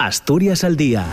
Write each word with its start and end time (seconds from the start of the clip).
Asturias 0.00 0.64
al 0.64 0.78
día 0.78 1.04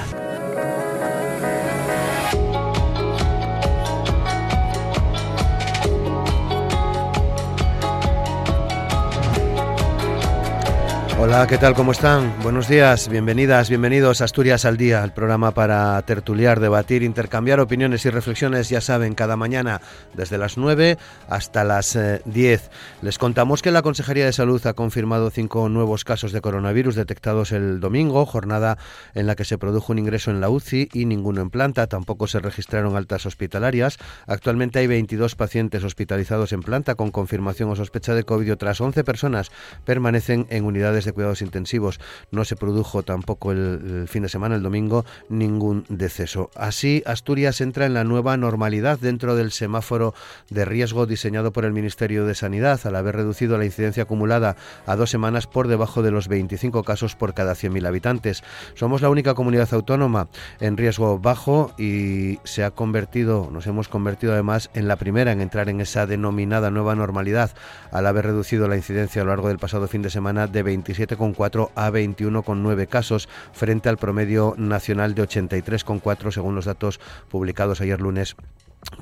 Hola, 11.19 11.47
¿qué 11.47 11.57
tal? 11.57 11.73
¿Cómo 11.73 11.93
están? 11.93 12.31
Buenos 12.43 12.67
días, 12.67 13.09
bienvenidas, 13.09 13.69
bienvenidos 13.69 14.21
a 14.21 14.25
Asturias 14.25 14.65
al 14.65 14.77
Día, 14.77 15.03
el 15.03 15.13
programa 15.13 15.49
para 15.49 15.99
tertuliar, 16.03 16.59
debatir, 16.59 17.01
intercambiar 17.01 17.59
opiniones 17.59 18.05
y 18.05 18.11
reflexiones, 18.11 18.69
ya 18.69 18.81
saben, 18.81 19.15
cada 19.15 19.35
mañana 19.35 19.81
desde 20.13 20.37
las 20.37 20.57
9 20.57 20.99
hasta 21.27 21.63
las 21.63 21.97
10. 22.25 22.61
Eh, 22.61 22.69
Les 23.01 23.17
contamos 23.17 23.63
que 23.63 23.71
la 23.71 23.81
Consejería 23.81 24.25
de 24.25 24.31
Salud 24.31 24.63
ha 24.67 24.73
confirmado 24.73 25.31
cinco 25.31 25.67
nuevos 25.69 26.03
casos 26.03 26.31
de 26.33 26.39
coronavirus 26.39 26.93
detectados 26.93 27.51
el 27.51 27.79
domingo, 27.79 28.27
jornada 28.27 28.77
en 29.15 29.25
la 29.25 29.35
que 29.35 29.43
se 29.43 29.57
produjo 29.57 29.93
un 29.93 29.97
ingreso 29.97 30.29
en 30.29 30.39
la 30.39 30.51
UCI 30.51 30.89
y 30.93 31.05
ninguno 31.05 31.41
en 31.41 31.49
planta, 31.49 31.87
tampoco 31.87 32.27
se 32.27 32.37
registraron 32.37 32.95
altas 32.95 33.25
hospitalarias. 33.25 33.97
Actualmente 34.27 34.77
hay 34.77 34.85
22 34.85 35.33
pacientes 35.33 35.83
hospitalizados 35.83 36.53
en 36.53 36.61
planta 36.61 36.93
con 36.93 37.09
confirmación 37.09 37.71
o 37.71 37.75
sospecha 37.75 38.13
de 38.13 38.23
COVID 38.23 38.45
y 38.45 38.51
otras 38.51 38.79
11 38.79 39.03
personas 39.03 39.49
permanecen 39.83 40.45
en 40.51 40.63
unidades 40.63 41.07
de 41.07 41.13
cuidados 41.17 41.41
intensivos. 41.41 41.99
No 42.31 42.45
se 42.45 42.55
produjo 42.55 43.01
tampoco 43.01 43.51
el, 43.51 44.05
fin 44.07 44.23
de 44.23 44.29
semana, 44.29 44.55
el 44.55 44.61
domingo, 44.61 45.03
ningún 45.29 45.83
deceso. 45.89 46.51
Así, 46.55 47.01
Asturias 47.05 47.59
entra 47.59 47.85
en 47.87 47.93
la 47.93 48.03
nueva 48.03 48.37
normalidad 48.37 48.99
dentro 48.99 49.35
del 49.35 49.51
semáforo 49.51 50.13
de 50.49 50.63
riesgo 50.63 51.07
diseñado 51.07 51.51
por 51.51 51.65
el 51.65 51.73
Ministerio 51.73 52.25
de 52.25 52.35
Sanidad, 52.35 52.79
al 52.85 52.95
haber 52.95 53.15
reducido 53.15 53.57
la 53.57 53.65
incidencia 53.65 54.03
acumulada 54.03 54.55
a 54.85 54.95
dos 54.95 55.09
semanas 55.09 55.47
por 55.47 55.67
debajo 55.67 56.03
de 56.03 56.11
los 56.11 56.27
25 56.27 56.83
casos 56.83 57.15
por 57.15 57.33
cada 57.33 57.53
100.000 57.53 57.87
habitantes. 57.87 58.43
Somos 58.75 59.01
la 59.01 59.09
única 59.09 59.33
comunidad 59.33 59.73
autónoma 59.73 60.27
en 60.59 60.77
riesgo 60.77 61.17
bajo 61.17 61.73
y 61.79 62.39
se 62.43 62.63
ha 62.63 62.71
convertido, 62.71 63.49
nos 63.51 63.65
hemos 63.65 63.87
convertido 63.87 64.33
además 64.33 64.69
en 64.75 64.87
la 64.87 64.97
primera 64.97 65.31
en 65.31 65.41
entrar 65.41 65.67
en 65.69 65.81
esa 65.81 66.05
denominada 66.05 66.69
nueva 66.69 66.95
normalidad, 66.95 67.51
al 67.91 68.05
haber 68.05 68.25
reducido 68.25 68.67
la 68.67 68.77
incidencia 68.77 69.23
a 69.23 69.25
lo 69.25 69.31
largo 69.31 69.47
del 69.47 69.57
pasado 69.57 69.87
fin 69.87 70.03
de 70.03 70.09
semana 70.09 70.47
de 70.47 70.63
25 70.63 70.96
27,4 70.97 71.71
a 71.75 71.89
21,9 71.91 72.87
casos 72.87 73.29
frente 73.53 73.89
al 73.89 73.97
promedio 73.97 74.55
nacional 74.57 75.15
de 75.15 75.23
83,4 75.23 76.31
según 76.31 76.55
los 76.55 76.65
datos 76.65 76.99
publicados 77.29 77.81
ayer 77.81 78.01
lunes 78.01 78.35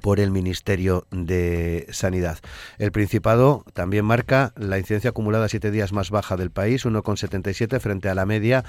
por 0.02 0.20
el 0.20 0.32
Ministerio 0.32 1.06
de 1.12 1.88
Sanidad. 1.92 2.40
El 2.78 2.92
Principado 2.92 3.64
también 3.74 4.06
marca 4.06 4.54
la 4.56 4.80
incidencia 4.80 5.10
acumulada 5.10 5.50
siete 5.50 5.72
días 5.72 5.92
más 5.94 6.10
baja 6.10 6.38
del 6.38 6.50
país, 6.50 6.86
1,77 6.86 7.80
frente 7.80 8.09
a 8.09 8.16
la 8.16 8.26
media 8.26 8.64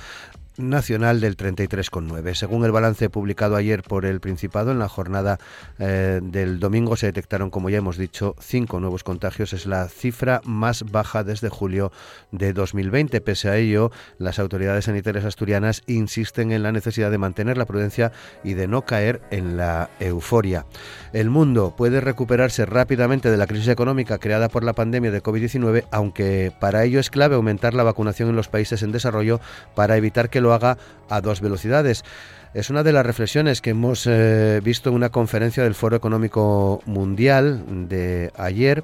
nacional 0.59 1.21
del 1.21 1.37
33,9. 1.37 2.35
Según 2.35 2.65
el 2.65 2.73
balance 2.73 3.11
publicado 3.11 3.57
ayer 3.57 3.83
por 3.83 4.05
el 4.05 4.21
Principado, 4.21 4.73
en 4.73 4.79
la 4.79 4.89
jornada 4.89 5.39
eh, 5.79 6.21
del 6.23 6.59
domingo 6.61 6.97
se 6.97 7.07
detectaron, 7.07 7.51
como 7.51 7.71
ya 7.71 7.79
hemos 7.79 7.97
dicho, 7.97 8.35
cinco 8.41 8.81
nuevos 8.81 9.05
contagios. 9.05 9.53
Es 9.53 9.67
la 9.67 9.89
cifra 9.89 10.41
más 10.45 10.91
baja 10.91 11.25
desde 11.25 11.49
julio 11.49 11.93
de 12.33 12.53
2020. 12.53 13.21
Pese 13.21 13.49
a 13.49 13.57
ello, 13.57 13.91
las 14.19 14.39
autoridades 14.39 14.87
sanitarias 14.87 15.25
asturianas 15.25 15.83
insisten 15.87 16.53
en 16.53 16.63
la 16.63 16.73
necesidad 16.73 17.11
de 17.11 17.19
mantener 17.19 17.59
la 17.59 17.67
prudencia 17.67 18.13
y 18.43 18.55
de 18.55 18.67
no 18.67 18.83
caer 18.83 19.21
en 19.31 19.57
la 19.57 19.91
euforia. 20.01 20.67
El 21.13 21.31
mundo 21.31 21.75
puede 21.77 22.01
recuperarse 22.01 22.67
rápidamente 22.67 23.31
de 23.31 23.37
la 23.37 23.47
crisis 23.47 23.69
económica 23.69 24.19
creada 24.19 24.49
por 24.49 24.65
la 24.65 24.73
pandemia 24.73 25.11
de 25.11 25.23
COVID-19, 25.23 25.85
aunque 25.91 26.53
para 26.59 26.85
ello 26.85 27.01
es 27.01 27.11
clave 27.11 27.37
aumentar 27.37 27.75
la 27.75 27.83
vacunación 27.83 28.29
en 28.29 28.37
los 28.37 28.49
países 28.49 28.83
en 28.83 28.93
desarrollo 28.93 29.41
para 29.75 29.97
evitar 29.97 30.31
que 30.31 30.41
lo 30.47 30.55
haga 30.55 30.79
a 31.11 31.21
dos 31.21 31.41
velocidades. 31.41 32.05
Es 32.55 32.71
una 32.71 32.83
de 32.83 32.93
las 32.93 33.05
reflexiones 33.05 33.61
que 33.61 33.71
hemos 33.71 34.07
eh, 34.07 34.61
visto 34.65 34.89
en 34.89 34.97
una 34.97 35.11
conferencia 35.11 35.63
del 35.63 35.75
Foro 35.75 35.97
Económico 35.97 36.81
Mundial 36.87 37.89
de 37.89 38.33
ayer, 38.37 38.83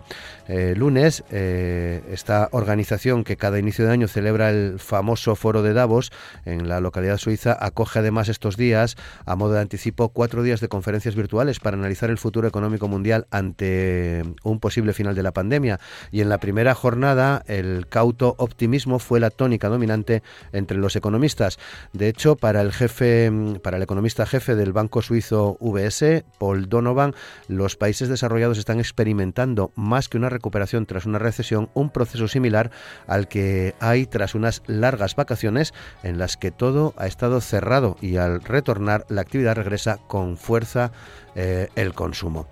eh, 0.49 0.75
lunes. 0.77 1.25
Eh, 1.31 2.03
esta 2.11 2.49
organización 2.53 3.25
que 3.25 3.37
cada 3.37 3.59
inicio 3.59 3.87
de 3.87 3.93
año 3.93 4.09
celebra 4.09 4.51
el 4.51 4.78
famoso 4.78 5.37
Foro 5.37 5.62
de 5.62 5.72
Davos 5.72 6.12
en 6.45 6.69
la 6.69 6.81
localidad 6.81 7.17
suiza 7.17 7.56
acoge 7.59 8.01
además 8.01 8.28
estos 8.28 8.56
días, 8.56 8.97
a 9.25 9.37
modo 9.37 9.55
de 9.55 9.61
anticipo, 9.61 10.11
cuatro 10.11 10.43
días 10.43 10.61
de 10.61 10.69
conferencias 10.69 11.15
virtuales 11.15 11.59
para 11.59 11.77
analizar 11.77 12.11
el 12.11 12.19
futuro 12.19 12.49
económico 12.49 12.89
mundial 12.89 13.27
ante 13.31 14.22
un 14.43 14.61
posible 14.61 14.93
final 14.93 15.15
de 15.15 15.22
la 15.22 15.33
pandemia. 15.33 15.81
Y 16.11 16.21
en 16.21 16.28
la 16.28 16.39
primera 16.39 16.75
jornada, 16.75 17.43
el 17.47 17.87
cauto 17.89 18.34
optimismo 18.39 18.99
fue 18.99 19.21
la 19.21 19.31
tónica 19.31 19.69
dominante 19.69 20.22
entre 20.53 20.77
los 20.77 20.95
economistas. 20.97 21.59
De 21.93 22.09
hecho, 22.09 22.37
para 22.37 22.61
el 22.61 22.72
jefe 22.72 23.31
para 23.61 23.77
el 23.77 23.83
economista 23.83 24.27
jefe 24.27 24.55
del 24.55 24.73
banco 24.73 25.03
suizo 25.03 25.57
VS, 25.61 26.25
Paul 26.39 26.69
Donovan, 26.69 27.15
los 27.49 27.77
países 27.77 28.09
desarrollados 28.09 28.59
están 28.59 28.79
experimentando 28.79 29.73
más 29.75 30.09
que 30.09 30.19
una 30.19 30.29
recuperación 30.29 30.87
tras 30.87 31.07
una 31.07 31.19
recesión, 31.19 31.71
un 31.75 31.91
proceso 31.91 32.29
similar 32.29 32.71
al 33.07 33.29
que 33.29 33.75
hay 33.81 34.07
tras 34.07 34.35
unas 34.35 34.63
largas 34.67 35.17
vacaciones 35.17 35.75
en 36.03 36.19
las 36.19 36.37
que 36.37 36.51
todo 36.51 36.95
ha 36.97 37.07
estado 37.07 37.41
cerrado 37.41 37.97
y 38.01 38.17
al 38.17 38.43
retornar 38.43 39.05
la 39.09 39.23
actividad 39.23 39.57
regresa 39.57 39.99
con 40.07 40.37
fuerza 40.37 40.93
eh, 41.34 41.69
el 41.77 41.95
consumo. 41.95 42.47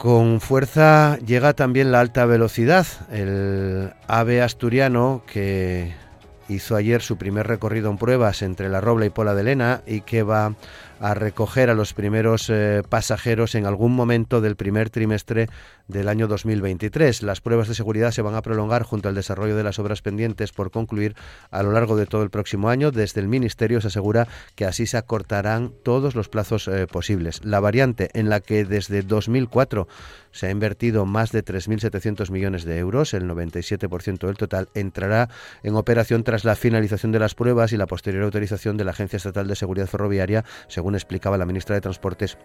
Con 0.00 0.40
fuerza 0.40 1.18
llega 1.18 1.52
también 1.52 1.92
la 1.92 2.00
alta 2.00 2.24
velocidad. 2.24 2.86
El 3.12 3.92
ave 4.06 4.40
asturiano 4.40 5.22
que 5.30 5.92
hizo 6.50 6.76
ayer 6.76 7.02
su 7.02 7.16
primer 7.16 7.46
recorrido 7.46 7.90
en 7.90 7.98
pruebas 7.98 8.42
entre 8.42 8.68
La 8.68 8.80
Robla 8.80 9.06
y 9.06 9.10
Pola 9.10 9.34
de 9.34 9.44
Lena 9.44 9.82
y 9.86 10.02
que 10.02 10.22
va 10.22 10.54
a 11.00 11.14
recoger 11.14 11.70
a 11.70 11.74
los 11.74 11.94
primeros 11.94 12.50
eh, 12.50 12.82
pasajeros 12.88 13.54
en 13.54 13.66
algún 13.66 13.92
momento 13.92 14.40
del 14.40 14.54
primer 14.54 14.90
trimestre 14.90 15.48
del 15.88 16.08
año 16.08 16.28
2023. 16.28 17.22
Las 17.22 17.40
pruebas 17.40 17.68
de 17.68 17.74
seguridad 17.74 18.10
se 18.12 18.22
van 18.22 18.34
a 18.34 18.42
prolongar 18.42 18.82
junto 18.82 19.08
al 19.08 19.14
desarrollo 19.14 19.56
de 19.56 19.64
las 19.64 19.78
obras 19.78 20.02
pendientes 20.02 20.52
por 20.52 20.70
concluir 20.70 21.16
a 21.50 21.62
lo 21.62 21.72
largo 21.72 21.96
de 21.96 22.06
todo 22.06 22.22
el 22.22 22.30
próximo 22.30 22.68
año. 22.68 22.90
Desde 22.90 23.20
el 23.20 23.28
Ministerio 23.28 23.80
se 23.80 23.88
asegura 23.88 24.28
que 24.54 24.66
así 24.66 24.86
se 24.86 24.98
acortarán 24.98 25.72
todos 25.82 26.14
los 26.14 26.28
plazos 26.28 26.68
eh, 26.68 26.86
posibles. 26.86 27.44
La 27.44 27.60
variante 27.60 28.10
en 28.12 28.28
la 28.28 28.40
que 28.40 28.66
desde 28.66 29.02
2004 29.02 29.88
se 30.32 30.46
ha 30.46 30.50
invertido 30.50 31.06
más 31.06 31.32
de 31.32 31.44
3.700 31.44 32.30
millones 32.30 32.64
de 32.64 32.78
euros, 32.78 33.14
el 33.14 33.28
97% 33.28 34.26
del 34.26 34.36
total, 34.36 34.68
entrará 34.74 35.28
en 35.62 35.74
operación 35.74 36.22
tras 36.22 36.44
la 36.44 36.56
finalización 36.56 37.10
de 37.10 37.18
las 37.18 37.34
pruebas 37.34 37.72
y 37.72 37.76
la 37.76 37.86
posterior 37.86 38.22
autorización 38.22 38.76
de 38.76 38.84
la 38.84 38.92
Agencia 38.92 39.16
Estatal 39.16 39.48
de 39.48 39.56
Seguridad 39.56 39.88
Ferroviaria, 39.88 40.44
según 40.68 40.89
explicaba 40.96 41.38
la 41.38 41.46
ministra 41.46 41.74
de 41.74 41.80
Transportes 41.80 42.38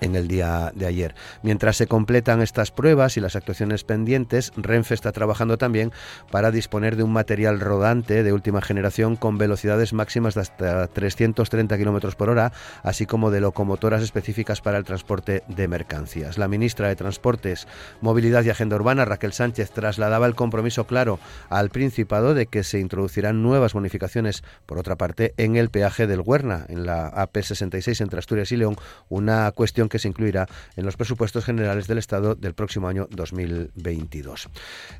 en 0.00 0.16
el 0.16 0.28
día 0.28 0.72
de 0.74 0.86
ayer. 0.86 1.14
Mientras 1.42 1.76
se 1.76 1.86
completan 1.86 2.42
estas 2.42 2.70
pruebas 2.70 3.16
y 3.16 3.20
las 3.20 3.36
actuaciones 3.36 3.84
pendientes, 3.84 4.52
Renfe 4.56 4.94
está 4.94 5.12
trabajando 5.12 5.58
también 5.58 5.92
para 6.30 6.50
disponer 6.50 6.96
de 6.96 7.02
un 7.02 7.12
material 7.12 7.60
rodante 7.60 8.22
de 8.22 8.32
última 8.32 8.60
generación 8.62 9.16
con 9.16 9.38
velocidades 9.38 9.92
máximas 9.92 10.34
de 10.34 10.40
hasta 10.42 10.86
330 10.86 11.76
km 11.76 12.14
por 12.16 12.30
hora, 12.30 12.52
así 12.82 13.06
como 13.06 13.30
de 13.30 13.40
locomotoras 13.40 14.02
específicas 14.02 14.60
para 14.60 14.78
el 14.78 14.84
transporte 14.84 15.42
de 15.48 15.68
mercancías. 15.68 16.38
La 16.38 16.48
ministra 16.48 16.88
de 16.88 16.96
Transportes, 16.96 17.66
Movilidad 18.00 18.44
y 18.44 18.50
Agenda 18.50 18.76
Urbana, 18.76 19.04
Raquel 19.04 19.32
Sánchez, 19.32 19.70
trasladaba 19.70 20.26
el 20.26 20.34
compromiso 20.34 20.86
claro 20.86 21.18
al 21.48 21.70
Principado 21.70 22.34
de 22.34 22.46
que 22.46 22.64
se 22.64 22.78
introducirán 22.78 23.42
nuevas 23.42 23.72
bonificaciones, 23.72 24.42
por 24.66 24.78
otra 24.78 24.96
parte, 24.96 25.34
en 25.36 25.56
el 25.56 25.70
peaje 25.70 26.06
del 26.06 26.22
Huerna, 26.24 26.66
en 26.68 26.86
la 26.86 27.12
AP66 27.12 28.00
entre 28.00 28.18
Asturias 28.18 28.52
y 28.52 28.56
León, 28.56 28.76
una 29.08 29.50
cuestión 29.52 29.87
que 29.88 29.98
se 29.98 30.08
incluirá 30.08 30.46
en 30.76 30.84
los 30.84 30.96
presupuestos 30.96 31.44
generales 31.44 31.86
del 31.86 31.98
Estado 31.98 32.34
del 32.34 32.54
próximo 32.54 32.88
año 32.88 33.08
2022. 33.10 34.48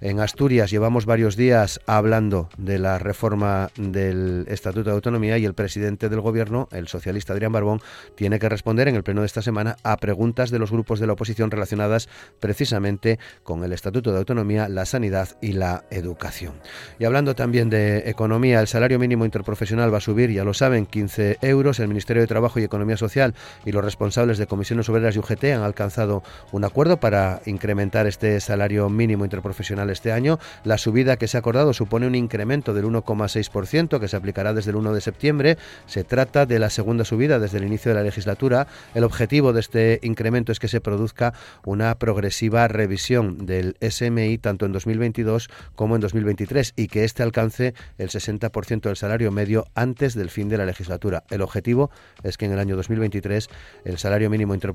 En 0.00 0.21
Asturias 0.21 0.71
llevamos 0.71 1.06
varios 1.06 1.37
días 1.37 1.81
hablando 1.87 2.49
de 2.56 2.78
la 2.78 2.99
reforma 2.99 3.71
del 3.76 4.47
Estatuto 4.49 4.91
de 4.91 4.94
Autonomía 4.94 5.38
y 5.38 5.44
el 5.44 5.54
presidente 5.54 6.09
del 6.09 6.21
Gobierno, 6.21 6.69
el 6.73 6.88
socialista 6.88 7.32
Adrián 7.32 7.52
Barbón, 7.52 7.81
tiene 8.14 8.38
que 8.38 8.49
responder 8.49 8.88
en 8.88 8.96
el 8.96 9.02
pleno 9.02 9.23
de 9.23 9.26
esta 9.26 9.43
semana 9.43 9.76
a 9.82 9.96
preguntas 9.96 10.50
de 10.50 10.58
los 10.58 10.70
grupos 10.70 11.00
de 11.00 11.06
la 11.06 11.14
oposición 11.14 11.50
relacionadas 11.50 12.08
precisamente 12.41 13.19
con 13.43 13.64
el 13.64 13.73
Estatuto 13.73 14.12
de 14.12 14.19
Autonomía, 14.19 14.69
la 14.69 14.87
sanidad 14.87 15.29
y 15.41 15.52
la 15.52 15.84
educación. 15.91 16.55
Y 16.99 17.05
hablando 17.05 17.34
también 17.34 17.70
de 17.70 18.08
economía, 18.11 18.61
el 18.61 18.69
salario 18.69 18.99
mínimo 18.99 19.25
interprofesional 19.25 19.93
va 19.93 19.99
a 19.99 20.02
subir, 20.02 20.31
ya 20.31 20.44
lo 20.44 20.55
saben, 20.55 20.87
15 20.87 21.38
euros. 21.43 21.81
El 21.81 21.88
Ministerio 21.88 22.23
de 22.23 22.26
Trabajo 22.26 22.61
y 22.61 22.64
Economía 22.64 22.96
Social 22.96 23.34
y 23.64 23.73
los 23.73 23.84
responsables 23.84 24.38
de 24.38 24.46
comisiones 24.46 24.77
Comisiones 24.78 24.88
Obreras 24.90 25.16
y 25.16 25.19
UGT 25.19 25.44
han 25.56 25.62
alcanzado 25.62 26.22
un 26.52 26.64
acuerdo 26.64 26.98
para 26.98 27.40
incrementar 27.46 28.06
este 28.06 28.38
salario 28.40 28.88
mínimo 28.88 29.25
interprofesional 29.25 29.90
este 29.90 30.12
año. 30.12 30.38
La 30.62 30.78
subida 30.78 31.16
que 31.16 31.26
se 31.26 31.36
ha 31.36 31.40
acordado 31.40 31.72
supone 31.72 32.06
un 32.06 32.14
incremento 32.14 32.75
del 32.75 32.84
1,6% 32.84 33.98
que 33.98 34.06
se 34.06 34.16
aplicará 34.16 34.54
desde 34.54 34.70
el 34.70 34.76
1 34.76 34.92
de 34.92 35.00
septiembre. 35.00 35.58
Se 35.86 36.04
trata 36.04 36.46
de 36.46 36.60
la 36.60 36.70
segunda 36.70 37.04
subida 37.04 37.40
desde 37.40 37.58
el 37.58 37.64
inicio 37.64 37.90
de 37.90 37.96
la 37.96 38.04
legislatura. 38.04 38.69
El 38.94 39.02
objetivo 39.02 39.52
de 39.52 39.60
este 39.60 39.98
incremento 40.02 40.52
es 40.52 40.60
que 40.60 40.69
se 40.69 40.81
produzca 40.81 41.34
una 41.64 41.96
progresiva 41.96 42.69
revisión 42.69 43.46
del 43.46 43.76
SMI 43.81 44.38
tanto 44.38 44.64
en 44.64 44.72
2022 44.72 45.50
como 45.74 45.96
en 45.96 46.02
2023 46.02 46.74
y 46.76 46.86
que 46.86 47.02
este 47.02 47.24
alcance 47.24 47.74
el 47.98 48.10
60% 48.10 48.82
del 48.82 48.96
salario 48.96 49.32
medio 49.32 49.66
antes 49.74 50.14
del 50.14 50.31
fin 50.31 50.48
de 50.48 50.58
la 50.58 50.66
legislatura. 50.66 51.24
El 51.31 51.42
objetivo 51.42 51.90
es 52.22 52.36
que 52.36 52.46
en 52.46 52.52
el 52.52 52.60
año 52.60 52.76
2023 52.76 53.48
el 53.84 53.98
salario 53.98 54.31
mínimo 54.31 54.54
interprofesional 54.54 54.68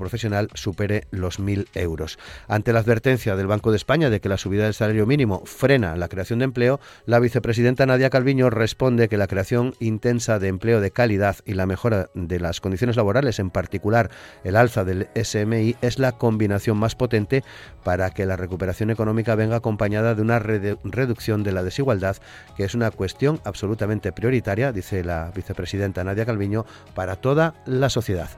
supere 0.54 1.06
los 1.12 1.40
1.000 1.40 1.68
euros. 1.75 2.18
Ante 2.48 2.74
la 2.74 2.80
advertencia 2.80 3.36
del 3.36 3.48
Banco 3.48 3.72
de 3.72 3.78
España 3.78 4.10
de 4.10 4.19
que 4.19 4.30
la 4.30 4.38
subida 4.38 4.63
del 4.66 4.74
salario 4.74 5.06
mínimo 5.06 5.44
frena 5.45 5.95
la 5.95 6.07
creación 6.07 6.40
de 6.40 6.45
empleo, 6.45 6.80
la 7.06 7.19
vicepresidenta 7.19 7.86
Nadia 7.86 8.10
Calviño 8.10 8.50
responde 8.50 9.10
que 9.10 9.18
la 9.18 9.28
creación 9.28 9.75
intensa 9.80 10.40
de 10.40 10.48
empleo 10.48 10.81
de 10.81 10.92
calidad 10.92 11.38
y 11.45 11.54
la 11.54 11.66
mejora 11.66 12.10
de 12.13 12.40
las 12.40 12.62
condiciones 12.62 12.95
laborales, 12.95 13.40
en 13.40 13.50
particular 13.50 14.10
el 14.44 14.56
alza 14.56 14.84
del 14.84 15.07
SMI, 15.16 15.75
es 15.81 16.00
la 16.00 16.13
combinación 16.13 16.78
más 16.78 16.95
potente 16.95 17.44
para 17.84 18.12
que 18.12 18.25
la 18.25 18.36
recuperación 18.36 18.90
económica 18.90 19.36
venga 19.36 19.57
acompañada 19.57 20.16
de 20.16 20.22
una 20.22 20.40
reducción 20.40 21.44
de 21.44 21.51
la 21.51 21.63
desigualdad, 21.63 22.18
que 22.56 22.63
es 22.63 22.75
una 22.75 22.92
cuestión 22.92 23.42
absolutamente 23.44 24.12
prioritaria, 24.12 24.72
dice 24.72 25.04
la 25.04 25.31
vicepresidenta 25.36 26.04
Nadia 26.04 26.25
Calviño, 26.25 26.66
para 26.95 27.16
toda 27.16 27.56
la 27.66 27.90
sociedad. 27.90 28.30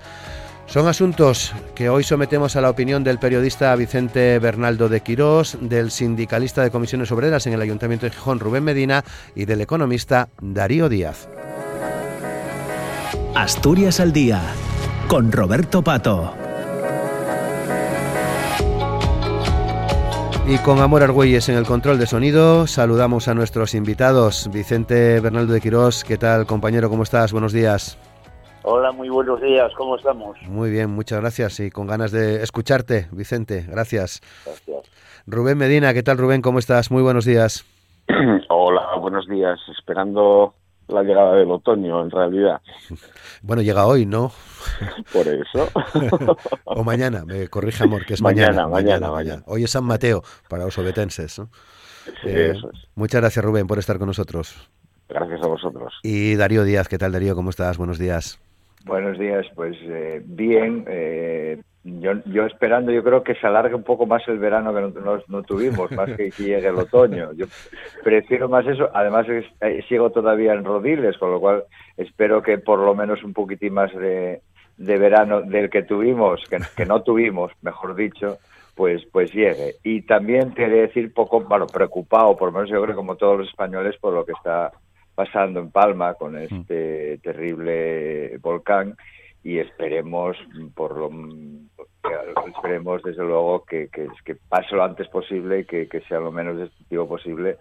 Son 0.68 0.88
asuntos 0.88 1.54
que 1.74 1.90
hoy 1.90 2.04
sometemos 2.04 2.56
a 2.56 2.62
la 2.62 2.70
opinión 2.70 3.04
del 3.04 3.20
periodista 3.20 3.76
Vicente 3.76 4.40
Bernaldo 4.40 4.90
de 4.90 5.02
Quirós, 5.02 5.58
del 5.62 5.92
sindicalista 5.92 6.64
de 6.64 6.72
comisiones 6.72 7.12
obreras 7.12 7.48
en 7.48 7.54
el 7.54 7.62
Ayuntamiento 7.62 8.06
de 8.06 8.12
Gijón 8.12 8.40
Rubén 8.40 8.64
Medina 8.64 9.04
y 9.36 9.46
del 9.46 9.62
economista 9.62 10.28
Darío 10.42 10.90
Díaz. 10.90 11.30
Asturias 13.36 14.00
al 14.00 14.12
día 14.12 14.42
con 15.08 15.32
Roberto 15.32 15.84
Pato. 15.84 16.34
Y 20.48 20.58
con 20.60 20.80
Amor 20.80 21.02
Argüelles 21.04 21.50
en 21.50 21.56
el 21.56 21.66
control 21.66 21.98
de 21.98 22.06
sonido, 22.06 22.68
saludamos 22.68 23.28
a 23.28 23.34
nuestros 23.34 23.74
invitados. 23.74 24.50
Vicente 24.52 25.20
Bernaldo 25.20 25.54
de 25.54 25.62
Quirós, 25.62 26.04
¿qué 26.04 26.18
tal 26.18 26.46
compañero? 26.46 26.90
¿Cómo 26.90 27.04
estás? 27.04 27.32
Buenos 27.32 27.52
días. 27.52 27.98
Hola, 28.68 28.92
muy 28.92 29.10
buenos 29.10 29.40
días, 29.42 29.72
¿cómo 29.78 29.96
estamos? 29.96 30.36
Muy 30.48 30.72
bien, 30.72 30.90
muchas 30.90 31.22
gracias 31.22 31.60
y 31.60 31.70
con 31.70 31.86
ganas 31.86 32.12
de 32.12 32.42
escucharte, 32.42 33.08
Vicente, 33.12 33.64
gracias. 33.70 34.22
Gracias. 34.44 34.92
Rubén 35.28 35.60
Medina, 35.60 35.94
¿qué 35.94 36.02
tal 36.02 36.18
Rubén? 36.18 36.42
¿Cómo 36.42 36.58
estás? 36.58 36.90
Muy 36.90 37.04
buenos 37.04 37.26
días. 37.26 37.64
Hola, 38.50 38.96
buenos 39.00 39.28
días. 39.28 39.60
Esperando 39.78 40.56
la 40.88 41.04
llegada 41.04 41.36
del 41.36 41.52
otoño, 41.52 42.02
en 42.02 42.10
realidad. 42.10 42.60
Bueno, 43.44 43.62
llega 43.62 43.86
hoy, 43.86 44.08
¿no? 44.08 44.32
Por 45.14 45.28
eso. 45.28 45.70
o 46.64 46.84
mañana, 46.84 47.24
me 47.24 47.48
corrige 47.48 47.84
amor, 47.84 48.04
que 48.04 48.16
es 48.16 48.22
mañana. 48.24 48.68
Mañana, 48.68 49.12
mañana, 49.12 49.44
Hoy 49.46 49.66
es 49.66 49.70
San 49.70 49.84
Mateo 49.84 50.24
para 50.50 50.66
los 50.66 50.76
obetenses. 50.80 51.40
Eh, 52.24 52.56
muchas 52.96 53.22
gracias, 53.22 53.46
Rubén, 53.46 53.68
por 53.68 53.78
estar 53.78 54.00
con 54.00 54.08
nosotros. 54.08 54.68
Gracias 55.08 55.44
a 55.44 55.48
vosotros. 55.48 55.94
Y 56.02 56.34
Darío 56.34 56.64
Díaz, 56.64 56.88
¿qué 56.88 56.98
tal, 56.98 57.12
Darío? 57.12 57.36
¿Cómo 57.36 57.52
estás? 57.52 57.78
Buenos 57.78 58.00
días. 58.00 58.40
Buenos 58.86 59.18
días, 59.18 59.48
pues 59.56 59.76
eh, 59.82 60.22
bien. 60.24 60.86
Eh, 60.88 61.60
yo, 61.84 62.12
yo 62.26 62.46
esperando, 62.46 62.92
yo 62.92 63.04
creo 63.04 63.24
que 63.24 63.34
se 63.34 63.48
alargue 63.48 63.74
un 63.74 63.84
poco 63.84 64.06
más 64.06 64.22
el 64.28 64.38
verano 64.38 64.74
que 64.76 65.24
no, 65.28 65.44
tuvimos, 65.44 65.92
más 65.92 66.12
que, 66.12 66.30
que 66.30 66.44
llegue 66.44 66.68
el 66.68 66.76
otoño. 66.76 67.34
Yo 67.34 67.48
prefiero 68.04 68.48
más 68.48 68.66
eso. 68.68 68.90
Además, 68.94 69.26
eh, 69.28 69.84
sigo 69.90 70.12
todavía 70.12 70.54
en 70.54 70.64
Rodiles, 70.64 71.18
con 71.18 71.32
lo 71.32 71.40
cual 71.40 71.64
espero 71.98 72.44
que 72.44 72.60
por 72.60 72.78
lo 72.78 72.94
menos 72.94 73.24
un 73.24 73.34
poquitín 73.34 73.74
más 73.74 73.92
de, 73.96 74.42
de 74.78 74.98
verano 74.98 75.42
del 75.42 75.72
que 75.72 75.82
tuvimos, 75.82 76.42
que, 76.76 76.86
no 76.86 77.02
tuvimos, 77.02 77.52
mejor 77.64 77.96
dicho, 77.96 78.38
pues 78.76 79.04
pues 79.12 79.34
llegue. 79.34 79.76
Y 79.84 80.04
también 80.04 80.52
quiere 80.52 80.82
decir 80.82 81.12
poco, 81.12 81.42
bueno, 81.42 81.66
preocupado, 81.66 82.38
por 82.38 82.50
lo 82.50 82.60
menos 82.60 82.70
yo 82.70 82.84
creo 82.84 82.96
como 82.96 83.16
todos 83.16 83.40
los 83.40 83.50
españoles, 83.50 83.96
por 84.00 84.14
lo 84.14 84.24
que 84.26 84.34
está 84.34 84.72
pasando 85.16 85.60
en 85.62 85.72
Palma 85.72 86.14
con 86.16 86.38
este 86.38 87.18
terrible 87.20 88.38
volcán 88.40 88.96
y 89.44 89.60
esperemos 89.60 90.38
por 90.74 90.98
lo 90.98 91.10
esperemos 92.48 93.02
desde 93.04 93.24
luego 93.24 93.64
que, 93.64 93.90
que, 93.90 94.36
pase 94.50 94.76
lo 94.76 94.84
antes 94.84 95.08
posible 95.08 95.60
y 95.60 95.66
que, 95.66 96.02
sea 96.08 96.20
lo 96.20 96.32
menos 96.32 96.58
destructivo 96.58 97.08
posible 97.08 97.58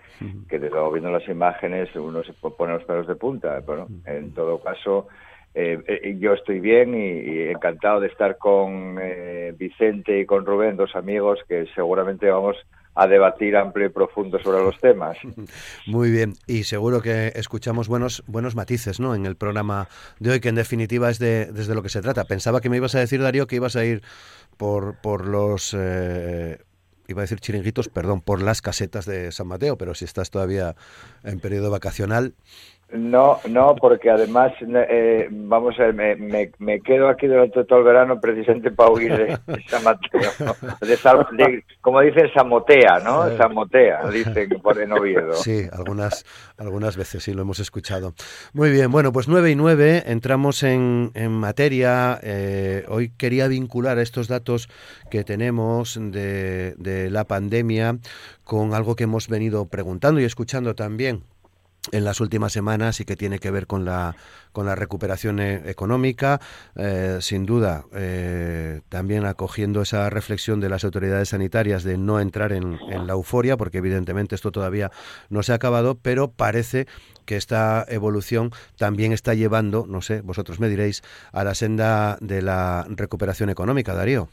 que 0.49 0.59
desde 0.59 0.75
luego 0.75 0.93
viendo 0.93 1.11
las 1.11 1.29
imágenes 1.29 1.95
uno 1.95 2.23
se 2.25 2.33
pone 2.33 2.75
los 2.75 2.85
pelos 2.85 3.07
de 3.07 3.15
punta 3.15 3.61
bueno 3.61 3.87
en 4.07 4.33
todo 4.33 4.61
caso 4.61 5.09
eh, 5.55 5.79
eh, 5.87 6.17
yo 6.19 6.33
estoy 6.33 6.59
bien 6.59 6.95
y, 6.95 7.43
encantado 7.43 8.01
de 8.01 8.09
estar 8.09 8.39
con 8.39 8.99
eh, 9.01 9.55
Vicente 9.57 10.19
y 10.19 10.27
con 10.27 10.45
Rubén 10.45 10.77
dos 10.77 10.97
amigos 10.97 11.39
que 11.49 11.67
seguramente 11.75 12.29
vamos 12.29 12.57
a 12.57 12.84
debatir 13.09 13.57
amplio 13.57 13.87
y 13.87 13.91
profundo 13.91 14.39
sobre 14.39 14.63
los 14.63 14.79
temas. 14.79 15.17
Muy 15.87 16.11
bien, 16.11 16.35
y 16.47 16.65
seguro 16.65 17.03
que 17.03 17.33
escuchamos 17.35 17.89
buenos 17.89 18.23
buenos 18.27 18.55
matices 18.55 19.01
¿no? 19.01 19.15
en 19.15 19.27
el 19.27 19.37
programa 19.37 19.89
de 20.19 20.31
hoy, 20.31 20.41
que 20.41 20.49
en 20.49 20.55
definitiva 20.55 21.11
es 21.11 21.19
de, 21.19 21.47
desde 21.47 21.75
lo 21.75 21.83
que 21.83 21.89
se 21.89 22.01
trata. 22.01 22.25
Pensaba 22.25 22.61
que 22.61 22.71
me 22.71 22.77
ibas 22.77 22.95
a 22.95 23.01
decir, 23.01 23.21
Darío, 23.21 23.47
que 23.47 23.57
ibas 23.57 23.77
a 23.77 23.85
ir 23.85 24.03
por, 24.57 24.97
por 25.01 25.27
los... 25.27 25.75
Eh, 25.77 26.59
iba 27.07 27.21
a 27.21 27.25
decir 27.25 27.41
chiringuitos, 27.41 27.89
perdón, 27.89 28.23
por 28.23 28.43
las 28.43 28.63
casetas 28.63 29.05
de 29.05 29.31
San 29.33 29.47
Mateo, 29.47 29.77
pero 29.77 29.95
si 29.95 30.05
estás 30.05 30.31
todavía 30.31 30.75
en 31.23 31.41
periodo 31.41 31.71
vacacional, 31.71 32.35
no, 32.93 33.41
no, 33.49 33.75
porque 33.75 34.11
además, 34.11 34.53
eh, 34.61 35.29
vamos 35.31 35.75
a 35.81 35.91
ver, 35.91 36.19
me, 36.19 36.51
me, 36.59 36.81
quedo 36.81 37.09
aquí 37.09 37.27
durante 37.27 37.65
todo 37.65 37.81
el 37.81 37.85
verano 37.85 38.21
precisamente 38.21 38.71
para 38.71 38.91
huir 38.91 39.17
de, 39.17 39.39
San 39.69 39.83
Mateo, 39.83 40.31
de, 40.81 41.65
como 41.81 42.01
dicen 42.01 42.31
Samotea, 42.33 43.01
¿no? 43.03 43.37
Samotea, 43.37 44.09
dicen 44.11 44.49
por 44.63 44.81
en 44.81 44.93
Oviedo. 44.93 45.33
Sí, 45.33 45.63
algunas, 45.73 46.25
algunas 46.57 46.97
veces 46.97 47.25
sí 47.25 47.33
lo 47.33 47.43
hemos 47.43 47.59
escuchado. 47.59 48.15
Muy 48.53 48.71
bien, 48.71 48.93
bueno, 48.93 49.13
pues 49.13 49.27
nueve 49.27 49.51
y 49.51 49.57
nueve, 49.57 50.05
entramos 50.07 50.63
en, 50.63 51.11
en 51.15 51.33
materia. 51.33 52.21
Eh, 52.23 52.85
hoy 52.89 53.11
quería 53.17 53.49
vincular 53.49 53.99
estos 53.99 54.29
datos 54.29 54.69
que 55.11 55.25
tenemos 55.25 55.99
de, 56.01 56.75
de 56.77 57.11
la 57.11 57.25
pandemia 57.25 57.97
con 58.45 58.73
algo 58.75 58.95
que 58.95 59.05
hemos 59.05 59.29
venido 59.29 59.67
preguntando 59.67 60.21
y 60.21 60.25
escuchando 60.25 60.75
también 60.75 61.25
en 61.93 62.05
las 62.05 62.21
últimas 62.21 62.53
semanas 62.53 63.01
y 63.01 63.05
que 63.05 63.17
tiene 63.17 63.39
que 63.39 63.51
ver 63.51 63.67
con 63.67 63.85
la, 63.85 64.17
con 64.53 64.67
la 64.67 64.75
recuperación 64.75 65.41
e, 65.41 65.71
económica. 65.71 66.41
Eh, 66.77 67.19
sin 67.21 67.47
duda, 67.47 67.85
eh, 67.93 68.81
también 68.89 69.27
acogiendo 69.27 69.83
esa 69.83 70.09
reflexión 70.11 70.61
de 70.61 70.69
las 70.69 70.85
autoridades 70.85 71.31
sanitarias 71.31 71.85
de 71.85 71.99
no 71.99 72.21
entrar 72.21 72.53
en, 72.53 72.79
la 73.07 73.13
euforia, 73.13 73.57
porque 73.57 73.79
evidentemente 73.79 74.35
esto 74.35 74.53
todavía 74.53 74.91
no 75.29 75.43
se 75.43 75.53
ha 75.53 75.57
acabado, 75.57 75.97
pero 75.97 76.31
parece 76.31 76.87
que 77.27 77.37
esta 77.37 77.85
evolución 77.89 78.51
también 78.77 79.13
está 79.13 79.35
llevando, 79.35 79.87
no 79.89 80.03
sé, 80.03 80.21
vosotros 80.21 80.61
me 80.61 80.69
diréis, 80.69 81.03
a 81.33 81.45
la 81.45 81.55
senda 81.55 82.19
de 82.21 82.43
la 82.43 82.87
recuperación 82.89 83.51
económica, 83.51 83.95
Darío. 83.95 84.29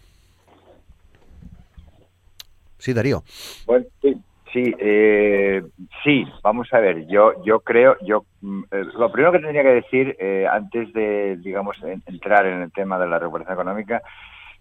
Sí, 2.77 2.93
Darío. 2.93 3.23
Bueno, 3.65 3.85
sí, 4.01 4.19
Sí, 4.53 4.75
eh, 4.79 5.63
sí, 6.03 6.25
vamos 6.43 6.67
a 6.73 6.79
ver, 6.79 7.07
yo, 7.07 7.41
yo 7.43 7.61
creo, 7.61 7.95
yo, 8.01 8.25
mm, 8.41 8.63
eh, 8.71 8.85
lo 8.97 9.11
primero 9.11 9.31
que 9.31 9.39
tendría 9.39 9.63
que 9.63 9.81
decir 9.81 10.17
eh, 10.19 10.45
antes 10.51 10.91
de, 10.93 11.37
digamos, 11.37 11.77
entrar 12.05 12.45
en 12.45 12.61
el 12.61 12.71
tema 12.71 12.99
de 12.99 13.07
la 13.07 13.17
recuperación 13.17 13.53
económica, 13.53 14.01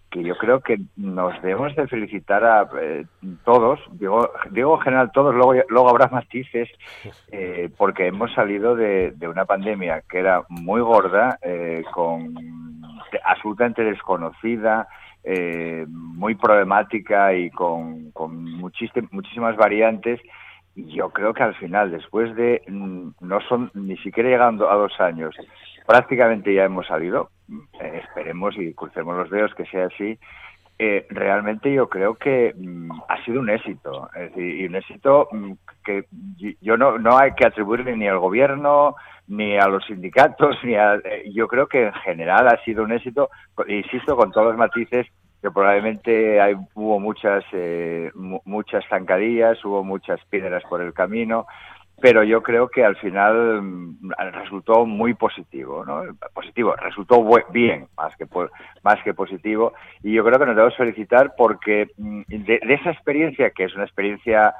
que 0.09 0.23
yo 0.23 0.37
creo 0.37 0.61
que 0.61 0.77
nos 0.95 1.41
debemos 1.41 1.75
de 1.75 1.87
felicitar 1.87 2.43
a 2.45 2.69
eh, 2.81 3.05
todos, 3.43 3.79
digo, 3.93 4.29
digo 4.51 4.75
en 4.75 4.81
general 4.81 5.11
todos, 5.13 5.35
luego, 5.35 5.53
luego 5.67 5.89
habrá 5.89 6.07
matices, 6.07 6.69
eh, 7.31 7.69
porque 7.77 8.07
hemos 8.07 8.33
salido 8.33 8.75
de, 8.75 9.13
una 9.27 9.45
pandemia 9.45 10.03
que 10.09 10.19
era 10.19 10.43
muy 10.47 10.81
gorda, 10.81 11.37
con 11.93 12.33
absolutamente 13.25 13.83
desconocida, 13.83 14.87
eh, 15.23 15.85
muy 15.87 16.33
problemática 16.33 17.33
y 17.35 17.51
con, 17.51 18.11
con 18.11 18.43
muchísimas 19.11 19.55
variantes. 19.55 20.19
Y 20.75 20.93
yo 20.93 21.09
creo 21.09 21.33
que 21.33 21.43
al 21.43 21.55
final, 21.55 21.91
después 21.91 22.33
de 22.35 22.61
mm, 22.67 23.09
no 23.21 23.41
son 23.41 23.71
ni 23.73 23.97
siquiera 23.97 24.29
llegando 24.29 24.69
a 24.69 24.75
dos 24.75 24.99
años, 24.99 25.35
prácticamente 25.85 26.53
ya 26.53 26.63
hemos 26.65 26.87
salido. 26.87 27.29
Eh, 27.81 28.01
esperemos 28.03 28.55
y 28.57 28.73
crucemos 28.73 29.17
los 29.17 29.29
dedos 29.29 29.53
que 29.55 29.65
sea 29.65 29.85
así. 29.87 30.17
eh, 30.79 31.05
realmente 31.09 31.71
yo 31.71 31.87
creo 31.89 32.15
que 32.15 32.55
mm, 32.57 32.89
ha 33.07 33.23
sido 33.23 33.41
un 33.41 33.49
éxito. 33.49 34.09
Es 34.15 34.29
decir, 34.33 34.61
y 34.61 34.65
un 34.65 34.75
éxito 34.75 35.27
mm, 35.31 35.51
que 35.83 36.05
yo 36.61 36.75
no, 36.77 36.97
no 36.97 37.17
hay 37.17 37.33
que 37.33 37.45
atribuirle 37.45 37.95
ni 37.95 38.07
al 38.07 38.17
gobierno, 38.17 38.95
ni 39.27 39.57
a 39.57 39.67
los 39.67 39.85
sindicatos, 39.85 40.57
ni 40.63 40.75
a... 40.75 40.95
Eh, 40.95 41.31
yo 41.33 41.47
creo 41.47 41.67
que 41.67 41.87
en 41.87 41.93
general 41.93 42.47
ha 42.47 42.57
sido 42.63 42.83
un 42.83 42.93
éxito, 42.93 43.29
insisto, 43.67 44.15
con 44.15 44.31
todos 44.31 44.47
los 44.47 44.57
matices 44.57 45.07
que 45.41 45.49
probablemente 45.49 46.39
hay, 46.39 46.55
hubo 46.75 46.99
muchas 46.99 47.43
eh, 47.51 48.11
muchas 48.45 48.85
zancadillas, 48.87 49.63
hubo 49.65 49.83
muchas 49.83 50.23
piedras 50.25 50.63
por 50.69 50.81
el 50.81 50.93
camino, 50.93 51.47
pero 52.01 52.23
yo 52.23 52.41
creo 52.41 52.67
que 52.67 52.83
al 52.83 52.95
final 52.97 53.61
mm, 53.61 54.11
resultó 54.33 54.85
muy 54.85 55.13
positivo, 55.13 55.85
¿no? 55.85 56.03
Positivo, 56.33 56.75
resultó 56.75 57.23
bien, 57.51 57.87
más 57.97 58.15
que 58.17 58.25
más 58.83 59.01
que 59.03 59.13
positivo, 59.13 59.73
y 60.03 60.13
yo 60.13 60.23
creo 60.23 60.39
que 60.39 60.45
nos 60.45 60.55
debemos 60.55 60.77
felicitar 60.77 61.33
porque 61.37 61.87
mm, 61.97 62.21
de, 62.27 62.59
esa 62.61 62.91
experiencia, 62.91 63.51
que 63.51 63.65
es 63.65 63.75
una 63.75 63.85
experiencia 63.85 64.53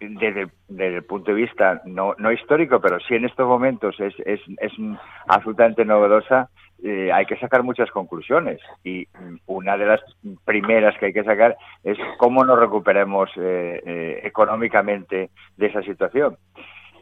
desde, 0.00 0.48
desde, 0.68 0.96
el 0.96 1.04
punto 1.04 1.30
de 1.30 1.40
vista 1.42 1.80
no, 1.84 2.14
no 2.18 2.32
histórico, 2.32 2.80
pero 2.80 2.98
sí 3.00 3.14
en 3.14 3.24
estos 3.24 3.46
momentos 3.46 3.98
es, 4.00 4.14
es, 4.26 4.40
es 4.58 4.72
absolutamente 5.28 5.84
novedosa, 5.84 6.48
eh, 6.86 7.10
hay 7.10 7.24
que 7.24 7.38
sacar 7.38 7.62
muchas 7.62 7.90
conclusiones 7.90 8.60
y 8.84 9.08
una 9.46 9.78
de 9.78 9.86
las 9.86 10.00
primeras 10.44 10.94
que 10.98 11.06
hay 11.06 11.12
que 11.14 11.24
sacar 11.24 11.56
es 11.82 11.96
cómo 12.18 12.44
nos 12.44 12.58
recuperemos 12.58 13.30
eh, 13.38 13.80
eh, 13.86 14.20
económicamente 14.22 15.30
de 15.56 15.66
esa 15.66 15.80
situación. 15.80 16.36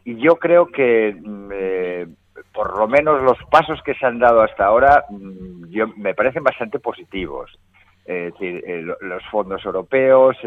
Y 0.05 0.15
yo 0.21 0.37
creo 0.37 0.67
que 0.67 1.13
mm, 1.13 2.13
por 2.53 2.77
lo 2.77 2.87
menos 2.87 3.21
los 3.23 3.37
pasos 3.51 3.81
que 3.83 3.93
se 3.95 4.05
han 4.05 4.19
dado 4.19 4.41
hasta 4.41 4.65
ahora 4.65 5.03
mm, 5.09 5.69
yo, 5.69 5.89
me 5.97 6.13
parecen 6.13 6.45
bastante 6.45 6.79
positivos. 6.79 7.51
Es 8.05 8.31
decir, 8.33 8.63
los 9.01 9.23
fondos 9.31 9.65
europeos, 9.65 10.37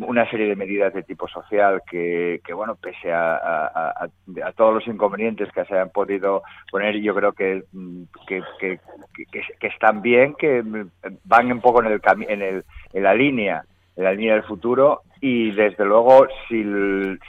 una 0.00 0.28
serie 0.30 0.48
de 0.48 0.56
medidas 0.56 0.92
de 0.92 1.02
tipo 1.02 1.26
social 1.28 1.82
que, 1.90 2.40
bueno, 2.54 2.76
pese 2.76 3.12
a, 3.12 3.36
a, 3.36 4.52
todos 4.56 4.74
los 4.74 4.86
inconvenientes 4.86 5.50
que 5.52 5.64
se 5.64 5.78
han 5.78 5.90
podido 5.90 6.42
poner, 6.70 7.00
yo 7.00 7.14
creo 7.14 7.32
que, 7.32 7.62
que, 8.26 8.42
que, 8.58 9.66
están 9.66 10.02
bien, 10.02 10.34
que 10.34 10.62
van 11.24 11.52
un 11.52 11.60
poco 11.60 11.82
en, 11.82 11.92
el, 11.92 12.00
en, 12.28 12.42
el, 12.42 12.64
en 12.92 13.02
la 13.02 13.14
línea 13.14 13.64
en 13.98 14.04
la 14.04 14.12
línea 14.12 14.34
del 14.34 14.44
futuro. 14.44 15.02
Y 15.20 15.50
desde 15.50 15.84
luego 15.84 16.26
si, 16.48 16.64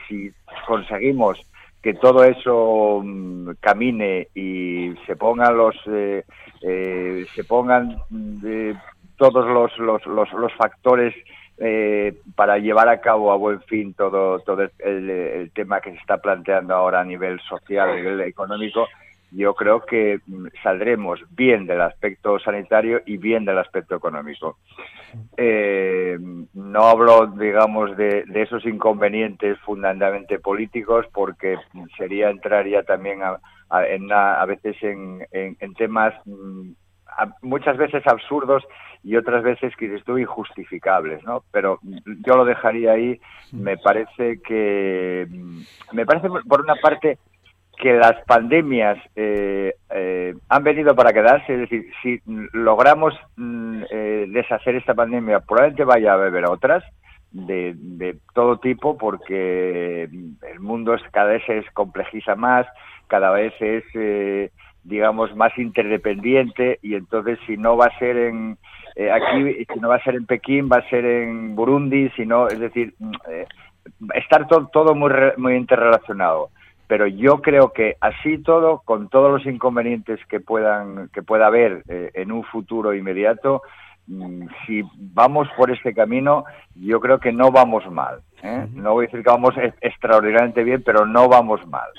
si 0.07 0.31
conseguimos 0.67 1.41
que 1.81 1.95
todo 1.95 2.23
eso 2.23 3.01
mm, 3.03 3.51
camine 3.59 4.27
y 4.35 4.93
se 5.07 5.15
pongan 5.15 5.57
los 5.57 5.75
eh, 5.87 6.23
eh, 6.61 7.25
se 7.33 7.43
pongan 7.45 7.97
eh, 8.45 8.75
todos 9.17 9.47
los, 9.47 9.77
los, 9.79 10.05
los, 10.05 10.31
los 10.33 10.53
factores 10.53 11.15
eh, 11.61 12.15
para 12.35 12.57
llevar 12.57 12.87
a 12.87 13.01
cabo 13.01 13.33
a 13.33 13.35
buen 13.35 13.61
fin 13.63 13.93
todo, 13.93 14.39
todo 14.39 14.63
el, 14.79 15.51
tema 15.53 15.81
que 15.81 15.91
se 15.91 15.97
está 15.97 16.17
planteando 16.17 16.73
ahora 16.73 17.01
a 17.01 17.03
nivel 17.03 17.39
social, 17.41 17.89
a 17.89 17.95
nivel 17.95 18.21
económico, 18.21 18.87
yo 19.31 19.53
creo 19.53 19.81
que 19.85 20.21
mm, 20.25 20.47
saldremos 20.63 21.19
bien 21.31 21.65
del 21.65 21.81
aspecto 21.81 22.39
sanitario 22.39 23.01
y 23.05 23.17
bien 23.17 23.43
del 23.43 23.57
aspecto 23.57 23.95
económico. 23.95 24.57
Eh, 25.35 26.17
no 26.53 26.83
hablo, 26.83 27.27
digamos, 27.27 27.97
de, 27.97 28.23
esos 28.35 28.65
inconvenientes 28.65 29.59
fundamentalmente 29.59 30.39
políticos 30.39 31.07
porque 31.13 31.57
sería 31.97 32.29
entrar 32.29 32.67
ya 32.67 32.83
también 32.83 33.21
a, 33.21 33.37
a, 33.69 34.45
veces 34.45 34.81
en, 34.81 35.27
en 35.31 35.73
temas 35.73 36.13
mm, 36.25 36.71
muchas 37.41 37.77
veces 37.77 38.05
absurdos 38.07 38.63
y 39.03 39.15
otras 39.15 39.43
veces 39.43 39.75
que 39.75 39.88
dices 39.88 40.05
tú 40.05 40.17
injustificables, 40.17 41.23
¿no? 41.23 41.43
Pero 41.51 41.79
yo 41.83 42.35
lo 42.35 42.45
dejaría 42.45 42.93
ahí. 42.93 43.19
Me 43.51 43.77
parece 43.77 44.41
que 44.41 45.27
me 45.93 46.05
parece 46.05 46.27
por 46.47 46.61
una 46.61 46.75
parte 46.75 47.17
que 47.79 47.93
las 47.93 48.21
pandemias 48.25 48.97
eh, 49.15 49.73
eh, 49.89 50.35
han 50.49 50.63
venido 50.63 50.93
para 50.95 51.13
quedarse, 51.13 51.53
es 51.53 51.59
decir, 51.61 51.89
si 52.03 52.21
logramos 52.51 53.13
mm, 53.38 53.83
eh, 53.89 54.25
deshacer 54.27 54.75
esta 54.75 54.93
pandemia, 54.93 55.39
probablemente 55.39 55.85
vaya 55.85 56.11
a 56.11 56.15
haber 56.15 56.45
otras 56.45 56.83
de, 57.31 58.17
todo 58.33 58.57
tipo, 58.57 58.97
porque 58.97 60.03
el 60.03 60.59
mundo 60.59 60.93
es, 60.93 61.01
cada 61.11 61.29
vez 61.29 61.43
se 61.45 61.63
complejiza 61.73 62.35
más, 62.35 62.67
cada 63.07 63.31
vez 63.31 63.53
es 63.61 64.51
digamos, 64.83 65.36
más 65.36 65.57
interdependiente 65.57 66.79
y 66.81 66.95
entonces 66.95 67.38
si 67.45 67.57
no 67.57 67.77
va 67.77 67.86
a 67.86 68.00
ser 68.00 68.17
en 68.17 68.57
eh, 68.95 69.12
aquí, 69.12 69.65
si 69.71 69.79
no 69.79 69.89
va 69.89 69.95
a 69.95 70.03
ser 70.03 70.15
en 70.15 70.25
Pekín, 70.25 70.69
va 70.69 70.77
a 70.77 70.89
ser 70.89 71.05
en 71.05 71.55
Burundi, 71.55 72.09
si 72.17 72.25
no, 72.25 72.48
es 72.48 72.59
decir, 72.59 72.93
mm, 73.00 73.12
eh, 73.29 73.45
estar 74.13 74.48
todo, 74.48 74.67
todo 74.74 74.93
muy, 74.95 75.12
muy 75.38 75.55
interrelacionado. 75.55 76.50
Pero 76.88 77.07
yo 77.07 77.39
creo 77.41 77.71
que 77.71 77.95
así 78.01 78.39
todo, 78.39 78.81
con 78.83 79.09
todos 79.09 79.31
los 79.31 79.45
inconvenientes 79.45 80.19
que 80.25 80.39
puedan 80.39 81.09
que 81.13 81.21
pueda 81.21 81.48
haber 81.48 81.83
eh, 81.88 82.12
en 82.13 82.31
un 82.31 82.43
futuro 82.43 82.93
inmediato, 82.93 83.62
mm, 84.07 84.48
si 84.65 84.81
vamos 84.98 85.48
por 85.55 85.71
este 85.71 85.93
camino, 85.93 86.45
yo 86.75 87.00
creo 87.00 87.19
que 87.19 87.31
no 87.31 87.51
vamos 87.51 87.89
mal. 87.91 88.21
No 88.74 88.93
voy 88.93 89.05
a 89.05 89.07
decir 89.07 89.24
que 89.24 89.29
vamos 89.29 89.53
extraordinariamente 89.81 90.63
bien, 90.63 90.81
pero 90.83 91.05
no 91.05 91.29
vamos 91.29 91.65
mal. 91.67 91.89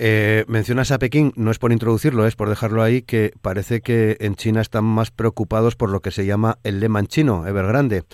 Eh, 0.00 0.44
mencionas 0.46 0.92
a 0.92 0.98
Pekín, 0.98 1.32
no 1.34 1.50
es 1.50 1.58
por 1.58 1.72
introducirlo, 1.72 2.24
es 2.24 2.36
por 2.36 2.48
dejarlo 2.48 2.84
ahí, 2.84 3.02
que 3.02 3.32
parece 3.42 3.80
que 3.80 4.16
en 4.20 4.36
China 4.36 4.60
están 4.60 4.84
más 4.84 5.10
preocupados 5.10 5.74
por 5.74 5.90
lo 5.90 5.98
que 5.98 6.12
se 6.12 6.24
llama 6.24 6.54
el 6.62 6.78
Lehman 6.78 7.08
chino, 7.08 7.44
Evergrande, 7.48 8.04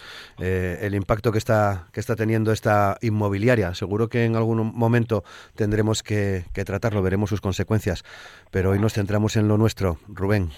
eh, 0.41 0.79
el 0.81 0.95
impacto 0.95 1.31
que 1.31 1.37
está, 1.37 1.89
que 1.93 2.01
está 2.01 2.17
teniendo 2.17 2.53
esta 2.53 2.97
inmobiliaria. 3.03 3.75
Seguro 3.75 4.09
que 4.09 4.25
en 4.25 4.35
algún 4.35 4.73
momento 4.75 5.25
tendremos 5.57 6.03
que, 6.03 6.45
tratarlo, 6.65 7.03
veremos 7.03 7.29
sus 7.29 7.43
consecuencias, 7.43 8.03
pero 8.51 8.71
hoy 8.71 8.79
nos 8.79 8.95
centramos 8.95 9.37
en 9.37 9.47
lo 9.47 9.59
nuestro. 9.59 9.99
Rubén. 10.09 10.49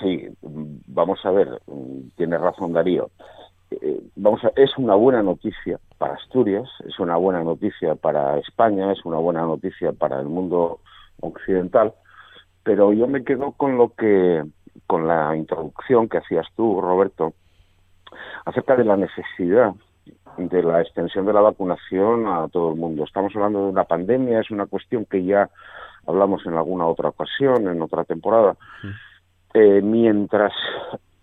Sí, 0.00 0.28
vamos 0.86 1.18
a 1.24 1.30
ver, 1.32 1.48
tiene 2.16 2.38
razón 2.38 2.72
Darío. 2.72 3.10
Eh, 3.70 4.00
vamos 4.14 4.44
a, 4.44 4.52
es 4.56 4.76
una 4.78 4.94
buena 4.94 5.22
noticia 5.22 5.78
para 5.98 6.14
Asturias, 6.14 6.68
es 6.86 6.98
una 6.98 7.16
buena 7.16 7.42
noticia 7.42 7.94
para 7.94 8.38
España, 8.38 8.92
es 8.92 9.04
una 9.04 9.18
buena 9.18 9.42
noticia 9.42 9.92
para 9.92 10.20
el 10.20 10.26
mundo 10.26 10.80
occidental, 11.20 11.94
pero 12.62 12.92
yo 12.92 13.06
me 13.06 13.24
quedo 13.24 13.52
con 13.52 13.76
lo 13.76 13.92
que, 13.94 14.44
con 14.86 15.06
la 15.06 15.36
introducción 15.36 16.08
que 16.08 16.18
hacías 16.18 16.46
tú, 16.56 16.80
Roberto, 16.80 17.34
acerca 18.44 18.76
de 18.76 18.84
la 18.84 18.96
necesidad 18.96 19.74
de 20.36 20.62
la 20.62 20.82
extensión 20.82 21.24
de 21.26 21.32
la 21.32 21.40
vacunación 21.40 22.26
a 22.26 22.48
todo 22.48 22.70
el 22.70 22.76
mundo. 22.76 23.04
Estamos 23.04 23.34
hablando 23.34 23.64
de 23.64 23.70
una 23.70 23.84
pandemia, 23.84 24.40
es 24.40 24.50
una 24.50 24.66
cuestión 24.66 25.06
que 25.06 25.24
ya 25.24 25.48
hablamos 26.06 26.44
en 26.46 26.54
alguna 26.54 26.86
otra 26.86 27.08
ocasión, 27.08 27.68
en 27.68 27.80
otra 27.80 28.04
temporada. 28.04 28.56
Eh, 29.54 29.80
mientras 29.82 30.52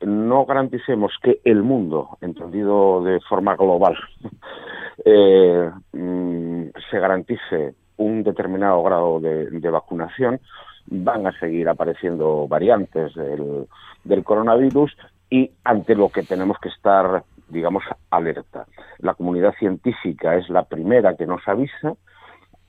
no 0.05 0.45
garanticemos 0.45 1.13
que 1.21 1.39
el 1.43 1.63
mundo, 1.63 2.17
entendido 2.21 3.03
de 3.03 3.19
forma 3.21 3.55
global, 3.55 3.97
eh, 5.05 5.71
mm, 5.93 6.63
se 6.89 6.99
garantice 6.99 7.75
un 7.97 8.23
determinado 8.23 8.81
grado 8.83 9.19
de, 9.19 9.69
vacunación, 9.69 10.39
van 10.87 11.27
a 11.27 11.39
seguir 11.39 11.69
apareciendo 11.69 12.47
variantes 12.47 13.13
del, 13.15 13.67
del 14.03 14.23
coronavirus 14.23 14.95
y 15.29 15.51
ante 15.63 15.95
lo 15.95 16.09
que 16.09 16.23
tenemos 16.23 16.57
que 16.59 16.69
estar, 16.69 17.23
digamos, 17.49 17.83
alerta. 18.09 18.65
La 18.99 19.13
comunidad 19.13 19.53
científica 19.57 20.35
es 20.35 20.49
la 20.49 20.63
primera 20.63 21.15
que 21.15 21.25
nos 21.25 21.47
avisa. 21.47 21.93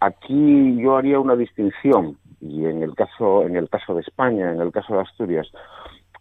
Aquí 0.00 0.76
yo 0.80 0.96
haría 0.96 1.18
una 1.18 1.36
distinción 1.36 2.18
y 2.40 2.66
en 2.66 2.82
el 2.82 2.94
caso 2.94 3.42
en 3.42 3.56
el 3.56 3.68
caso 3.68 3.94
de 3.94 4.02
España, 4.02 4.52
en 4.52 4.60
el 4.60 4.70
caso 4.70 4.94
de 4.94 5.00
Asturias, 5.00 5.50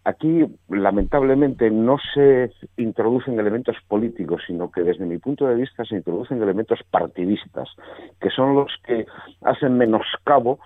Aquí, 0.05 0.45
lamentablemente, 0.67 1.71
no 1.71 1.97
se 2.13 2.51
introducen 2.75 3.39
elementos 3.39 3.77
políticos, 3.87 4.41
sino 4.45 4.69
que 4.69 4.81
desde 4.81 5.05
mi 5.05 5.17
punto 5.17 5.47
de 5.47 5.55
vista 5.55 5.85
se 5.85 5.95
introducen 5.95 6.41
elementos 6.41 6.79
partidistas, 6.91 7.69
que 8.19 8.29
son 8.29 8.53
los 8.55 8.71
que 8.85 9.05
hacen 9.43 9.77
menoscabo 9.77 10.59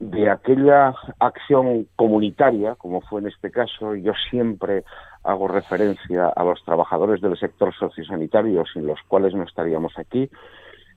de 0.00 0.28
aquella 0.28 0.92
acción 1.20 1.86
comunitaria, 1.94 2.74
como 2.74 3.00
fue 3.02 3.20
en 3.20 3.28
este 3.28 3.52
caso, 3.52 3.94
yo 3.94 4.12
siempre 4.28 4.82
hago 5.22 5.46
referencia 5.46 6.28
a 6.28 6.42
los 6.44 6.62
trabajadores 6.64 7.20
del 7.20 7.38
sector 7.38 7.72
sociosanitario, 7.74 8.64
sin 8.72 8.86
los 8.86 9.00
cuales 9.06 9.34
no 9.34 9.44
estaríamos 9.44 9.96
aquí. 9.98 10.28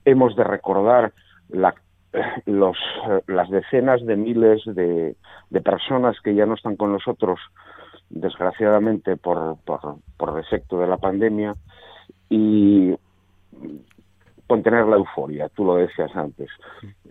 Hemos 0.04 0.34
de 0.34 0.44
recordar 0.44 1.12
la 1.48 1.74
los, 2.46 2.76
las 3.26 3.50
decenas 3.50 4.04
de 4.04 4.16
miles 4.16 4.62
de, 4.64 5.14
personas 5.64 6.16
que 6.20 6.34
ya 6.34 6.46
no 6.46 6.54
están 6.54 6.76
con 6.76 6.92
nosotros, 6.92 7.38
desgraciadamente 8.10 9.16
por, 9.16 9.56
por, 9.64 9.96
por 10.16 10.34
defecto 10.34 10.78
de 10.78 10.86
la 10.86 10.96
pandemia, 10.96 11.54
y 12.30 12.94
contener 14.48 14.86
la 14.86 14.96
euforia, 14.96 15.48
tú 15.50 15.64
lo 15.64 15.76
decías 15.76 16.10
antes. 16.16 16.48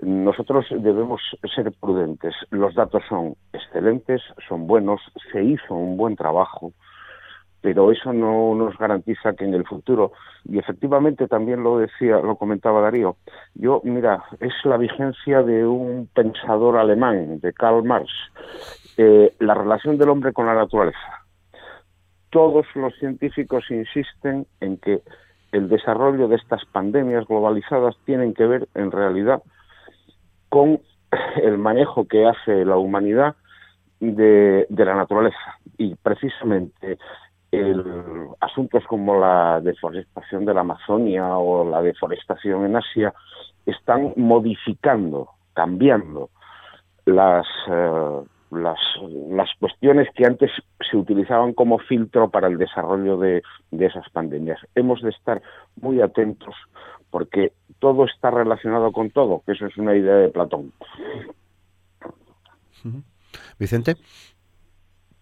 Nosotros 0.01 0.65
debemos 0.71 1.21
ser 1.55 1.71
prudentes. 1.71 2.33
Los 2.49 2.73
datos 2.73 3.03
son 3.07 3.35
excelentes, 3.53 4.21
son 4.49 4.65
buenos, 4.65 4.99
se 5.31 5.43
hizo 5.43 5.75
un 5.75 5.97
buen 5.97 6.15
trabajo, 6.15 6.73
pero 7.61 7.91
eso 7.91 8.13
no 8.13 8.55
nos 8.55 8.77
garantiza 8.77 9.33
que 9.33 9.45
en 9.45 9.53
el 9.53 9.65
futuro, 9.65 10.11
y 10.45 10.59
efectivamente 10.59 11.27
también 11.27 11.63
lo 11.63 11.79
decía, 11.79 12.17
lo 12.19 12.35
comentaba 12.35 12.81
Darío, 12.81 13.17
yo, 13.55 13.81
mira, 13.83 14.23
es 14.39 14.53
la 14.63 14.77
vigencia 14.77 15.41
de 15.43 15.65
un 15.65 16.07
pensador 16.13 16.77
alemán, 16.77 17.39
de 17.39 17.53
Karl 17.53 17.83
Marx, 17.83 18.09
eh, 18.97 19.33
la 19.39 19.53
relación 19.53 19.97
del 19.97 20.09
hombre 20.09 20.33
con 20.33 20.45
la 20.45 20.55
naturaleza. 20.55 21.25
Todos 22.29 22.65
los 22.75 22.93
científicos 22.99 23.65
insisten 23.69 24.45
en 24.59 24.77
que 24.77 25.01
el 25.51 25.69
desarrollo 25.69 26.27
de 26.27 26.35
estas 26.35 26.63
pandemias 26.65 27.25
globalizadas 27.27 27.95
tienen 28.05 28.33
que 28.33 28.45
ver 28.45 28.67
en 28.75 28.91
realidad 28.91 29.41
con 30.49 30.79
el 31.41 31.57
manejo 31.57 32.07
que 32.07 32.25
hace 32.25 32.65
la 32.65 32.77
humanidad 32.77 33.35
de, 33.99 34.67
de 34.69 34.85
la 34.85 34.95
naturaleza. 34.95 35.57
Y 35.77 35.95
precisamente 35.95 36.97
el, 37.57 37.83
asuntos 38.39 38.83
como 38.87 39.19
la 39.19 39.59
deforestación 39.61 40.45
de 40.45 40.53
la 40.53 40.61
Amazonia 40.61 41.37
o 41.37 41.69
la 41.69 41.81
deforestación 41.81 42.65
en 42.65 42.75
Asia 42.75 43.13
están 43.65 44.13
modificando, 44.15 45.29
cambiando 45.53 46.29
las, 47.05 47.45
eh, 47.69 48.21
las, 48.51 48.79
las 49.29 49.49
cuestiones 49.59 50.07
que 50.15 50.25
antes 50.25 50.51
se 50.89 50.97
utilizaban 50.97 51.53
como 51.53 51.79
filtro 51.79 52.29
para 52.29 52.47
el 52.47 52.57
desarrollo 52.57 53.17
de, 53.17 53.43
de 53.71 53.85
esas 53.85 54.09
pandemias. 54.09 54.59
Hemos 54.75 55.01
de 55.01 55.09
estar 55.09 55.41
muy 55.75 56.01
atentos 56.01 56.55
porque 57.09 57.53
todo 57.79 58.05
está 58.05 58.31
relacionado 58.31 58.91
con 58.91 59.09
todo, 59.11 59.41
que 59.45 59.53
eso 59.53 59.65
es 59.65 59.77
una 59.77 59.95
idea 59.95 60.15
de 60.15 60.29
Platón. 60.29 60.71
Vicente. 63.59 63.95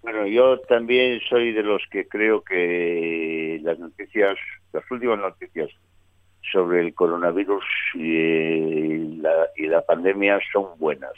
Bueno, 0.05 0.27
yo 0.27 0.59
también 0.59 1.19
soy 1.27 1.51
de 1.51 1.63
los 1.63 1.81
que 1.89 2.07
creo 2.07 2.43
que 2.43 3.59
las 3.63 3.79
noticias, 3.79 4.37
las 4.71 4.83
últimas 4.91 5.17
noticias 5.17 5.71
sobre 6.51 6.81
el 6.81 6.93
coronavirus 6.93 7.65
y 7.95 9.17
la, 9.17 9.47
y 9.55 9.65
la 9.65 9.81
pandemia 9.81 10.39
son 10.53 10.77
buenas 10.77 11.13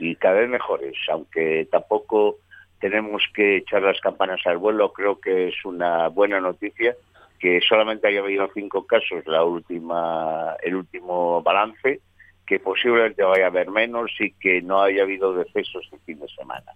y 0.00 0.16
cada 0.16 0.40
vez 0.40 0.48
mejores, 0.48 0.96
aunque 1.08 1.68
tampoco 1.70 2.38
tenemos 2.80 3.22
que 3.32 3.58
echar 3.58 3.82
las 3.82 4.00
campanas 4.00 4.40
al 4.44 4.58
vuelo, 4.58 4.92
creo 4.92 5.20
que 5.20 5.46
es 5.50 5.64
una 5.64 6.08
buena 6.08 6.40
noticia 6.40 6.96
que 7.38 7.60
solamente 7.60 8.08
haya 8.08 8.22
habido 8.22 8.50
cinco 8.54 8.88
casos 8.88 9.24
la 9.26 9.44
última 9.44 10.56
el 10.64 10.74
último 10.74 11.42
balance, 11.42 12.00
que 12.44 12.58
posiblemente 12.58 13.22
vaya 13.22 13.44
a 13.44 13.50
haber 13.50 13.70
menos 13.70 14.10
y 14.18 14.32
que 14.32 14.60
no 14.62 14.82
haya 14.82 15.04
habido 15.04 15.32
decesos 15.32 15.88
el 15.92 16.00
fin 16.00 16.18
de 16.18 16.28
semana. 16.30 16.72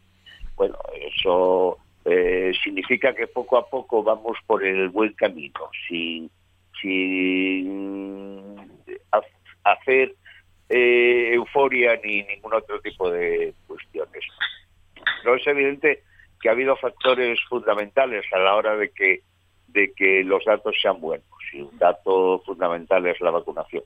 Bueno, 0.59 0.77
eso 0.93 1.79
eh, 2.05 2.53
significa 2.65 3.15
que 3.15 3.29
poco 3.29 3.57
a 3.57 3.71
poco 3.71 4.03
vamos 4.03 4.37
por 4.45 4.65
el 4.65 4.89
buen 4.89 5.13
camino, 5.13 5.71
sin, 5.87 6.29
hacer 9.63 10.15
eh, 10.69 11.31
euforia 11.33 11.99
ni 12.03 12.25
ningún 12.25 12.55
otro 12.55 12.81
tipo 12.81 13.09
de 13.09 13.55
cuestiones. 13.69 14.25
Pero 15.23 15.37
es 15.37 15.47
evidente 15.47 16.03
que 16.41 16.49
ha 16.49 16.53
habido 16.53 16.77
factores 16.77 17.39
fundamentales 17.49 18.25
a 18.33 18.39
la 18.39 18.57
hora 18.57 18.77
de 18.77 18.91
que 18.91 19.23
de 19.69 19.93
que 19.93 20.25
los 20.25 20.45
datos 20.45 20.75
sean 20.81 21.01
buenos 21.01 21.27
y 21.53 21.61
un 21.61 21.79
dato 21.79 22.43
fundamental 22.45 23.07
es 23.07 23.21
la 23.21 23.31
vacunación. 23.31 23.85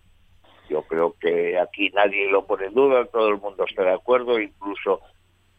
Yo 0.71 0.83
creo 0.83 1.17
que 1.21 1.59
aquí 1.59 1.91
nadie 1.91 2.31
lo 2.31 2.47
pone 2.47 2.67
en 2.67 2.75
duda, 2.75 3.05
todo 3.07 3.29
el 3.29 3.39
mundo 3.39 3.65
está 3.69 3.83
de 3.83 3.93
acuerdo, 3.93 4.41
incluso 4.41 5.01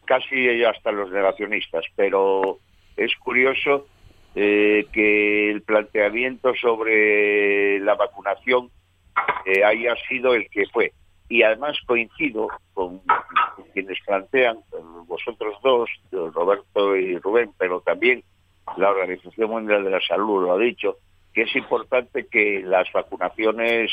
casi 0.04 0.64
hasta 0.64 0.92
los 0.92 1.10
negacionistas, 1.10 1.84
pero 1.96 2.58
es 2.96 3.14
curioso 3.16 3.86
eh, 4.34 4.86
que 4.92 5.50
el 5.50 5.62
planteamiento 5.62 6.54
sobre 6.54 7.78
la 7.80 7.94
vacunación 7.94 8.70
eh, 9.46 9.64
haya 9.64 9.94
sido 10.08 10.34
el 10.34 10.48
que 10.50 10.66
fue. 10.66 10.92
Y 11.28 11.42
además 11.42 11.76
coincido 11.86 12.48
con 12.74 13.00
quienes 13.72 13.98
plantean, 14.04 14.58
vosotros 15.06 15.56
dos, 15.62 15.90
Roberto 16.10 16.96
y 16.96 17.18
Rubén, 17.18 17.50
pero 17.58 17.80
también 17.80 18.22
la 18.76 18.90
Organización 18.90 19.50
Mundial 19.50 19.84
de 19.84 19.90
la 19.90 20.00
Salud 20.00 20.42
lo 20.42 20.52
ha 20.52 20.58
dicho, 20.58 20.98
que 21.32 21.42
es 21.42 21.56
importante 21.56 22.26
que 22.26 22.62
las 22.64 22.90
vacunaciones 22.92 23.90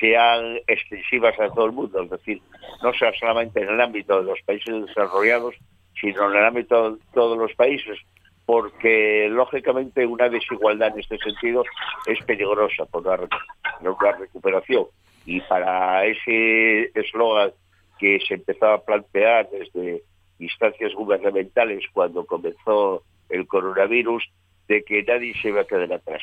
sean 0.00 0.58
extensivas 0.66 1.38
a 1.40 1.48
todo 1.48 1.66
el 1.66 1.72
mundo, 1.72 2.02
es 2.02 2.10
decir, 2.10 2.40
no 2.82 2.92
sea 2.94 3.12
solamente 3.18 3.60
en 3.60 3.68
el 3.68 3.80
ámbito 3.80 4.18
de 4.18 4.24
los 4.24 4.40
países 4.42 4.86
desarrollados, 4.86 5.54
sino 6.00 6.30
en 6.30 6.36
el 6.36 6.44
ámbito 6.44 6.92
de 6.92 6.98
todos 7.12 7.38
los 7.38 7.52
países, 7.54 7.98
porque 8.44 9.28
lógicamente 9.30 10.06
una 10.06 10.28
desigualdad 10.28 10.92
en 10.92 11.00
este 11.00 11.18
sentido 11.18 11.64
es 12.06 12.22
peligrosa 12.24 12.84
por 12.86 13.04
la, 13.04 14.12
recuperación. 14.12 14.86
Y 15.24 15.40
para 15.40 16.04
ese 16.04 16.90
eslogan 16.94 17.50
que 17.98 18.20
se 18.26 18.34
empezaba 18.34 18.74
a 18.74 18.84
plantear 18.84 19.48
desde 19.50 20.02
instancias 20.38 20.92
gubernamentales 20.94 21.82
cuando 21.92 22.24
comenzó 22.24 23.02
el 23.28 23.46
coronavirus, 23.46 24.22
de 24.68 24.84
que 24.84 25.02
nadie 25.02 25.34
se 25.40 25.50
va 25.50 25.62
a 25.62 25.64
quedar 25.64 25.92
atrás. 25.92 26.22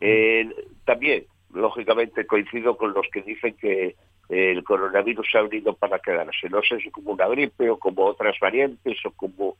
Eh, 0.00 0.50
también 0.84 1.24
lógicamente 1.52 2.26
coincido 2.26 2.76
con 2.76 2.92
los 2.92 3.06
que 3.12 3.22
dicen 3.22 3.54
que 3.54 3.94
el 4.28 4.64
coronavirus 4.64 5.28
ha 5.34 5.42
venido 5.42 5.74
para 5.74 5.98
quedarse. 5.98 6.48
No 6.48 6.62
sé 6.62 6.78
si 6.78 6.90
como 6.90 7.12
una 7.12 7.28
gripe 7.28 7.68
o 7.68 7.78
como 7.78 8.06
otras 8.06 8.38
variantes 8.40 8.98
o 9.04 9.10
como 9.10 9.56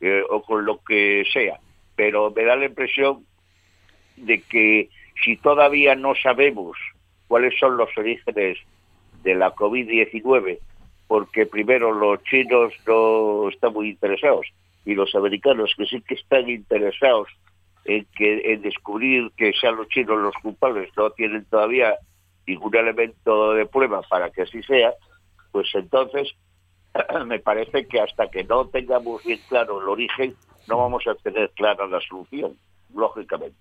eh, 0.00 0.22
o 0.28 0.42
con 0.42 0.64
lo 0.64 0.80
que 0.82 1.24
sea, 1.32 1.58
pero 1.94 2.30
me 2.30 2.44
da 2.44 2.56
la 2.56 2.66
impresión 2.66 3.24
de 4.16 4.40
que 4.42 4.88
si 5.22 5.36
todavía 5.36 5.94
no 5.94 6.14
sabemos 6.14 6.76
cuáles 7.28 7.58
son 7.58 7.76
los 7.76 7.88
orígenes 7.96 8.58
de 9.22 9.34
la 9.34 9.54
COVID-19, 9.54 10.58
porque 11.06 11.46
primero 11.46 11.92
los 11.92 12.22
chinos 12.24 12.72
no 12.86 13.48
están 13.48 13.72
muy 13.72 13.90
interesados 13.90 14.46
y 14.84 14.94
los 14.94 15.14
americanos 15.14 15.74
que 15.76 15.86
sí 15.86 16.00
que 16.02 16.14
están 16.14 16.48
interesados 16.48 17.28
en, 17.84 18.06
que, 18.16 18.52
en 18.52 18.62
descubrir 18.62 19.30
que 19.36 19.52
sean 19.52 19.76
los 19.76 19.88
chinos 19.88 20.18
los 20.18 20.34
culpables, 20.42 20.90
no 20.96 21.10
tienen 21.10 21.44
todavía 21.46 21.94
ningún 22.46 22.74
elemento 22.76 23.52
de 23.52 23.66
prueba 23.66 24.02
para 24.02 24.30
que 24.30 24.42
así 24.42 24.62
sea, 24.62 24.94
pues 25.52 25.68
entonces 25.74 26.34
me 27.26 27.38
parece 27.38 27.86
que 27.86 28.00
hasta 28.00 28.28
que 28.28 28.44
no 28.44 28.66
tengamos 28.68 29.22
bien 29.24 29.40
claro 29.48 29.80
el 29.80 29.88
origen, 29.88 30.34
no 30.68 30.78
vamos 30.78 31.06
a 31.06 31.14
tener 31.16 31.50
clara 31.50 31.86
la 31.86 32.00
solución, 32.00 32.56
lógicamente. 32.94 33.56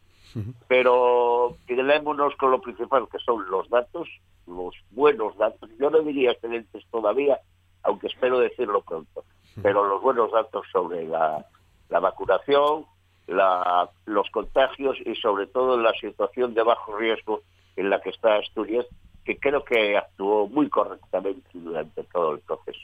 Pero 0.67 1.57
quedémonos 1.67 2.35
con 2.37 2.49
lo 2.51 2.59
principal, 2.59 3.07
que 3.11 3.19
son 3.19 3.47
los 3.51 3.69
datos, 3.69 4.09
los 4.47 4.73
buenos 4.89 5.37
datos. 5.37 5.69
Yo 5.79 5.91
no 5.91 5.99
diría 5.99 6.31
excelentes 6.31 6.83
todavía, 6.89 7.39
aunque 7.83 8.07
espero 8.07 8.39
decirlo 8.39 8.81
pronto, 8.81 9.23
pero 9.61 9.87
los 9.87 10.01
buenos 10.01 10.31
datos 10.31 10.65
sobre 10.71 11.05
la, 11.07 11.45
la 11.89 11.99
vacunación, 11.99 12.85
la, 13.27 13.89
los 14.05 14.29
contagios 14.31 14.97
y 15.05 15.15
sobre 15.15 15.47
todo 15.47 15.77
la 15.77 15.93
situación 15.93 16.53
de 16.53 16.63
bajo 16.63 16.97
riesgo 16.97 17.41
en 17.75 17.89
la 17.89 18.01
que 18.01 18.09
está 18.09 18.35
Asturias, 18.35 18.85
que 19.23 19.37
creo 19.37 19.63
que 19.63 19.97
actuó 19.97 20.47
muy 20.47 20.69
correctamente 20.69 21.47
durante 21.53 22.03
todo 22.03 22.33
el 22.33 22.39
proceso. 22.39 22.79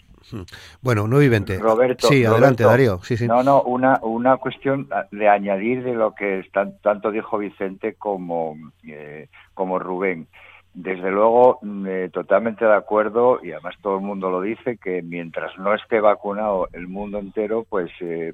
Bueno, 0.82 1.08
no 1.08 1.19
vivente. 1.19 1.58
Roberto, 1.60 2.08
sí, 2.08 2.25
adelante, 2.25 2.63
Darío. 2.63 2.99
Sí, 3.04 3.17
sí. 3.17 3.28
No, 3.28 3.43
no, 3.43 3.62
una, 3.63 3.99
una 4.02 4.38
cuestión 4.38 4.88
de 5.12 5.28
añadir 5.28 5.84
de 5.84 5.93
lo 5.93 6.15
que 6.15 6.45
tanto 6.82 7.12
dijo 7.12 7.38
Vicente 7.38 7.95
como, 7.95 8.56
eh, 8.88 9.28
como 9.54 9.80
Rubén. 9.80 10.28
Desde 10.73 11.12
luego, 11.12 11.60
mm, 11.62 11.88
eh, 11.88 12.10
totalmente 12.10 12.63
de 12.63 12.75
acuerdo, 12.75 13.39
y 13.43 13.52
además 13.52 13.75
todo 13.82 13.95
el 13.95 14.04
mundo 14.04 14.30
lo 14.30 14.41
dice, 14.41 14.78
que 14.78 15.02
mientras 15.02 15.58
no 15.58 15.73
esté 15.73 15.99
vacunado 15.99 16.69
el 16.73 16.88
mundo 16.88 17.17
entero, 17.17 17.65
pues 17.67 17.91
eh, 18.02 18.34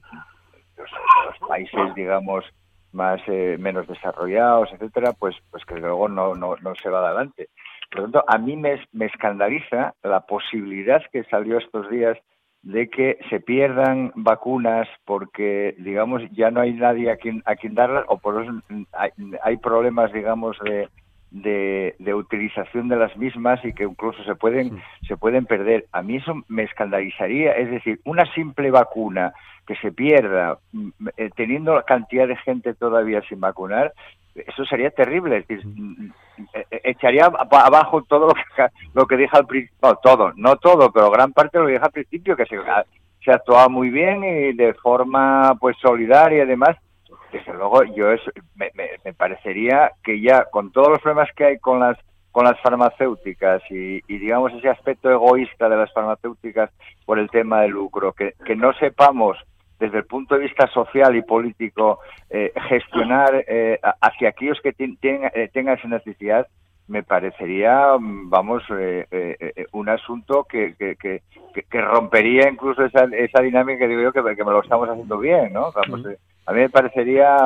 los, 0.77 1.49
países, 1.49 1.95
digamos, 1.95 2.45
más 2.91 3.21
eh, 3.27 3.57
menos 3.59 3.87
desarrollados, 3.87 4.69
etcétera, 4.73 5.13
pues, 5.13 5.35
pues 5.51 5.65
que 5.65 5.75
luego 5.75 6.07
no, 6.07 6.35
no, 6.35 6.55
no 6.57 6.75
se 6.75 6.89
va 6.89 7.05
adelante. 7.05 7.49
Por 7.91 7.99
lo 7.99 8.03
tanto, 8.05 8.23
a 8.27 8.37
mí 8.37 8.55
me, 8.55 8.81
me 8.91 9.05
escandaliza 9.05 9.93
la 10.03 10.21
posibilidad 10.21 11.01
que 11.11 11.23
salió 11.25 11.57
estos 11.57 11.89
días 11.89 12.17
de 12.65 12.89
que 12.89 13.19
se 13.29 13.39
pierdan 13.39 14.11
vacunas 14.15 14.87
porque, 15.05 15.75
digamos, 15.77 16.23
ya 16.31 16.49
no 16.49 16.61
hay 16.61 16.73
nadie 16.73 17.11
a 17.11 17.17
quien, 17.17 17.43
a 17.45 17.55
quien 17.55 17.75
darlas 17.75 18.05
o 18.07 18.17
por 18.17 18.43
eso 18.43 18.59
hay, 18.91 19.11
hay 19.43 19.57
problemas, 19.57 20.11
digamos, 20.11 20.57
de, 20.63 20.89
de, 21.29 21.95
de, 21.99 22.13
utilización 22.15 22.87
de 22.87 22.95
las 22.95 23.15
mismas 23.17 23.63
y 23.63 23.71
que 23.73 23.83
incluso 23.83 24.23
se 24.23 24.33
pueden, 24.33 24.81
se 25.07 25.15
pueden 25.15 25.45
perder. 25.45 25.85
A 25.91 26.01
mí 26.01 26.15
eso 26.15 26.33
me 26.47 26.63
escandalizaría, 26.63 27.51
es 27.51 27.69
decir, 27.69 27.99
una 28.03 28.25
simple 28.33 28.71
vacuna 28.71 29.33
que 29.65 29.75
se 29.77 29.91
pierda 29.91 30.57
mm, 30.71 30.89
eh, 31.17 31.29
teniendo 31.35 31.75
la 31.75 31.83
cantidad 31.83 32.27
de 32.27 32.37
gente 32.37 32.73
todavía 32.73 33.21
sin 33.27 33.39
vacunar, 33.39 33.93
eso 34.35 34.65
sería 34.65 34.91
terrible. 34.91 35.37
Es 35.37 35.47
decir, 35.47 35.65
eh, 36.53 36.65
echaría 36.83 37.25
abajo 37.25 38.03
todo 38.03 38.27
lo 38.27 38.33
que, 38.33 38.41
lo 38.93 39.07
que 39.07 39.17
dije 39.17 39.37
al 39.37 39.47
principio, 39.47 39.77
no 39.81 39.95
todo, 39.95 40.33
no 40.35 40.55
todo, 40.57 40.91
pero 40.91 41.09
gran 41.09 41.31
parte 41.31 41.57
de 41.57 41.61
lo 41.61 41.67
que 41.67 41.73
dije 41.73 41.85
al 41.85 41.91
principio, 41.91 42.35
que 42.35 42.45
se, 42.45 42.57
se 43.23 43.31
actuaba 43.31 43.69
muy 43.69 43.89
bien 43.89 44.23
y 44.23 44.53
de 44.53 44.73
forma 44.75 45.55
pues 45.59 45.77
solidaria 45.81 46.43
y 46.43 46.47
demás. 46.47 46.77
Desde 47.31 47.53
luego, 47.53 47.83
yo 47.83 48.11
es, 48.11 48.21
me, 48.55 48.71
me, 49.03 49.13
parecería 49.13 49.91
que 50.03 50.21
ya 50.21 50.45
con 50.45 50.71
todos 50.71 50.89
los 50.89 50.99
problemas 51.01 51.29
que 51.35 51.45
hay 51.45 51.59
con 51.59 51.79
las 51.79 51.97
con 52.31 52.43
las 52.43 52.59
farmacéuticas 52.59 53.61
y, 53.69 54.01
digamos 54.07 54.51
ese 54.53 54.67
aspecto 54.67 55.09
egoísta 55.09 55.69
de 55.69 55.77
las 55.77 55.93
farmacéuticas 55.93 56.69
por 57.05 57.17
el 57.17 57.29
tema 57.29 57.61
del 57.61 57.71
lucro, 57.71 58.11
que, 58.11 58.33
que 58.45 58.57
no 58.57 58.73
sepamos 58.73 59.37
desde 59.79 59.99
el 59.99 60.05
punto 60.05 60.35
de 60.35 60.41
vista 60.41 60.67
social 60.67 61.15
y 61.15 61.21
político 61.21 61.99
eh, 62.29 62.51
gestionar 62.69 63.43
eh, 63.47 63.79
hacia 64.01 64.29
aquellos 64.29 64.59
que 64.61 64.69
eh, 64.69 65.49
tengan 65.53 65.77
esa 65.77 65.87
necesidad, 65.87 66.47
me 66.87 67.03
parecería, 67.03 67.97
mm, 67.97 68.29
vamos, 68.29 68.63
un 69.71 69.89
asunto 69.89 70.45
que, 70.45 70.75
que, 70.75 70.95
que, 70.95 71.21
que, 71.69 71.81
rompería 71.81 72.49
incluso 72.49 72.85
esa, 72.85 73.05
esa 73.05 73.41
dinámica 73.41 73.79
que 73.79 73.87
digo 73.87 74.01
yo 74.01 74.11
que, 74.11 74.21
me 74.21 74.51
lo 74.51 74.61
estamos 74.61 74.87
haciendo 74.87 75.17
bien, 75.17 75.51
¿no? 75.51 75.71
A 76.45 76.53
mí 76.53 76.59
me 76.59 76.69
parecería 76.69 77.37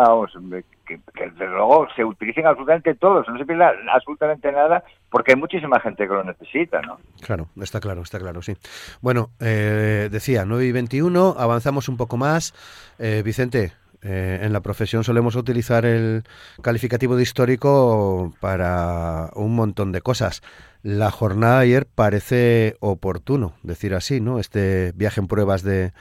que, 0.86 1.00
desde 1.14 1.48
luego 1.48 1.88
se 1.96 2.04
utilicen 2.04 2.46
absolutamente 2.46 2.96
todos, 2.96 3.28
no 3.30 3.38
se 3.38 3.46
pierda 3.46 3.72
absolutamente 3.94 4.52
nada, 4.52 4.84
porque 5.10 5.34
hay 5.34 5.38
muchísima 5.38 5.80
gente 5.80 6.08
que 6.08 6.14
lo 6.14 6.24
necesita, 6.24 6.82
¿no? 6.82 7.00
Claro, 7.22 7.48
está 7.62 7.80
claro, 7.80 8.02
está 8.02 8.20
claro, 8.20 8.42
sí. 8.42 8.56
Bueno, 9.02 9.30
eh, 9.40 10.10
decía, 10.12 10.46
9 10.46 10.66
y 10.66 10.72
21, 10.72 11.36
avanzamos 11.38 11.88
un 11.88 11.98
poco 11.98 12.18
más. 12.18 12.54
Eh, 12.98 13.22
Vicente, 13.24 13.72
eh, 14.02 14.40
en 14.42 14.54
la 14.54 14.62
profesión 14.62 15.04
solemos 15.04 15.36
utilizar 15.36 15.86
el 15.86 16.24
calificativo 16.62 17.16
de 17.16 17.24
histórico 17.24 18.34
para 18.40 19.30
un 19.36 19.56
montón 19.56 19.92
de 19.92 20.02
cosas. 20.02 20.42
La 20.84 21.12
jornada 21.12 21.60
de 21.60 21.66
ayer 21.66 21.86
parece 21.86 22.76
oportuno, 22.80 23.54
decir 23.64 23.94
así, 23.94 24.22
¿no? 24.22 24.40
Este 24.40 24.94
viaje 24.96 25.20
en 25.20 25.28
pruebas 25.28 25.64
de 25.64 25.92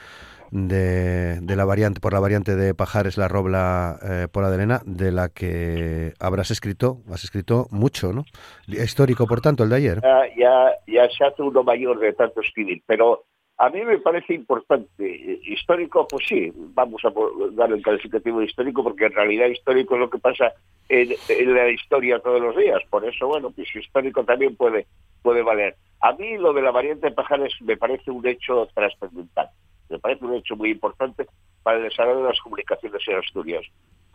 de, 0.51 1.41
la 1.57 1.65
variante 1.65 2.01
por 2.01 2.13
la 2.13 2.21
variante 2.21 2.57
de 2.57 2.75
Pajares 2.75 3.19
la 3.19 3.29
Robla 3.29 3.99
eh, 4.03 4.29
Pola 4.31 4.51
de 4.51 4.57
Elena 4.57 4.81
de 4.85 5.13
la 5.13 5.29
que 5.29 6.15
habrás 6.21 6.51
escrito 6.51 6.99
has 7.13 7.25
escrito 7.25 7.67
mucho 7.71 8.13
no 8.13 8.25
histórico 8.67 9.27
por 9.27 9.41
tanto 9.41 9.65
el 9.65 9.71
de 9.71 9.77
ayer. 9.77 10.01
Ya 10.37 10.73
ya 10.87 11.09
se 11.11 11.25
hace 11.25 11.43
uno 11.43 11.63
mayor 11.63 11.99
de 11.99 12.13
tanto 12.13 12.41
escribir 12.41 12.83
pero 12.87 13.25
a 13.59 13.71
mí 13.71 13.83
me 13.83 13.99
parece 13.99 14.35
importante 14.35 15.41
histórico 15.43 16.07
pues 16.09 16.27
sí 16.29 16.53
vamos 16.55 17.03
a 17.05 17.13
dar 17.53 17.73
el 17.73 17.83
calificativo 17.83 18.41
de 18.41 18.47
histórico 18.47 18.83
porque 18.83 19.07
en 19.07 19.13
realidad 19.13 19.47
histórico 19.47 19.95
es 19.95 20.01
lo 20.01 20.11
que 20.11 20.19
pasa 20.19 20.53
en, 20.89 21.15
en 21.29 21.55
la 21.55 21.69
historia 21.69 22.21
todos 22.21 22.41
los 22.41 22.57
días. 22.57 22.81
Por 22.89 23.05
eso 23.05 23.27
bueno 23.27 23.51
pues 23.51 23.75
histórico 23.75 24.25
también 24.25 24.57
puede 24.57 24.87
puede 25.23 25.43
valer. 25.43 25.77
A 26.01 26.13
mí 26.13 26.39
lo 26.39 26.53
de 26.53 26.63
la 26.63 26.71
variante 26.71 27.09
de 27.09 27.15
Pajares 27.15 27.53
me 27.61 27.77
parece 27.77 28.11
un 28.11 28.25
hecho 28.27 28.69
trascendental 28.73 29.51
me 29.89 29.99
parece 29.99 30.25
un 30.25 30.35
hecho 30.35 30.57
muy 30.57 30.71
importante 30.71 31.27
para 31.63 31.79
el 31.79 31.85
desarrollo 31.85 32.23
de 32.23 32.31
las 32.31 32.41
comunicaciones 32.41 33.03
en 33.07 33.17
Asturias. 33.17 33.65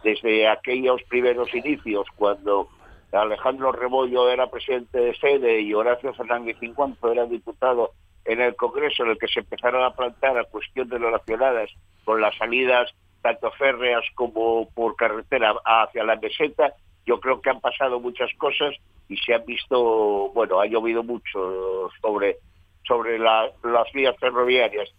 Desde 0.03 0.47
aquellos 0.47 1.01
primeros 1.03 1.53
inicios, 1.53 2.05
cuando 2.15 2.69
Alejandro 3.11 3.71
Rebollo 3.71 4.29
era 4.29 4.49
presidente 4.49 4.97
de 4.99 5.15
sede 5.15 5.61
y 5.61 5.73
Horacio 5.73 6.13
Fernández 6.13 6.57
Cincuanto 6.59 7.11
era 7.11 7.25
diputado 7.25 7.91
en 8.25 8.41
el 8.41 8.55
Congreso, 8.55 9.03
en 9.03 9.11
el 9.11 9.17
que 9.17 9.27
se 9.27 9.41
empezaron 9.41 9.83
a 9.83 9.93
plantear 9.93 10.37
a 10.37 10.45
cuestiones 10.45 10.99
relacionadas 10.99 11.69
con 12.05 12.21
las 12.21 12.35
salidas 12.37 12.93
tanto 13.21 13.51
férreas 13.51 14.03
como 14.15 14.69
por 14.71 14.95
carretera 14.95 15.55
hacia 15.63 16.03
la 16.03 16.17
meseta, 16.17 16.73
yo 17.05 17.19
creo 17.19 17.41
que 17.41 17.49
han 17.49 17.61
pasado 17.61 17.99
muchas 17.99 18.29
cosas 18.37 18.75
y 19.07 19.17
se 19.17 19.33
han 19.33 19.45
visto, 19.45 20.29
bueno, 20.33 20.59
ha 20.59 20.65
llovido 20.65 21.03
mucho 21.03 21.89
sobre, 22.01 22.37
sobre 22.85 23.17
las 23.19 23.53
vías 23.93 24.15
ferroviarias 24.19 24.89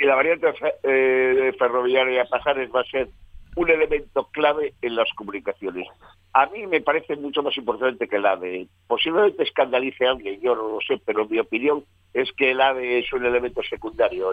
la 0.00 0.14
variante 0.14 0.46
eh, 0.82 1.52
ferroviaria 1.58 2.24
Pajares 2.24 2.70
va 2.74 2.80
a 2.80 2.84
ser 2.84 3.08
un 3.56 3.70
elemento 3.70 4.28
clave 4.32 4.74
en 4.80 4.96
las 4.96 5.12
comunicaciones. 5.14 5.86
A 6.32 6.46
mí 6.46 6.66
me 6.66 6.80
parece 6.80 7.16
mucho 7.16 7.42
más 7.42 7.56
importante 7.56 8.06
que 8.06 8.16
el 8.16 8.26
AVE. 8.26 8.68
Posiblemente 8.86 9.42
escandalice 9.42 10.06
a 10.06 10.12
alguien, 10.12 10.40
yo 10.40 10.54
no 10.54 10.68
lo 10.68 10.78
sé, 10.80 11.00
pero 11.04 11.26
mi 11.26 11.38
opinión 11.40 11.84
es 12.14 12.32
que 12.32 12.52
el 12.52 12.60
AVE 12.60 13.00
es 13.00 13.12
un 13.12 13.24
elemento 13.24 13.62
secundario 13.62 14.32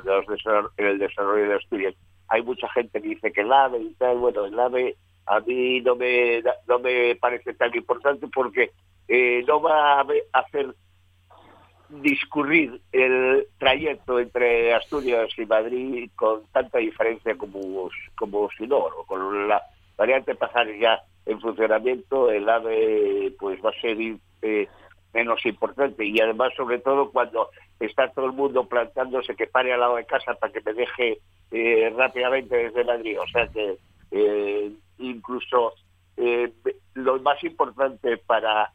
en 0.78 0.86
el 0.86 1.00
desarrollo 1.00 1.50
de 1.50 1.56
Asturias. 1.56 1.96
Hay 2.30 2.44
mucha 2.44 2.70
gente 2.70 3.02
que 3.02 3.08
dice 3.08 3.32
que 3.32 3.42
el 3.42 3.52
AVE 3.52 3.80
y 3.80 3.94
tal, 3.96 4.18
bueno, 4.18 4.46
el 4.46 4.60
AVE 4.60 4.96
a 5.26 5.40
mí 5.42 5.82
no 5.82 5.96
me, 5.96 6.42
no 6.68 6.80
me 6.80 7.16
parece 7.16 7.54
tan 7.54 7.76
importante 7.76 8.28
porque 8.28 8.72
eh, 9.08 9.44
no 9.48 9.62
va 9.62 10.02
a 10.02 10.06
hacer 10.34 10.74
discurrir 11.90 12.82
el 12.92 13.48
trayecto 13.58 14.20
entre 14.20 14.74
Asturias 14.74 15.30
y 15.38 15.46
Madrid 15.46 16.10
con 16.16 16.44
tanta 16.52 16.80
diferencia 16.80 17.36
como, 17.38 17.90
como 18.16 18.50
si 18.58 18.68
no, 18.68 18.86
con 19.08 19.48
la 19.48 19.62
variante 19.98 20.36
pasar 20.36 20.68
ya 20.78 21.02
en 21.26 21.40
funcionamiento, 21.42 22.32
el 22.32 22.48
AVE 22.48 23.34
pues 23.40 23.60
va 23.64 23.70
a 23.70 23.82
ser 23.82 23.98
eh, 24.42 24.68
menos 25.14 25.46
importante. 25.46 26.06
Y 26.06 26.20
además 26.20 26.54
sobre 26.56 26.80
todo 26.80 27.12
cuando 27.12 27.50
está 27.80 28.10
todo 28.10 28.26
el 28.26 28.34
mundo 28.34 28.68
plantándose 28.68 29.36
que 29.36 29.48
pare 29.48 29.74
al 29.74 29.80
lado 29.80 29.96
de 29.96 30.06
casa 30.06 30.34
para 30.36 30.54
que 30.54 30.62
me 30.62 30.74
deje 30.74 31.20
eh, 31.52 31.94
rápidamente 31.96 32.56
desde 32.56 32.84
Madrid, 32.84 33.20
o 33.20 33.28
sea 33.28 33.48
que 33.48 33.78
eh, 34.12 34.72
incluso 35.00 35.74
lo 36.96 37.20
más 37.20 37.44
importante 37.44 38.18
para 38.18 38.72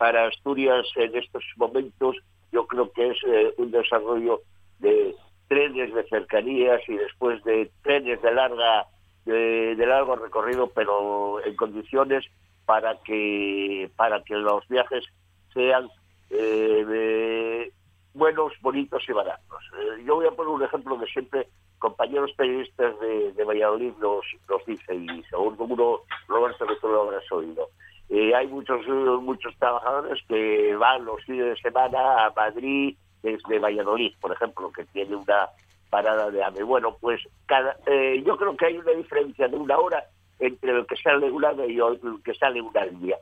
para 0.00 0.28
Asturias 0.28 0.86
en 0.96 1.14
estos 1.14 1.44
momentos 1.56 2.16
yo 2.52 2.66
creo 2.66 2.90
que 2.90 3.10
es 3.10 3.18
eh, 3.26 3.52
un 3.58 3.70
desarrollo 3.70 4.40
de 4.78 5.14
trenes 5.46 5.92
de 5.92 6.08
cercanías 6.08 6.80
y 6.88 6.96
después 6.96 7.44
de 7.44 7.70
trenes 7.82 8.22
de 8.22 8.32
larga 8.32 8.86
de, 9.26 9.76
largo 9.76 10.16
recorrido 10.16 10.68
pero 10.68 11.44
en 11.44 11.54
condiciones 11.54 12.24
para 12.64 12.96
que 13.02 13.90
para 13.94 14.22
que 14.22 14.36
los 14.36 14.66
viajes 14.68 15.04
sean 15.52 15.90
eh, 16.30 17.70
buenos 18.14 18.54
bonitos 18.62 19.02
y 19.06 19.12
baratos. 19.12 19.62
Eh, 19.78 20.04
yo 20.06 20.14
voy 20.14 20.28
a 20.28 20.30
poner 20.30 20.48
un 20.48 20.62
ejemplo 20.62 20.98
que 20.98 21.12
siempre 21.12 21.46
compañeros 21.78 22.32
periodistas 22.38 22.98
de, 23.00 23.32
de 23.34 23.44
Valladolid 23.44 23.92
nos, 24.00 24.24
nos 24.48 24.64
dicen 24.64 25.10
y 25.10 25.22
seguro 25.24 26.04
Roberto 26.26 26.66
que 26.66 26.76
tú 26.76 26.88
lo 26.88 27.02
habrás 27.02 27.30
oído 27.30 27.68
eh, 28.10 28.34
hay 28.34 28.48
muchos 28.48 28.86
muchos 29.22 29.56
trabajadores 29.56 30.20
que 30.28 30.74
van 30.76 31.04
los 31.04 31.24
fines 31.24 31.46
de 31.46 31.56
semana 31.56 32.26
a 32.26 32.32
Madrid 32.34 32.96
desde 33.22 33.58
Valladolid, 33.60 34.12
por 34.20 34.32
ejemplo, 34.32 34.72
que 34.72 34.84
tiene 34.86 35.14
una 35.14 35.48
parada 35.90 36.28
de 36.30 36.42
AVE. 36.42 36.64
Bueno, 36.64 36.96
pues 37.00 37.20
cada, 37.46 37.76
eh, 37.86 38.20
yo 38.26 38.36
creo 38.36 38.56
que 38.56 38.66
hay 38.66 38.78
una 38.78 38.92
diferencia 38.92 39.46
de 39.46 39.56
una 39.56 39.78
hora 39.78 40.04
entre 40.40 40.72
el 40.72 40.86
que 40.86 40.96
sale 40.96 41.30
un 41.30 41.44
AVE 41.44 41.72
y 41.72 41.78
el 41.78 42.22
que 42.24 42.34
sale 42.34 42.60
una 42.60 42.84
día, 42.86 43.16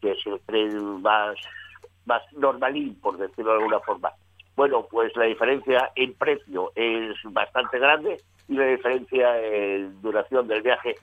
que 0.00 0.12
es 0.12 0.26
el 0.26 0.40
tren 0.46 1.02
más, 1.02 1.36
más 2.06 2.22
normalín, 2.32 2.98
por 3.00 3.18
decirlo 3.18 3.52
de 3.52 3.58
alguna 3.58 3.80
forma. 3.80 4.12
Bueno, 4.56 4.86
pues 4.90 5.14
la 5.16 5.24
diferencia 5.24 5.90
en 5.94 6.14
precio 6.14 6.72
es 6.74 7.14
bastante 7.24 7.78
grande 7.78 8.18
y 8.48 8.54
la 8.54 8.66
diferencia 8.66 9.38
en 9.42 10.00
duración 10.00 10.48
del 10.48 10.62
viaje 10.62 10.94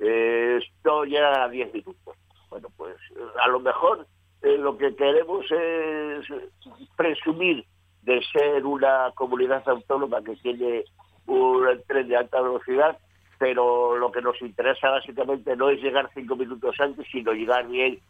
eh, 0.00 0.58
esto 0.60 1.04
llega 1.04 1.44
a 1.44 1.48
10 1.48 1.72
minutos. 1.72 2.16
Bueno, 2.56 2.70
pues 2.78 2.96
a 3.44 3.48
lo 3.48 3.60
mejor 3.60 4.06
eh, 4.40 4.56
lo 4.56 4.78
que 4.78 4.96
queremos 4.96 5.44
es 5.50 6.26
presumir 6.96 7.66
de 8.00 8.22
ser 8.32 8.64
una 8.64 9.12
comunidad 9.14 9.62
autónoma 9.68 10.22
que 10.22 10.36
tiene 10.36 10.84
un 11.26 11.66
tren 11.86 12.08
de 12.08 12.16
alta 12.16 12.40
velocidad, 12.40 12.96
pero 13.38 13.98
lo 13.98 14.10
que 14.10 14.22
nos 14.22 14.40
interesa 14.40 14.88
básicamente 14.88 15.54
no 15.54 15.68
es 15.68 15.82
llegar 15.82 16.08
cinco 16.14 16.34
minutos 16.34 16.74
antes, 16.80 17.06
sino 17.12 17.32
llegar 17.32 17.68
bien, 17.68 18.00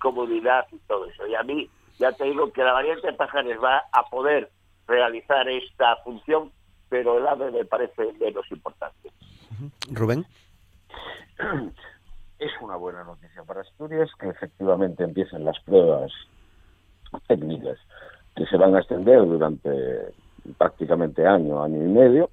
comodidad 0.00 0.66
y 0.72 0.78
todo 0.78 1.06
eso. 1.06 1.24
Y 1.28 1.36
a 1.36 1.44
mí, 1.44 1.70
ya 2.00 2.10
te 2.10 2.24
digo 2.24 2.52
que 2.52 2.64
la 2.64 2.72
variante 2.72 3.06
de 3.06 3.12
Pajares 3.12 3.62
va 3.62 3.84
a 3.92 4.02
poder 4.10 4.50
realizar 4.88 5.48
esta 5.48 5.94
función, 5.98 6.50
pero 6.88 7.18
el 7.18 7.28
AVE 7.28 7.52
me 7.52 7.64
parece 7.66 8.12
menos 8.18 8.50
importante. 8.50 9.12
Rubén. 9.92 10.26
es 12.42 12.50
una 12.60 12.76
buena 12.76 13.04
noticia 13.04 13.42
para 13.44 13.60
Asturias 13.60 14.10
que 14.18 14.28
efectivamente 14.28 15.04
empiecen 15.04 15.44
las 15.44 15.58
pruebas 15.60 16.10
técnicas 17.28 17.78
que 18.34 18.46
se 18.46 18.56
van 18.56 18.74
a 18.74 18.80
extender 18.80 19.24
durante 19.24 19.70
prácticamente 20.58 21.26
año, 21.26 21.62
año 21.62 21.76
y 21.76 21.88
medio. 21.88 22.30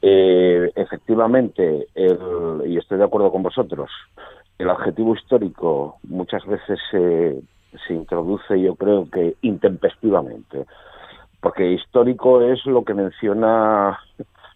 Eh, 0.00 0.70
efectivamente, 0.76 1.88
y 2.66 2.76
estoy 2.76 2.98
de 2.98 3.04
acuerdo 3.04 3.32
con 3.32 3.42
vosotros, 3.42 3.90
el 4.58 4.70
adjetivo 4.70 5.14
histórico 5.14 5.96
muchas 6.04 6.44
veces 6.46 6.78
se, 6.90 7.42
se 7.86 7.94
introduce, 7.94 8.60
yo 8.60 8.76
creo 8.76 9.08
que 9.10 9.36
intempestivamente, 9.42 10.66
porque 11.40 11.72
histórico 11.72 12.42
es 12.42 12.64
lo 12.66 12.84
que 12.84 12.94
menciona 12.94 13.98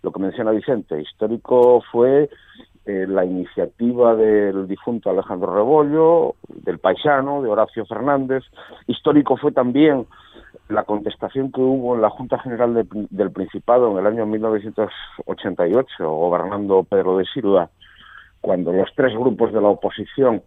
lo 0.03 0.13
que 0.13 0.21
menciona 0.21 0.53
Vicente. 0.53 1.01
Histórico 1.01 1.83
fue 1.91 2.31
eh, 2.87 3.07
la 3.09 3.25
iniciativa 3.25 4.15
del 4.15 4.69
difunto 4.69 5.11
Alejandro 5.11 5.55
Rebollo, 5.55 6.37
del 6.49 6.79
paisano, 6.79 7.43
de 7.43 7.49
Horacio 7.49 7.85
Fernández. 7.85 8.45
Histórico 8.87 9.37
fue 9.37 9.51
también 9.51 10.07
la 10.69 10.85
contestación 10.85 11.51
que 11.51 11.61
hubo 11.61 11.97
en 11.97 12.03
la 12.03 12.11
Junta 12.11 12.39
General 12.39 12.87
del 12.91 13.31
Principado 13.33 13.91
en 13.91 13.99
el 13.99 14.07
año 14.07 14.25
1988, 14.27 15.89
gobernando 15.99 16.85
Pedro 16.85 17.19
de 17.19 17.25
Silva, 17.25 17.71
cuando 18.41 18.73
los 18.73 18.89
tres 18.95 19.13
grupos 19.15 19.53
de 19.53 19.61
la 19.61 19.69
oposición 19.69 20.43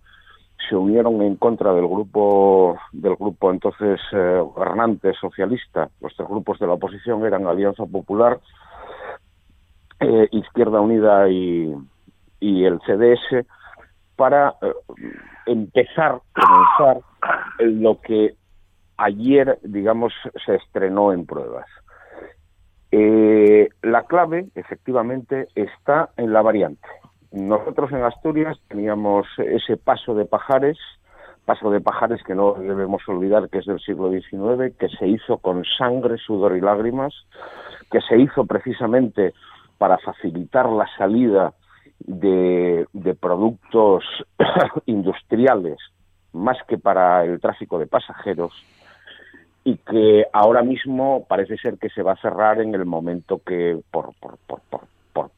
se 0.70 0.76
unieron 0.76 1.22
en 1.22 1.36
contra 1.36 1.74
del 1.74 1.88
grupo 1.88 2.78
del 2.92 3.16
grupo 3.16 3.52
entonces 3.52 4.00
eh, 4.12 4.40
gobernante 4.42 5.14
socialista. 5.14 5.90
Los 6.02 6.16
tres 6.16 6.28
grupos 6.28 6.60
de 6.60 6.68
la 6.68 6.74
oposición 6.74 7.26
eran 7.26 7.48
Alianza 7.48 7.86
Popular, 7.86 8.40
eh, 10.00 10.28
Izquierda 10.32 10.82
Unida 10.82 11.30
y, 11.30 11.74
y 12.40 12.66
el 12.66 12.80
CDS 12.82 13.46
para 14.16 14.56
eh, 14.62 14.74
empezar, 15.46 16.20
comenzar 16.34 17.02
lo 17.60 18.00
que 18.02 18.36
ayer, 18.98 19.60
digamos, 19.64 20.14
se 20.46 20.56
estrenó 20.56 21.14
en 21.14 21.26
pruebas. 21.26 21.66
Eh, 22.92 23.70
la 23.82 24.04
clave, 24.04 24.48
efectivamente, 24.56 25.48
está 25.56 26.10
en 26.18 26.34
la 26.34 26.42
variante. 26.42 26.88
Nosotros 27.32 27.92
en 27.92 28.04
Asturias 28.04 28.58
teníamos 28.68 29.28
ese 29.38 29.78
paso 29.78 30.16
de 30.16 30.26
pajares, 30.26 30.78
paso 31.46 31.70
de 31.70 31.80
pajares 31.80 32.22
que 32.24 32.36
no 32.36 32.54
debemos 32.54 33.08
olvidar 33.08 33.50
que 33.50 33.60
es 33.60 33.66
del 33.66 33.80
siglo 33.80 34.10
XIX, 34.10 34.76
que 34.78 34.90
se 34.90 35.08
hizo 35.08 35.38
con 35.38 35.64
sangre, 35.78 36.18
sudor 36.18 36.58
y 36.58 36.62
lágrimas, 36.62 37.14
que 37.92 38.02
se 38.02 38.18
hizo 38.18 38.46
precisamente 38.46 39.34
para 39.78 39.98
facilitar 40.00 40.68
la 40.70 40.88
salida 40.98 41.54
de, 42.06 42.88
productos 43.20 44.04
industriales 44.86 45.78
más 46.34 46.58
que 46.68 46.78
para 46.78 47.26
el 47.26 47.40
tráfico 47.40 47.80
de 47.80 47.88
pasajeros 47.88 48.54
y 49.64 49.78
que 49.78 50.26
ahora 50.32 50.64
mismo 50.64 51.26
parece 51.28 51.58
ser 51.58 51.78
que 51.78 51.90
se 51.90 52.02
va 52.02 52.14
a 52.14 52.22
cerrar 52.22 52.62
en 52.62 52.74
el 52.76 52.86
momento 52.86 53.42
que, 53.46 53.80
por, 53.92 54.14
por, 54.20 54.38
por, 54.48 54.60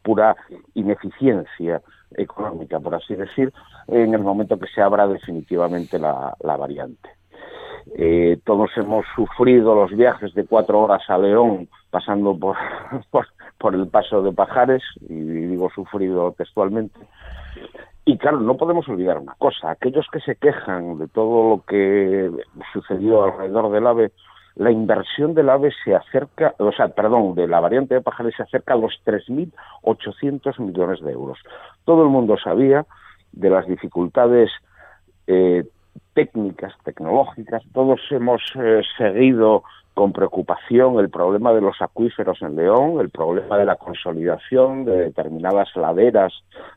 pura 0.04 0.36
ineficiencia 0.76 1.82
económica, 2.16 2.80
por 2.80 2.96
así 2.96 3.16
decir, 3.16 3.52
en 3.88 4.14
el 4.14 4.22
momento 4.22 4.60
que 4.60 4.68
se 4.68 4.82
abra 4.82 5.08
definitivamente 5.08 5.98
la, 5.98 6.36
variante. 6.42 7.10
Eh, 7.96 8.40
todos 8.44 8.70
hemos 8.78 9.06
sufrido 9.16 9.74
los 9.74 9.92
viajes 9.92 10.34
de 10.36 10.46
cuatro 10.46 10.82
horas 10.82 11.02
a 11.08 11.18
León 11.18 11.68
pasando 11.90 12.38
por, 12.38 12.56
por 13.62 13.76
el 13.76 13.88
paso 13.88 14.24
de 14.24 14.34
Pajares, 14.34 14.82
y 15.08 15.14
digo 15.14 15.70
sufrido 15.74 16.34
textualmente, 16.36 17.00
y 18.04 18.18
claro, 18.18 18.40
no 18.40 18.58
podemos 18.58 18.90
olvidar 18.90 19.20
una 19.20 19.36
cosa, 19.36 19.70
aquellos 19.70 20.08
que 20.12 20.20
se 20.20 20.36
quejan 20.36 20.98
de 20.98 21.08
todo 21.08 21.50
lo 21.50 21.64
que 21.66 22.32
sucedió 22.74 23.24
alrededor 23.24 23.72
del 23.72 23.86
AVE, 23.86 24.12
la 24.56 24.72
inversión 24.72 25.36
del 25.36 25.50
AVE 25.50 25.72
se 25.86 25.96
acerca, 25.96 26.56
o 26.58 26.72
sea, 26.72 26.90
perdón, 26.90 27.36
de 27.36 27.48
la 27.48 27.60
variante 27.60 27.94
de 27.94 28.02
Pajares 28.02 28.34
se 28.36 28.44
acerca 28.44 28.74
a 28.74 28.78
los 28.78 28.94
3.800 29.06 30.60
millones 30.60 31.00
de 31.02 31.12
euros. 31.12 31.38
Todo 31.86 32.04
el 32.04 32.10
mundo 32.10 32.38
sabía 32.44 32.86
de 33.32 33.50
las 33.50 33.68
dificultades 33.68 34.50
eh, 35.28 35.64
técnicas, 36.14 36.74
tecnológicas, 36.84 37.64
todos 37.72 38.02
hemos 38.10 38.42
eh, 38.56 38.82
seguido 38.98 39.64
con 39.94 40.14
preocupación 40.14 41.00
el 41.00 41.10
problema 41.10 41.54
de 41.54 41.62
los 41.62 41.82
acuíferos 41.82 42.42
en 42.42 42.56
León, 42.56 43.00
el 43.02 43.10
problema 43.10 43.58
de 43.58 43.66
la 43.66 43.76
consolidación 43.76 44.86
de 44.86 44.98
determinadas 44.98 45.76
laderas, 45.76 46.34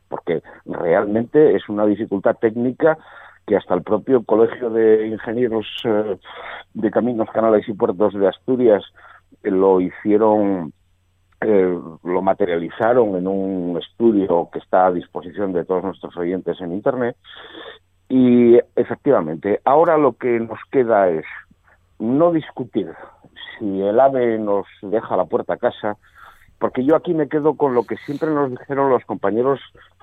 porque 0.09 0.43
realmente 0.65 1.55
es 1.55 1.67
una 1.69 1.85
dificultad 1.85 2.35
técnica 2.35 2.97
que 3.45 3.55
hasta 3.55 3.75
el 3.75 3.83
propio 3.83 4.23
Colegio 4.23 4.69
de 4.69 5.07
Ingenieros 5.07 5.67
eh, 5.85 6.17
de 6.73 6.91
Caminos, 6.91 7.29
Canales 7.31 7.67
y 7.69 7.73
Puertos 7.73 8.13
de 8.13 8.27
Asturias 8.27 8.83
eh, 9.43 9.51
lo 9.51 9.79
hicieron, 9.79 10.73
eh, 11.41 11.79
lo 12.03 12.21
materializaron 12.21 13.15
en 13.15 13.27
un 13.27 13.79
estudio 13.81 14.49
que 14.51 14.59
está 14.59 14.87
a 14.87 14.91
disposición 14.91 15.53
de 15.53 15.63
todos 15.63 15.83
nuestros 15.83 16.17
oyentes 16.17 16.59
en 16.59 16.73
Internet. 16.73 17.15
Y 18.09 18.57
efectivamente, 18.75 19.61
ahora 19.63 19.97
lo 19.97 20.13
que 20.13 20.39
nos 20.39 20.59
queda 20.71 21.09
es 21.09 21.25
no 21.99 22.31
discutir 22.31 22.93
si 23.57 23.81
el 23.81 23.99
AVE 23.99 24.37
nos 24.37 24.65
deja 24.81 25.15
la 25.15 25.25
puerta 25.25 25.53
a 25.53 25.57
casa, 25.57 25.97
porque 26.59 26.83
yo 26.83 26.95
aquí 26.95 27.13
me 27.13 27.27
quedo 27.27 27.55
con 27.55 27.73
lo 27.73 27.83
que 27.83 27.97
siempre 27.97 28.29
nos 28.29 28.49
dijeron 28.49 28.89
los 28.89 29.03
compañeros 29.05 29.59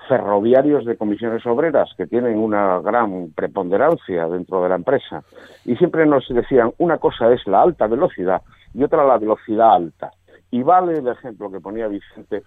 ferroviarios 0.07 0.85
de 0.85 0.97
comisiones 0.97 1.45
obreras, 1.45 1.89
que 1.97 2.07
tienen 2.07 2.37
una 2.37 2.79
gran 2.79 3.31
preponderancia 3.35 4.27
dentro 4.27 4.61
de 4.63 4.69
la 4.69 4.75
empresa, 4.75 5.23
y 5.65 5.75
siempre 5.75 6.05
nos 6.05 6.27
decían, 6.29 6.73
una 6.77 6.97
cosa 6.97 7.31
es 7.31 7.45
la 7.47 7.61
alta 7.61 7.87
velocidad 7.87 8.41
y 8.73 8.83
otra 8.83 9.05
la 9.05 9.17
velocidad 9.17 9.75
alta. 9.75 10.11
Y 10.51 10.61
vale 10.61 10.99
el 10.99 11.07
ejemplo 11.07 11.51
que 11.51 11.59
ponía 11.59 11.87
Vicente 11.87 12.43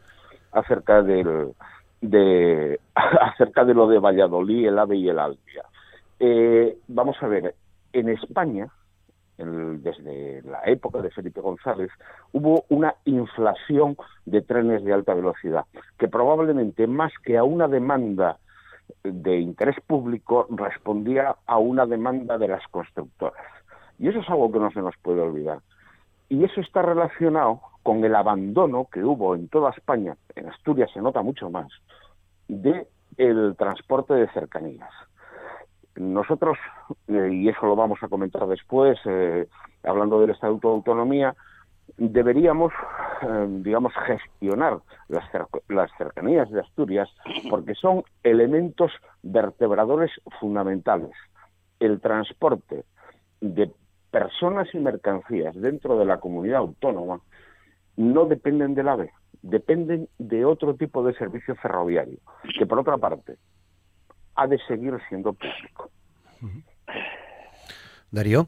acerca 0.52 1.02
del, 1.02 1.52
de 2.00 2.80
acerca 2.94 3.64
de 3.64 3.74
lo 3.74 3.88
de 3.88 3.98
Valladolid, 3.98 4.68
el 4.68 4.78
AVE 4.78 4.96
y 4.96 5.08
el 5.08 5.18
Alpia. 5.18 5.64
Eh, 6.18 6.78
vamos 6.88 7.16
a 7.20 7.26
ver, 7.26 7.54
en 7.92 8.08
España 8.08 8.68
desde 9.38 10.42
la 10.42 10.62
época 10.64 11.02
de 11.02 11.10
Felipe 11.10 11.40
González, 11.40 11.90
hubo 12.32 12.64
una 12.68 12.94
inflación 13.04 13.96
de 14.24 14.42
trenes 14.42 14.84
de 14.84 14.92
alta 14.92 15.14
velocidad, 15.14 15.66
que 15.98 16.08
probablemente 16.08 16.86
más 16.86 17.12
que 17.24 17.36
a 17.36 17.44
una 17.44 17.68
demanda 17.68 18.38
de 19.02 19.38
interés 19.38 19.76
público 19.86 20.46
respondía 20.50 21.36
a 21.46 21.58
una 21.58 21.86
demanda 21.86 22.38
de 22.38 22.48
las 22.48 22.66
constructoras. 22.68 23.44
Y 23.98 24.08
eso 24.08 24.20
es 24.20 24.28
algo 24.28 24.50
que 24.52 24.58
no 24.58 24.70
se 24.70 24.80
nos 24.80 24.96
puede 24.98 25.20
olvidar. 25.20 25.60
Y 26.28 26.44
eso 26.44 26.60
está 26.60 26.82
relacionado 26.82 27.60
con 27.82 28.04
el 28.04 28.14
abandono 28.14 28.88
que 28.90 29.04
hubo 29.04 29.34
en 29.34 29.48
toda 29.48 29.70
España, 29.70 30.16
en 30.34 30.48
Asturias 30.48 30.90
se 30.92 31.00
nota 31.00 31.22
mucho 31.22 31.50
más, 31.50 31.68
de 32.48 32.88
el 33.16 33.54
transporte 33.56 34.14
de 34.14 34.28
cercanías. 34.28 34.90
Nosotros, 35.96 36.58
eh, 37.08 37.30
y 37.32 37.48
eso 37.48 37.66
lo 37.66 37.76
vamos 37.76 38.02
a 38.02 38.08
comentar 38.08 38.46
después, 38.46 38.98
eh, 39.06 39.48
hablando 39.82 40.20
del 40.20 40.30
Estatuto 40.30 40.68
de 40.68 40.74
Autonomía, 40.74 41.34
deberíamos, 41.96 42.72
eh, 43.22 43.46
digamos, 43.60 43.92
gestionar 44.06 44.80
las, 45.08 45.24
las 45.68 45.90
cercanías 45.96 46.50
de 46.50 46.60
Asturias 46.60 47.08
porque 47.48 47.74
son 47.74 48.02
elementos 48.22 48.92
vertebradores 49.22 50.10
fundamentales. 50.40 51.12
El 51.80 52.00
transporte 52.00 52.84
de 53.40 53.70
personas 54.10 54.68
y 54.74 54.78
mercancías 54.78 55.54
dentro 55.54 55.98
de 55.98 56.04
la 56.04 56.18
comunidad 56.18 56.58
autónoma 56.58 57.20
no 57.96 58.26
dependen 58.26 58.74
del 58.74 58.88
AVE, 58.88 59.10
dependen 59.42 60.08
de 60.18 60.44
otro 60.44 60.74
tipo 60.74 61.02
de 61.02 61.14
servicio 61.14 61.54
ferroviario, 61.56 62.18
que 62.58 62.66
por 62.66 62.78
otra 62.78 62.98
parte 62.98 63.36
ha 64.36 64.46
de 64.46 64.58
seguir 64.66 64.94
siendo 65.08 65.32
público. 65.32 65.90
Darío. 68.10 68.46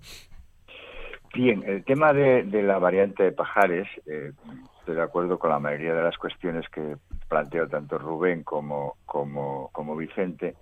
Bien, 1.34 1.62
el 1.66 1.84
tema 1.84 2.12
de, 2.12 2.44
la 2.62 2.78
variante 2.78 3.24
de 3.24 3.32
Pajares, 3.32 3.86
eh, 4.06 4.32
estoy 4.78 4.94
de 4.94 5.02
acuerdo 5.02 5.38
con 5.38 5.50
la 5.50 5.58
mayoría 5.58 5.94
de 5.94 6.02
las 6.02 6.16
cuestiones 6.16 6.68
que 6.70 6.96
planteó 7.28 7.68
tanto 7.68 7.98
Rubén 7.98 8.42
como, 8.42 8.96
como, 9.04 9.68
como 9.72 9.96
Vicente. 9.96 10.56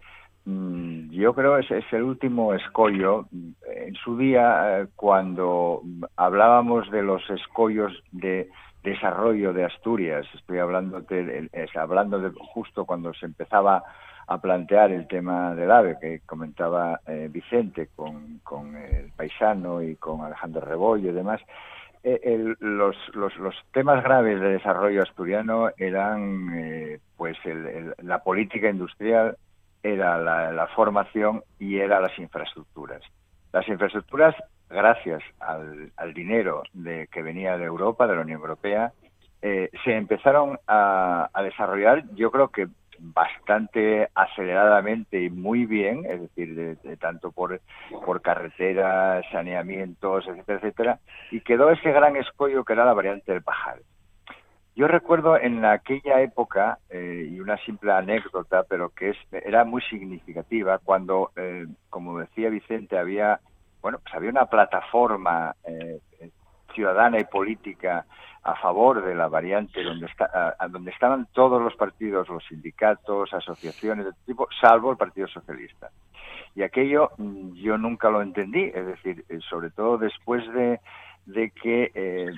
Mm, 0.44 1.10
yo 1.10 1.34
creo 1.34 1.58
que 1.60 1.78
es, 1.78 1.92
el 1.92 2.02
último 2.02 2.54
escollo. 2.54 3.26
En 3.32 3.94
su 3.94 4.16
día, 4.16 4.80
eh, 4.80 4.86
cuando 4.96 5.82
hablábamos 6.16 6.90
de 6.90 7.02
los 7.02 7.28
escollos 7.30 7.92
de 8.12 8.48
desarrollo 8.82 9.52
de 9.52 9.64
Asturias, 9.64 10.26
estoy 10.34 10.58
hablando 10.58 11.00
de, 11.00 11.48
hablando 11.74 12.20
de 12.20 12.30
justo 12.52 12.84
cuando 12.84 13.12
se 13.14 13.26
empezaba 13.26 13.82
a 14.28 14.38
plantear 14.40 14.90
el 14.90 15.06
tema 15.06 15.54
del 15.54 15.70
AVE 15.70 15.98
que 16.00 16.20
comentaba 16.26 17.00
eh, 17.06 17.28
Vicente 17.30 17.88
con, 17.94 18.40
con, 18.40 18.76
el 18.76 19.12
paisano 19.12 19.82
y 19.82 19.96
con 19.96 20.22
Alejandro 20.22 20.62
Rebollo 20.62 21.10
y 21.10 21.14
demás, 21.14 21.40
eh, 22.02 22.54
los, 22.60 22.96
los, 23.14 23.36
los, 23.36 23.54
temas 23.72 24.02
graves 24.02 24.40
de 24.40 24.50
desarrollo 24.50 25.02
asturiano 25.02 25.70
eran 25.76 26.50
eh, 26.54 27.00
pues 27.16 27.36
la 28.02 28.22
política 28.22 28.68
industrial, 28.68 29.36
era 29.82 30.18
la, 30.18 30.66
formación 30.74 31.44
y 31.60 31.78
era 31.78 32.00
las 32.00 32.18
infraestructuras. 32.18 33.02
Las 33.52 33.68
infraestructuras, 33.68 34.34
gracias 34.68 35.22
al, 35.38 35.92
al 35.96 36.12
dinero 36.12 36.64
de, 36.72 37.06
que 37.12 37.22
venía 37.22 37.56
de 37.56 37.64
Europa, 37.64 38.08
de 38.08 38.16
la 38.16 38.22
Unión 38.22 38.40
Europea, 38.40 38.92
se 39.40 39.92
empezaron 39.94 40.58
a 40.66 41.30
desarrollar, 41.44 42.02
yo 42.14 42.32
creo 42.32 42.48
que 42.48 42.66
bastante 42.98 44.09
aceleradamente 44.14 45.22
y 45.22 45.30
muy 45.30 45.66
bien, 45.66 46.04
es 46.06 46.20
decir, 46.20 46.54
de, 46.54 46.96
tanto 46.96 47.32
por, 47.32 47.61
por 48.04 48.22
carreteras, 48.22 49.24
saneamientos, 49.30 50.26
etcétera, 50.26 50.59
etcétera, 50.59 50.98
y 51.30 51.40
quedó 51.40 51.70
ese 51.70 51.92
gran 51.92 52.16
escollo 52.16 52.64
que 52.64 52.72
era 52.72 52.85
la 52.85 52.94
variante 52.94 53.32
del 53.32 53.42
Pajar. 53.42 53.78
Yo 54.74 54.88
recuerdo 54.88 55.38
en 55.38 55.64
aquella 55.64 56.20
época, 56.20 56.78
eh, 56.90 57.28
y 57.30 57.40
una 57.40 57.56
simple 57.64 57.92
anécdota, 57.92 58.62
pero 58.68 58.90
que 58.90 59.11
es, 59.11 59.16
era 59.32 59.64
muy 59.64 59.80
significativa, 59.82 60.78
cuando, 60.78 61.30
eh, 61.37 61.66
como 61.88 62.18
decía 62.18 62.50
Vicente, 62.50 62.98
había, 62.98 63.40
bueno, 63.80 63.98
pues 64.02 64.14
había 64.14 64.28
una 64.28 64.44
plataforma 64.44 65.54
eh, 65.64 65.98
ciudadana 66.74 67.18
y 67.18 67.24
política 67.24 68.04
a 68.46 68.54
favor 68.56 69.04
de 69.04 69.14
la 69.14 69.28
variante, 69.28 69.82
donde, 69.82 70.06
está, 70.06 70.56
donde 70.70 70.90
estaban 70.90 71.26
todos 71.32 71.61
los 71.61 71.74
partidos, 71.74 72.28
los 72.28 72.44
sindicatos, 72.44 73.32
asociaciones 73.32 74.06
de 74.06 74.12
tipo, 74.24 74.48
salvo 74.61 74.92
el 74.92 74.96
Partido 74.96 75.26
Socialista. 75.28 75.90
Y 76.54 76.62
aquello 76.62 77.11
mm, 77.18 77.54
yo 77.54 77.76
nunca 77.76 78.09
lo 78.09 78.22
entendí, 78.22 78.70
es 78.74 78.87
decir, 78.87 79.24
sobre 79.48 79.70
todo 79.70 79.98
después 79.98 80.46
de 80.52 80.80
de 81.26 81.50
que 81.50 81.90
eh, 81.94 82.32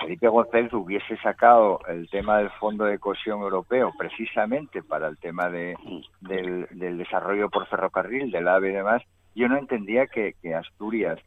Felipe 0.00 0.28
González 0.28 0.72
hubiese 0.72 1.16
sacado 1.18 1.80
el 1.88 2.08
tema 2.08 2.38
del 2.38 2.50
Fondo 2.50 2.84
de 2.84 2.98
Cohesión 2.98 3.40
Europeo 3.40 3.92
precisamente 3.98 4.82
para 4.82 5.08
el 5.08 5.18
tema 5.18 5.50
de, 5.50 5.76
del, 6.20 6.68
desarrollo 6.98 7.50
por 7.50 7.66
ferrocarril, 7.66 8.30
del 8.30 8.48
AVE 8.48 8.70
y 8.70 8.74
demás, 8.74 9.02
yo 9.34 9.48
no 9.48 9.58
entendía 9.58 10.06
que, 10.06 10.34
Asturias, 10.54 11.18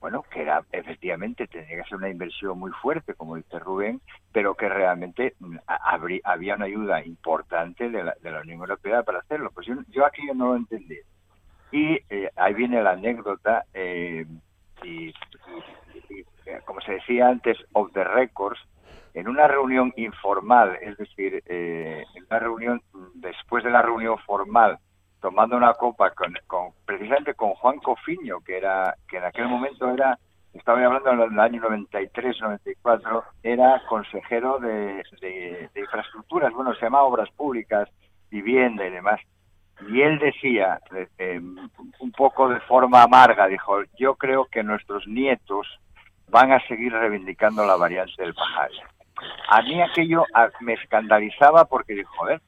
bueno, 0.00 0.22
que 0.22 0.42
era 0.42 0.62
efectivamente 0.72 1.46
tenía 1.46 1.82
que 1.82 1.88
ser 1.88 1.98
una 1.98 2.10
inversión 2.10 2.58
muy 2.58 2.70
fuerte, 2.70 3.14
como 3.14 3.36
dice 3.36 3.58
Rubén, 3.58 4.00
pero 4.32 4.54
que 4.54 4.68
realmente 4.68 5.34
mm, 5.40 5.56
había 6.24 6.54
una 6.54 6.66
ayuda 6.66 7.04
importante 7.04 7.90
de 7.90 8.04
la, 8.04 8.14
de 8.20 8.30
la 8.30 8.40
Unión 8.40 8.60
Europea 8.60 9.02
para 9.02 9.20
hacerlo. 9.20 9.50
Pues 9.52 9.66
yo, 9.66 9.74
yo 9.88 10.04
aquí 10.04 10.22
no 10.34 10.48
lo 10.48 10.56
entendí. 10.56 10.98
Y 11.72 11.98
eh, 12.10 12.30
ahí 12.36 12.54
viene 12.54 12.82
la 12.82 12.92
anécdota, 12.92 13.64
eh, 13.74 14.24
y 14.82 15.08
eh, 16.46 16.60
como 16.64 16.80
se 16.80 16.92
decía 16.92 17.28
antes, 17.28 17.58
of 17.72 17.92
the 17.92 18.04
records, 18.04 18.60
en 19.14 19.28
una 19.28 19.48
reunión 19.48 19.92
informal, 19.96 20.78
es 20.80 20.96
decir, 20.98 21.42
eh, 21.46 22.04
en 22.14 22.24
una 22.24 22.38
reunión 22.38 22.82
después 23.14 23.64
de 23.64 23.70
la 23.70 23.82
reunión 23.82 24.18
formal, 24.18 24.78
tomando 25.26 25.56
una 25.56 25.74
copa 25.74 26.12
con, 26.12 26.32
precisamente 26.84 27.34
con 27.34 27.50
Juan 27.54 27.80
Cofiño, 27.80 28.38
que 28.46 28.58
era 28.58 28.94
que 29.08 29.16
en 29.16 29.24
aquel 29.24 29.48
momento 29.48 29.90
era, 29.90 30.16
estaba 30.54 30.78
hablando 30.84 31.24
en 31.24 31.32
el 31.32 31.40
año 31.40 31.60
93, 31.62 32.36
94, 32.40 33.24
era 33.42 33.82
consejero 33.88 34.60
de, 34.60 35.02
de, 35.20 35.68
infraestructuras, 35.74 36.52
bueno, 36.52 36.72
se 36.74 36.82
llama 36.82 37.02
Obras 37.02 37.28
Públicas, 37.32 37.88
Vivienda 38.30 38.86
y 38.86 38.90
demás. 38.90 39.20
Y 39.88 40.00
él 40.00 40.20
decía, 40.20 40.78
eh, 41.18 41.40
un 41.40 42.12
poco 42.16 42.48
de 42.48 42.60
forma 42.60 43.02
amarga, 43.02 43.48
dijo, 43.48 43.82
yo 43.98 44.14
creo 44.14 44.44
que 44.44 44.62
nuestros 44.62 45.08
nietos 45.08 45.66
van 46.28 46.52
a 46.52 46.64
seguir 46.68 46.92
reivindicando 46.92 47.66
la 47.66 47.74
variante 47.74 48.22
del 48.22 48.32
pajar. 48.32 48.70
A 49.48 49.60
mí 49.62 49.82
aquello 49.82 50.24
me 50.60 50.74
escandalizaba 50.74 51.64
porque 51.64 51.94
dijo, 51.94 52.12
joder, 52.16 52.40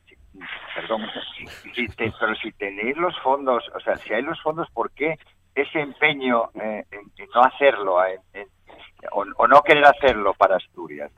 perdón, 0.75 1.03
pero 2.21 2.35
si 2.37 2.53
tenéis 2.53 2.97
los 2.97 3.19
fondos, 3.21 3.65
o 3.75 3.81
sea, 3.81 3.97
si 3.97 4.13
hay 4.13 4.23
los 4.23 4.41
fondos, 4.43 4.69
¿por 4.71 4.91
qué 4.93 5.19
ese 5.55 5.81
empeño 5.81 6.51
eh, 6.55 6.85
en, 6.91 7.29
no 7.35 7.43
hacerlo 7.43 7.99
o, 9.13 9.47
no 9.47 9.63
querer 9.63 9.85
hacerlo 9.87 10.35
para 10.35 10.57
Asturias? 10.57 11.11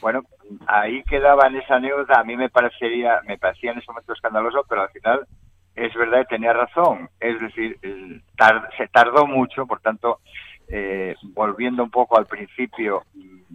Bueno, 0.00 0.22
ahí 0.66 1.02
quedaba 1.04 1.46
en 1.46 1.56
esa 1.56 1.76
anécdota, 1.76 2.20
a 2.20 2.24
mí 2.24 2.36
me 2.36 2.50
parecería, 2.50 3.20
me 3.26 3.38
parecía 3.38 3.72
en 3.72 3.78
ese 3.78 3.90
momento 3.90 4.12
escandaloso, 4.12 4.64
pero 4.68 4.82
al 4.82 4.90
final 4.90 5.26
es 5.74 5.94
verdad 5.94 6.20
que 6.20 6.36
tenía 6.36 6.52
razón, 6.52 7.10
es 7.20 7.38
decir, 7.40 7.78
se 8.76 8.88
tardó 8.88 9.26
mucho, 9.26 9.66
por 9.66 9.80
tanto, 9.80 10.20
eh, 10.68 11.14
volviendo 11.34 11.82
un 11.82 11.90
poco 11.90 12.18
al 12.18 12.26
principio, 12.26 13.04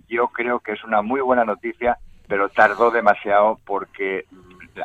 yo 0.07 0.27
creo 0.27 0.59
que 0.59 0.73
es 0.73 0.83
una 0.83 1.01
muy 1.01 1.19
buena 1.21 1.43
noticia, 1.43 1.97
pero 2.27 2.49
tardó 2.49 2.91
demasiado 2.91 3.59
porque 3.65 4.25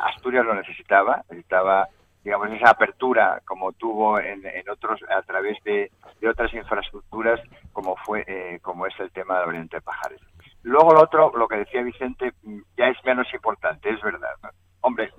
Asturias 0.01 0.45
lo 0.45 0.55
necesitaba, 0.55 1.23
necesitaba 1.29 1.87
digamos 2.23 2.51
esa 2.51 2.71
apertura 2.71 3.41
como 3.45 3.71
tuvo 3.71 4.19
en, 4.19 4.43
otros 4.69 4.99
a 5.09 5.21
través 5.21 5.57
de, 5.63 5.89
otras 6.27 6.53
infraestructuras 6.53 7.39
como 7.71 7.95
fue 7.97 8.25
eh, 8.27 8.59
como 8.61 8.85
es 8.85 8.99
el 8.99 9.11
tema 9.11 9.35
de 9.35 9.39
la 9.41 9.47
Oriente 9.47 9.81
Pajares. 9.81 10.19
Luego 10.63 10.91
lo 10.91 11.03
otro, 11.03 11.31
lo 11.37 11.47
que 11.47 11.57
decía 11.57 11.81
Vicente, 11.83 12.33
mm, 12.43 12.59
ya 12.75 12.87
es 12.87 12.97
menos 13.05 13.33
importante, 13.33 13.89
es 13.89 14.01
verdad. 14.01 14.35
Hombre, 14.81 15.09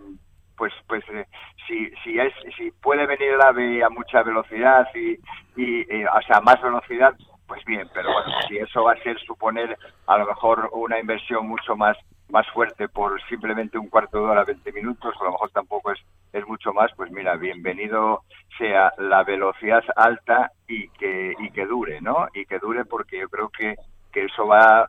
pues 0.59 0.73
pues 0.87 1.03
eh, 1.11 1.25
si 1.67 1.89
si 2.03 2.19
es 2.19 2.35
si 2.57 2.71
puede 2.73 3.07
venir 3.07 3.33
el 3.33 3.41
ave 3.41 3.83
a 3.83 3.89
mucha 3.89 4.23
velocidad 4.23 4.87
y, 4.95 5.13
y, 5.57 6.05
o 6.05 6.21
sea 6.27 6.41
más 6.41 6.61
velocidad 6.61 7.15
pues 7.47 7.65
bien 7.65 7.89
pero 7.95 8.13
bueno 8.13 8.31
si 8.49 8.59
eso 8.59 8.83
va 8.83 8.93
a 8.93 9.03
ser 9.03 9.19
suponer 9.21 9.79
a 10.07 10.19
lo 10.19 10.27
mejor 10.27 10.69
una 10.73 10.99
inversión 10.99 11.47
mucho 11.47 11.77
más 11.77 11.97
más 12.31 12.47
fuerte 12.49 12.89
por 12.89 13.21
simplemente 13.29 13.79
un 13.79 13.89
cuarto 13.89 14.19
de 14.19 14.25
hora 14.25 14.45
20 14.45 14.73
minutos 14.73 15.15
a 15.21 15.25
lo 15.25 15.33
mejor 15.33 15.51
tampoco 15.51 15.93
es 15.93 15.99
es 16.33 16.47
mucho 16.47 16.73
más 16.73 16.91
pues 16.97 17.11
mira 17.11 17.37
bienvenido 17.37 18.23
sea 18.59 18.93
la 18.99 19.25
velocidad 19.25 19.83
alta 19.97 20.53
y 20.67 20.89
que 20.91 21.35
y 21.39 21.51
que 21.51 21.65
dure 21.65 22.01
no 22.01 22.29
y 22.35 22.45
que 22.45 22.59
dure 22.59 22.85
porque 22.85 23.21
yo 23.21 23.29
creo 23.29 23.49
que 23.49 23.77
que 24.13 24.25
eso 24.25 24.47
va 24.47 24.89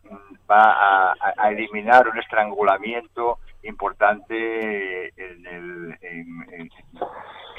va 0.50 1.14
a, 1.14 1.52
eliminar 1.52 2.08
un 2.08 2.18
estrangulamiento 2.18 3.40
importante 3.64 5.08
en, 5.08 5.46
el, 5.46 5.98
en, 6.02 6.70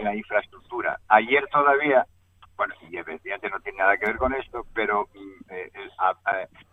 la 0.02 0.14
infraestructura. 0.14 0.98
Ayer 1.08 1.46
todavía, 1.52 2.06
bueno, 2.60 2.74
y 2.90 2.94
evidentemente 2.98 3.48
no 3.48 3.58
tiene 3.60 3.78
nada 3.78 3.96
que 3.96 4.04
ver 4.04 4.18
con 4.18 4.34
esto, 4.34 4.66
pero 4.74 5.08
mm, 5.14 5.50
eh, 5.50 5.70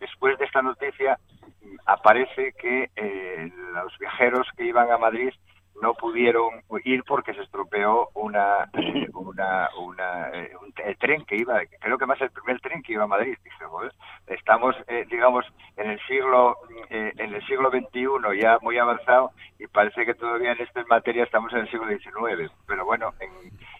después 0.01 0.37
de 0.37 0.43
esta 0.43 0.61
noticia 0.61 1.17
mm, 1.61 1.75
aparece 1.85 2.51
que 2.59 2.89
eh, 2.93 3.49
los 3.73 3.97
viajeros 3.97 4.45
que 4.57 4.65
iban 4.65 4.91
a 4.91 4.97
Madrid 4.97 5.31
no 5.81 5.93
pudieron 5.93 6.61
ir 6.83 7.03
porque 7.03 7.33
se 7.33 7.41
estropeó 7.41 8.09
una, 8.13 8.69
eh, 8.73 9.07
una, 9.13 10.29
eh, 10.33 10.51
un, 10.61 10.73
tren 10.97 11.25
que 11.25 11.37
iba, 11.37 11.59
creo 11.79 11.97
que 11.97 12.05
más 12.05 12.19
el 12.21 12.31
primer 12.31 12.59
tren 12.61 12.81
que 12.81 12.93
iba 12.93 13.03
a 13.03 13.07
Madrid. 13.07 13.37
Dije, 13.43 13.65
estamos, 14.27 14.75
eh, 14.87 15.05
digamos, 15.09 15.45
en 15.75 15.91
el 15.91 15.99
siglo 16.07 16.57
en 16.89 17.33
el 17.33 17.45
siglo 17.45 17.69
XXI 17.69 18.39
ya 18.39 18.57
muy 18.61 18.77
avanzado 18.77 19.31
y 19.59 19.67
parece 19.67 20.05
que 20.05 20.13
todavía 20.13 20.53
en 20.53 20.61
esta 20.61 20.83
materia 20.85 21.23
estamos 21.23 21.51
en 21.53 21.59
el 21.59 21.69
siglo 21.69 21.87
XIX. 21.87 22.51
Pero 22.65 22.85
bueno, 22.85 23.13
en, 23.19 23.31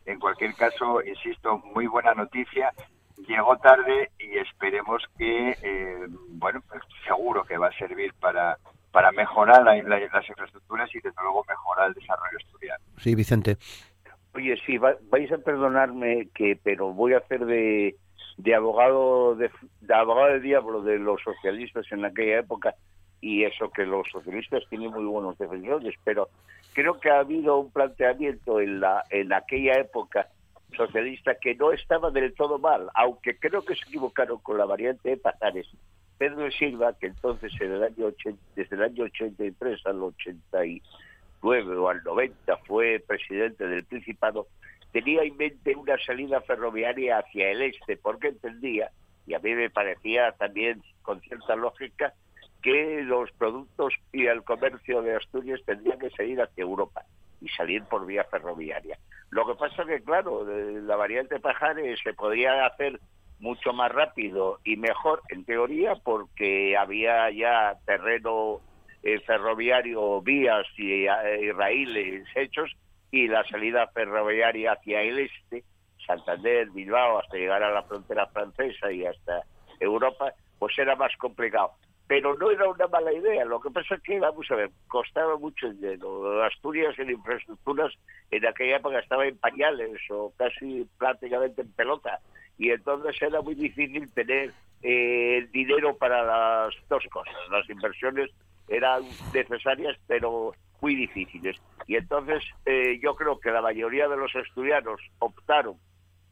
en 0.06 0.20
cualquier 0.20 0.54
caso, 0.56 1.02
insisto, 1.04 1.60
muy 1.74 1.88
buena 1.88 2.14
noticia. 2.14 2.72
Llegó 3.28 3.58
tarde 3.58 4.12
y 4.20 4.38
esperemos 4.38 5.04
que, 5.18 6.08
bueno, 6.30 6.62
pues 6.70 6.84
seguro 7.06 7.44
que 7.44 7.58
va 7.58 7.68
a 7.68 7.78
servir 7.78 8.14
para 8.20 8.58
para 8.92 9.12
mejorar 9.12 9.64
las 9.64 10.30
infraestructuras 10.30 10.90
y 10.96 11.00
desde 11.00 11.22
luego 11.22 11.46
mejorar 11.48 11.90
el 11.90 11.94
desarrollo 11.94 12.38
estudiantil. 12.38 12.94
Sí, 12.98 13.16
Vicente. 13.16 13.58
Oye, 14.34 14.56
sí, 14.66 14.78
vais 14.78 15.32
a 15.32 15.38
perdonarme 15.40 16.30
que, 16.34 16.60
pero 16.64 16.94
voy 16.94 17.14
a 17.14 17.18
hacer 17.18 17.46
de, 17.46 17.96
de 18.38 18.56
abogado 18.56 19.36
de, 19.36 19.50
abogado 19.90 20.34
del 20.34 20.42
diablo 20.42 20.82
de 20.82 21.00
los 21.00 21.22
socialistas 21.22 21.86
en 21.92 22.06
aquella 22.06 22.40
época 22.40 22.76
y 23.20 23.44
eso 23.44 23.72
que 23.72 23.84
los 23.84 24.08
socialistas 24.12 24.64
tienen 24.70 24.92
muy 24.92 25.06
buenos 25.06 25.38
defensores, 25.40 25.96
pero 26.04 26.30
creo 26.74 27.00
que 27.00 27.10
ha 27.10 27.20
habido 27.20 27.58
un 27.58 27.72
planteamiento 27.72 28.60
en 28.62 28.80
la 28.80 29.04
en 29.10 29.34
aquella 29.34 29.80
época 29.80 30.28
socialista 30.76 31.36
que 31.36 31.56
no 31.56 31.72
estaba 31.72 32.12
del 32.12 32.36
todo 32.36 32.60
mal, 32.60 32.90
aunque 32.94 33.40
creo 33.40 33.64
que 33.66 33.76
se 33.76 33.86
equivocaron 33.86 34.38
con 34.40 34.58
la 34.60 34.66
variante 34.66 35.10
de 35.10 35.18
Pajares 35.18 35.68
Pedro 36.18 36.50
Silva, 36.52 36.94
que 37.00 37.08
entonces 37.08 37.52
en 37.60 37.74
el 37.74 37.84
año 37.84 38.14
desde 38.56 38.76
el 38.76 38.84
año 38.84 39.04
83 39.04 39.86
al 39.86 40.02
89 40.02 41.78
o 41.78 41.90
al 41.90 42.04
90 42.04 42.58
fue 42.66 43.04
presidente 43.06 43.68
del 43.68 43.86
Principado, 43.86 44.48
tenía 44.92 45.24
en 45.24 45.38
mente 45.38 45.76
una 45.76 45.98
salida 46.00 46.42
ferroviaria 46.42 47.20
hacia 47.20 47.52
el 47.52 47.62
este, 47.62 47.98
porque 47.98 48.30
entendía, 48.30 48.92
y 49.26 49.34
a 49.34 49.40
mí 49.40 49.54
me 49.54 49.70
parecía 49.70 50.32
también 50.34 50.82
con 51.04 51.22
cierta 51.22 51.56
lógica, 51.56 52.14
que 52.62 53.02
los 53.04 53.32
productos 53.34 53.94
y 54.12 54.26
el 54.26 54.44
comercio 54.44 55.02
de 55.02 55.16
Asturias 55.16 55.62
tendrían 55.66 56.00
que 56.00 56.10
salir 56.10 56.42
hacia 56.42 56.64
Europa 56.64 57.04
y 57.40 57.48
salir 57.50 57.84
por 57.84 58.06
vía 58.06 58.24
ferroviaria. 58.26 58.98
Lo 59.30 59.46
que 59.46 59.56
pasa 59.56 59.86
que, 59.86 60.02
claro, 60.02 60.46
la 60.46 60.96
variante 60.96 61.40
Pajares 61.40 62.00
se 62.04 62.14
podía 62.14 62.66
hacer 62.66 63.00
mucho 63.40 63.74
más 63.74 63.92
rápido 63.92 64.60
y 64.64 64.78
mejor 64.78 65.22
en 65.30 65.46
teoría 65.46 65.96
porque 65.96 66.76
había 66.76 67.30
ya 67.32 67.78
terreno 67.86 68.62
eh, 69.04 69.20
ferroviario, 69.20 70.22
vías 70.22 70.66
y, 70.78 71.06
eh, 71.06 71.54
raíles 71.54 72.28
hechos 72.36 72.72
y 73.12 73.28
la 73.28 73.44
salida 73.46 73.88
ferroviaria 73.88 74.74
hacia 74.74 75.02
el 75.02 75.20
este, 75.20 75.64
Santander, 76.06 76.70
Bilbao, 76.72 77.20
hasta 77.20 77.38
llegar 77.38 77.64
a 77.64 77.72
la 77.72 77.84
frontera 77.84 78.28
francesa 78.28 78.92
y 78.92 79.06
hasta 79.06 79.44
Europa, 79.80 80.34
pues 80.58 80.78
era 80.80 80.96
más 80.96 81.16
complicado. 81.18 81.74
Pero 82.08 82.38
no 82.38 82.50
era 82.50 82.70
una 82.70 82.88
mala 82.88 83.12
idea. 83.12 83.44
Lo 83.44 83.60
que 83.60 83.70
pasa 83.70 83.96
es 83.96 84.02
que, 84.02 84.18
vamos 84.18 84.50
a 84.50 84.56
ver, 84.56 84.72
costaba 84.88 85.38
mucho 85.38 85.70
dinero. 85.70 86.42
Asturias 86.44 86.98
en 87.00 87.10
infraestructuras 87.10 87.94
en 88.32 88.48
aquella 88.48 88.78
época 88.78 89.00
estaba 89.00 89.28
en 89.28 89.38
pañales 89.38 90.00
o 90.10 90.34
casi 90.38 90.88
prácticamente 90.98 91.62
en 91.62 91.72
pelota 91.74 92.20
y 92.58 92.72
entonces 92.72 93.16
era 93.22 93.42
muy 93.42 93.56
difícil 93.56 94.12
tener 94.14 94.54
eh, 94.82 95.48
dinero 95.52 95.96
para 95.98 96.24
las 96.24 96.74
dos 96.90 97.04
cosas, 97.12 97.36
las 97.52 97.70
inversiones 97.70 98.30
eran 98.68 99.04
necesarias, 99.34 99.98
pero 100.08 100.54
muy 100.82 100.96
difíciles. 100.96 101.58
Y 101.88 101.96
entonces 101.96 102.44
eh, 102.66 103.00
yo 103.02 103.16
creo 103.16 103.40
que 103.40 103.52
la 103.52 103.62
mayoría 103.62 104.08
de 104.08 104.18
los 104.18 104.34
estudianos 104.36 105.00
optaron, 105.20 105.76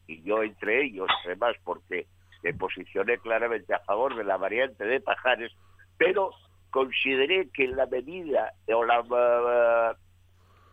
y 0.07 0.21
yo 0.23 0.43
entre 0.43 0.83
ellos, 0.85 1.07
además, 1.25 1.55
porque 1.63 2.05
me 2.43 2.53
posicioné 2.53 3.17
claramente 3.17 3.73
a 3.73 3.79
favor 3.79 4.15
de 4.15 4.23
la 4.23 4.37
variante 4.37 4.85
de 4.85 5.01
Pajares, 5.01 5.51
pero 5.97 6.31
consideré 6.69 7.49
que 7.51 7.67
la 7.67 7.87
medida 7.87 8.51
o 8.67 8.83
la, 8.83 9.95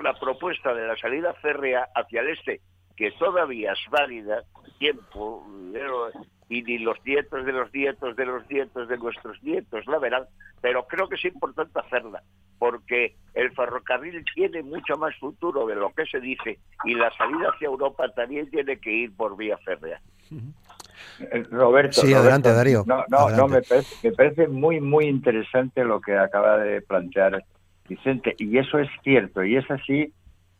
la 0.00 0.14
propuesta 0.20 0.74
de 0.74 0.86
la 0.86 0.96
salida 0.96 1.32
férrea 1.34 1.88
hacia 1.94 2.20
el 2.20 2.30
este, 2.30 2.60
que 2.96 3.10
todavía 3.12 3.72
es 3.72 3.90
válida, 3.90 4.42
tiempo, 4.78 5.46
y 6.48 6.62
ni 6.62 6.78
los 6.78 6.98
nietos 7.04 7.44
de 7.44 7.52
los 7.52 7.72
nietos 7.72 8.16
de 8.16 8.26
los 8.26 8.50
nietos 8.50 8.88
de 8.88 8.98
nuestros 8.98 9.42
nietos 9.42 9.86
la 9.86 9.98
verán, 9.98 10.24
pero 10.60 10.86
creo 10.86 11.08
que 11.08 11.16
es 11.16 11.24
importante 11.24 11.78
hacerla, 11.78 12.22
porque 12.58 13.16
el 13.34 13.50
ferrocarril 13.52 14.24
tiene 14.34 14.62
mucho 14.62 14.96
más 14.96 15.16
futuro 15.16 15.66
de 15.66 15.76
lo 15.76 15.90
que 15.90 16.04
se 16.06 16.20
dice 16.20 16.58
y 16.84 16.94
la 16.94 17.10
salida 17.16 17.50
hacia 17.54 17.66
Europa 17.66 18.08
también 18.14 18.50
tiene 18.50 18.78
que 18.78 18.92
ir 18.92 19.16
por 19.16 19.36
vía 19.36 19.56
férrea. 19.58 20.00
Roberto. 21.50 22.00
Sí, 22.00 22.14
adelante, 22.14 22.52
Darío. 22.52 22.84
No, 22.86 23.04
no, 23.08 23.30
no 23.30 23.48
me, 23.48 23.62
parece, 23.62 24.08
me 24.08 24.14
parece 24.14 24.48
muy, 24.48 24.80
muy 24.80 25.06
interesante 25.06 25.84
lo 25.84 26.00
que 26.00 26.16
acaba 26.16 26.58
de 26.58 26.80
plantear 26.82 27.44
Vicente, 27.88 28.34
y 28.38 28.58
eso 28.58 28.78
es 28.78 28.88
cierto, 29.02 29.42
y 29.44 29.56
es 29.56 29.70
así 29.70 30.12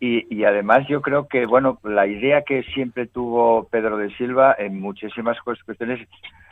y, 0.05 0.45
además 0.45 0.85
yo 0.89 1.01
creo 1.01 1.29
que, 1.29 1.47
bueno, 1.47 1.79
la 1.85 2.09
idea 2.09 2.43
que 2.43 2.65
siempre 2.75 3.07
tuvo 3.07 3.69
Pedro 3.69 3.97
de 3.97 4.11
Silva 4.17 4.53
en 4.59 4.81
muchísimas 4.81 5.41
cuestiones 5.43 6.09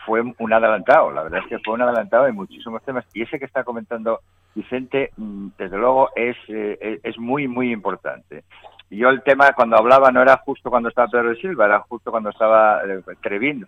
fue 0.06 0.22
un 0.38 0.52
adelantado, 0.52 1.10
la 1.10 1.24
verdad 1.24 1.40
es 1.42 1.48
que 1.48 1.58
fue 1.58 1.74
un 1.74 1.82
adelantado 1.82 2.28
en 2.28 2.36
muchísimos 2.36 2.80
temas. 2.84 3.04
Y 3.12 3.22
ese 3.22 3.40
que 3.40 3.46
está 3.46 3.64
comentando 3.64 4.20
Vicente, 4.54 5.10
mm, 5.16 5.48
desde 5.58 5.76
luego, 5.76 6.10
es, 6.14 6.36
eh, 6.46 7.00
es 7.02 7.18
muy, 7.18 7.48
muy 7.48 7.72
importante. 7.72 8.44
Yo 8.88 9.08
el 9.08 9.22
tema, 9.24 9.52
cuando 9.52 9.76
hablaba, 9.76 10.12
no 10.12 10.22
era 10.22 10.36
justo 10.36 10.70
cuando 10.70 10.88
estaba 10.88 11.08
Pedro 11.08 11.30
de 11.30 11.40
Silva, 11.40 11.66
era 11.66 11.80
justo 11.80 12.12
cuando 12.12 12.30
estaba 12.30 12.82
eh, 12.84 13.02
Trevín, 13.20 13.66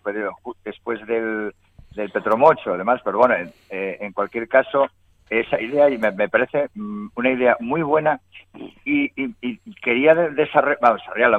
después 0.64 1.07
del, 1.09 1.53
del 1.97 2.11
Petromocho, 2.11 2.74
además, 2.74 3.01
pero 3.05 3.18
bueno, 3.18 3.35
en 3.35 3.53
eh, 3.70 4.12
cualquier 4.14 4.47
caso, 4.47 4.87
esa 5.41 5.61
idea 5.61 5.89
y 5.91 5.99
me, 5.99 6.28
parece 6.28 6.68
mm, 6.74 7.09
una 7.14 7.30
idea 7.30 7.57
muy 7.61 7.83
buena 7.83 8.20
y, 8.85 9.11
quería 9.83 10.14
desarrollarla 10.14 11.39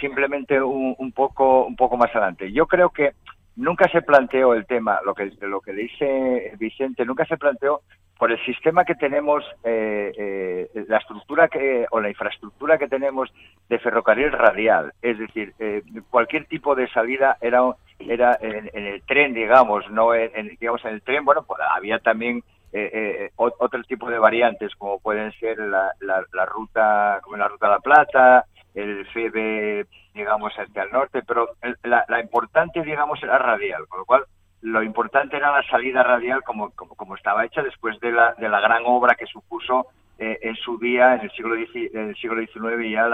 simplemente 0.00 0.60
un, 0.60 1.12
poco 1.12 1.66
un 1.66 1.76
poco 1.76 1.96
más 1.96 2.10
adelante. 2.10 2.50
Yo 2.52 2.66
creo 2.66 2.90
que 2.90 3.12
nunca 3.56 3.88
se 3.88 4.02
planteó 4.02 4.54
el 4.54 4.66
tema, 4.66 5.00
lo 5.04 5.14
que 5.14 5.30
lo 5.40 5.60
que 5.60 5.72
dice 5.72 6.52
Vicente, 6.58 7.04
nunca 7.04 7.24
se 7.26 7.36
planteó 7.36 7.82
por 8.18 8.32
el 8.32 8.44
sistema 8.44 8.84
que 8.84 8.96
tenemos, 8.96 9.44
eh, 9.62 10.12
eh, 10.18 10.84
la 10.88 10.98
estructura 10.98 11.46
que 11.48 11.86
o 11.90 12.00
la 12.00 12.08
infraestructura 12.08 12.76
que 12.76 12.88
tenemos 12.88 13.32
de 13.68 13.78
ferrocarril 13.78 14.32
radial, 14.32 14.92
es 15.00 15.18
decir, 15.18 15.54
eh, 15.60 15.82
cualquier 16.10 16.46
tipo 16.46 16.74
de 16.74 16.88
salida 16.88 17.36
era 17.40 17.60
era 18.00 18.38
en, 18.40 18.86
el 18.86 19.02
tren, 19.02 19.34
digamos, 19.34 19.88
no 19.90 20.14
en, 20.14 20.56
digamos 20.60 20.84
en 20.84 20.94
el 20.94 21.02
tren, 21.02 21.24
bueno, 21.24 21.42
pues 21.42 21.60
había 21.74 21.98
también 21.98 22.42
eh, 22.72 22.90
eh 22.92 23.30
otro 23.36 23.82
tipo 23.84 24.10
de 24.10 24.18
variantes 24.18 24.74
como 24.76 24.98
pueden 25.00 25.32
ser 25.32 25.58
la, 25.58 25.92
la, 26.00 26.46
ruta 26.46 27.20
como 27.22 27.36
la 27.36 27.48
ruta 27.48 27.66
de 27.66 27.72
la 27.72 27.80
Plata 27.80 28.44
el 28.74 29.06
FEB 29.06 29.86
digamos 30.14 30.52
hacia 30.52 30.82
el 30.82 30.90
norte 30.90 31.22
pero 31.26 31.50
la, 31.84 32.04
la, 32.08 32.20
importante 32.20 32.82
digamos 32.82 33.22
era 33.22 33.38
radial 33.38 33.86
con 33.88 34.00
lo 34.00 34.04
cual 34.04 34.24
lo 34.60 34.82
importante 34.82 35.36
era 35.36 35.52
la 35.52 35.62
salida 35.68 36.02
radial 36.02 36.42
como, 36.42 36.70
como, 36.70 36.94
como 36.94 37.14
estaba 37.14 37.44
hecha 37.44 37.62
después 37.62 37.98
de 38.00 38.12
la, 38.12 38.34
de 38.34 38.48
la 38.48 38.60
gran 38.60 38.82
obra 38.86 39.14
que 39.14 39.26
supuso 39.26 39.86
eh, 40.18 40.38
en 40.42 40.56
su 40.56 40.78
día 40.78 41.14
en 41.14 41.20
el 41.20 41.30
siglo 41.30 41.54
en 41.54 42.08
el 42.08 42.16
siglo 42.16 42.40
XIX 42.40 42.90
ya 42.90 43.06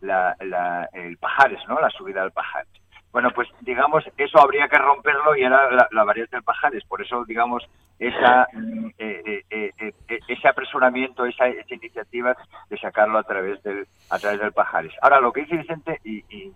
la, 0.00 0.36
la, 0.40 0.88
el 0.92 1.16
Pajares 1.18 1.60
no 1.68 1.80
la 1.80 1.90
subida 1.90 2.22
al 2.22 2.32
Pajares 2.32 2.85
bueno, 3.16 3.30
pues 3.30 3.48
digamos, 3.62 4.04
eso 4.18 4.38
habría 4.38 4.68
que 4.68 4.76
romperlo 4.76 5.34
y 5.34 5.42
era 5.42 5.70
la, 5.90 6.04
variante 6.04 6.36
del 6.36 6.42
Pajares. 6.42 6.84
Por 6.84 7.00
eso, 7.00 7.24
digamos, 7.24 7.66
esa, 7.98 8.46
eh, 8.98 9.42
eh, 9.48 9.72
eh, 9.78 10.20
ese 10.28 10.46
apresuramiento, 10.46 11.24
esa, 11.24 11.48
iniciativa 11.48 12.36
de 12.68 12.76
sacarlo 12.76 13.16
a 13.16 13.22
través 13.22 13.62
del, 13.62 13.86
a 14.10 14.18
través 14.18 14.38
del 14.38 14.52
Pajares. 14.52 14.92
Ahora, 15.00 15.22
lo 15.22 15.32
que 15.32 15.44
dice 15.44 15.56
Vicente, 15.56 15.98
y, 16.04 16.26
y, 16.28 16.52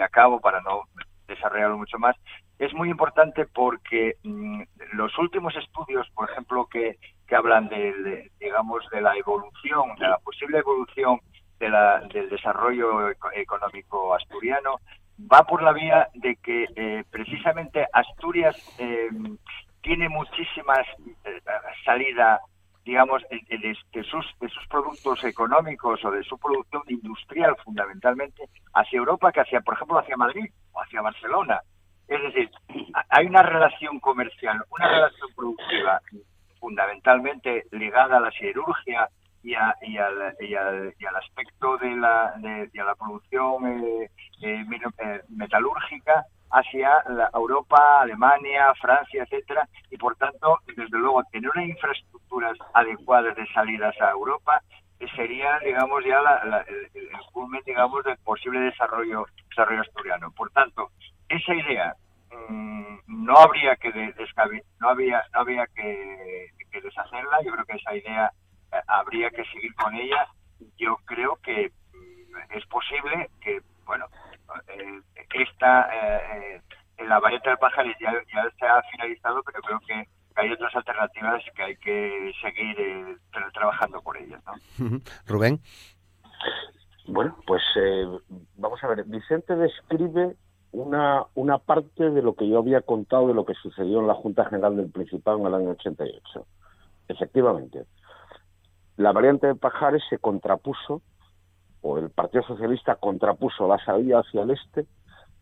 acabo 0.00 0.40
para 0.40 0.62
no 0.62 0.84
desarrollarlo 1.26 1.76
mucho 1.76 1.98
más, 1.98 2.16
es 2.58 2.72
muy 2.72 2.88
importante 2.88 3.44
porque 3.44 4.16
mm, 4.22 4.62
los 4.94 5.12
últimos 5.18 5.54
estudios, 5.56 6.08
por 6.14 6.30
ejemplo, 6.30 6.68
que, 6.72 6.96
que 7.26 7.36
hablan 7.36 7.68
de, 7.68 8.30
digamos, 8.40 8.82
de 8.90 9.02
la 9.02 9.14
evolución, 9.14 9.94
de 9.98 10.08
la 10.08 10.16
posible 10.20 10.56
evolución 10.56 11.20
de 11.60 11.68
la, 11.68 12.00
del 12.00 12.30
desarrollo 12.30 13.10
económico 13.34 14.14
asturiano, 14.14 14.80
va 15.20 15.44
por 15.44 15.62
la 15.62 15.72
vía 15.72 16.08
de 16.14 16.36
que 16.36 16.68
eh, 16.76 17.04
precisamente 17.10 17.86
Asturias 17.92 18.56
eh, 18.78 19.08
tiene 19.82 20.08
muchísimas 20.08 20.86
eh, 21.24 21.40
salida 21.84 22.40
digamos, 22.84 23.22
de, 23.28 24.02
sus, 24.04 24.24
de 24.40 24.48
sus 24.48 24.66
productos 24.68 25.22
económicos 25.22 26.02
o 26.06 26.10
de 26.10 26.22
su 26.22 26.38
producción 26.38 26.82
industrial 26.88 27.54
fundamentalmente 27.62 28.48
hacia 28.72 28.96
Europa 28.96 29.30
que 29.30 29.42
hacia, 29.42 29.60
por 29.60 29.74
ejemplo, 29.74 29.98
hacia 29.98 30.16
Madrid 30.16 30.50
o 30.72 30.80
hacia 30.80 31.02
Barcelona. 31.02 31.60
Es 32.08 32.22
decir, 32.22 32.50
hay 33.10 33.26
una 33.26 33.42
relación 33.42 34.00
comercial, 34.00 34.64
una 34.70 34.88
relación 34.88 35.28
productiva 35.36 36.00
fundamentalmente 36.58 37.66
ligada 37.72 38.16
a 38.16 38.20
la 38.20 38.30
siderurgia, 38.30 39.10
y, 39.42 39.50
y, 39.50 39.54
al, 39.54 40.34
y, 40.40 40.54
al, 40.54 40.94
y, 40.98 41.04
al, 41.04 41.16
aspecto 41.16 41.76
de 41.78 41.96
la, 41.96 42.34
de, 42.38 42.68
la 42.74 42.94
producción 42.94 43.66
eh, 43.66 44.10
eh, 44.42 44.64
eh, 44.98 45.20
metalúrgica 45.28 46.24
hacia 46.50 47.02
la 47.08 47.30
Europa, 47.34 48.00
Alemania, 48.00 48.72
Francia, 48.80 49.22
etcétera, 49.22 49.68
y 49.90 49.96
por 49.96 50.16
tanto, 50.16 50.58
desde 50.66 50.98
luego, 50.98 51.22
tener 51.30 51.50
unas 51.50 51.68
infraestructuras 51.68 52.56
adecuadas 52.74 53.36
de 53.36 53.46
salidas 53.48 53.94
a 54.00 54.10
Europa 54.10 54.62
sería, 55.14 55.58
digamos, 55.60 56.02
ya 56.04 56.20
la, 56.20 56.64
el, 56.66 56.90
el 56.94 57.10
culmen, 57.32 57.62
digamos, 57.64 58.02
del 58.04 58.16
posible 58.18 58.60
desarrollo, 58.60 59.26
desarrollo 59.48 59.82
asturiano. 59.82 60.30
Por 60.32 60.50
tanto, 60.50 60.90
esa 61.28 61.54
idea 61.54 61.94
mm, 62.48 62.96
no 63.06 63.36
habría 63.36 63.76
que 63.76 63.90
no 64.80 64.88
había 64.88 65.22
no 65.32 65.40
había 65.40 65.66
que 65.68 66.80
deshacerla. 66.82 67.42
Yo 67.44 67.52
creo 67.52 67.64
que 67.64 67.76
esa 67.76 67.94
idea 67.94 68.32
habría 68.86 69.30
que 69.30 69.44
seguir 69.46 69.74
con 69.74 69.94
ella. 69.94 70.26
Yo 70.76 70.96
creo 71.04 71.36
que 71.42 71.72
mm, 71.92 72.56
es 72.56 72.66
posible 72.66 73.30
que, 73.40 73.60
bueno, 73.84 74.06
eh, 74.68 75.00
esta, 75.34 75.88
eh, 75.92 76.60
eh, 76.98 77.04
la 77.06 77.20
variante 77.20 77.48
del 77.48 77.58
pájaro 77.58 77.90
ya, 78.00 78.12
ya 78.32 78.50
se 78.58 78.66
ha 78.66 78.82
finalizado, 78.90 79.42
pero 79.44 79.62
creo 79.62 79.80
que 79.80 80.08
hay 80.34 80.52
otras 80.52 80.74
alternativas 80.74 81.42
que 81.54 81.62
hay 81.62 81.76
que 81.76 82.32
seguir 82.40 82.80
eh, 82.80 83.16
trabajando 83.52 84.00
por 84.02 84.16
ellas. 84.16 84.42
¿no? 84.46 85.00
Rubén. 85.26 85.60
Bueno, 87.06 87.36
pues 87.46 87.62
vamos 88.56 88.84
a 88.84 88.88
ver, 88.88 89.04
Vicente 89.04 89.56
describe 89.56 90.36
una, 90.72 91.24
una 91.34 91.58
parte 91.58 92.10
de 92.10 92.20
lo 92.20 92.34
que 92.34 92.46
yo 92.46 92.58
había 92.58 92.82
contado 92.82 93.28
de 93.28 93.34
lo 93.34 93.46
que 93.46 93.54
sucedió 93.54 94.00
en 94.00 94.06
la 94.06 94.14
Junta 94.14 94.44
General 94.44 94.76
del 94.76 94.90
Principado 94.90 95.38
en 95.38 95.46
el 95.46 95.54
año 95.54 95.70
88. 95.70 96.46
Efectivamente, 97.08 97.86
la 98.98 99.12
variante 99.12 99.46
de 99.46 99.54
Pajares 99.54 100.02
se 100.10 100.18
contrapuso, 100.18 101.02
o 101.82 101.98
el 101.98 102.10
Partido 102.10 102.42
Socialista 102.42 102.96
contrapuso 102.96 103.68
la 103.68 103.78
salida 103.84 104.18
hacia 104.18 104.42
el 104.42 104.50
este 104.50 104.86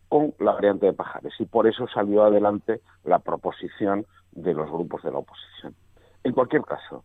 con 0.07 0.35
la 0.39 0.53
variante 0.53 0.85
de 0.85 0.93
Pajares, 0.93 1.33
y 1.39 1.45
por 1.45 1.65
eso 1.67 1.87
salió 1.87 2.23
adelante 2.23 2.81
la 3.03 3.17
proposición 3.17 4.05
de 4.31 4.53
los 4.53 4.69
grupos 4.69 5.01
de 5.01 5.11
la 5.11 5.17
oposición. 5.17 5.75
En 6.23 6.33
cualquier 6.33 6.61
caso, 6.61 7.03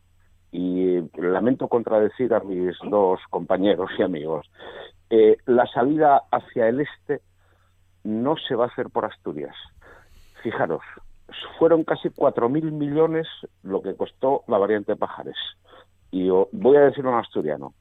y 0.51 1.01
lamento 1.19 1.69
contradecir 1.69 2.35
a 2.35 2.41
mis 2.41 2.77
dos 2.85 3.19
compañeros 3.31 3.91
y 3.99 4.03
amigos, 4.03 4.51
eh, 5.09 5.39
la 5.47 5.67
salida 5.69 6.23
hacia 6.31 6.69
el 6.69 6.83
este 6.83 7.23
no 8.05 8.37
se 8.37 8.55
va 8.55 8.67
a 8.67 8.69
hacer 8.69 8.91
por 8.91 9.07
Asturias. 9.07 9.57
Fijaros, 10.43 10.83
fueron 11.59 11.85
casi 11.85 12.11
4.000 12.11 12.71
millones 12.73 13.27
lo 13.63 13.81
que 13.81 13.97
costó 13.97 14.45
la 14.49 14.59
variante 14.59 14.93
de 14.93 14.97
Pajares 14.97 15.37
y 16.13 16.29
voy 16.29 16.77
a 16.77 16.83
decirlo 16.83 17.11
en 17.11 17.17
asturiano, 17.19 17.75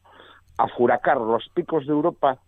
a 0.57 0.67
furacar 0.69 1.17
los 1.17 1.47
picos 1.53 1.85
de 1.85 1.91
Europa 1.91 2.39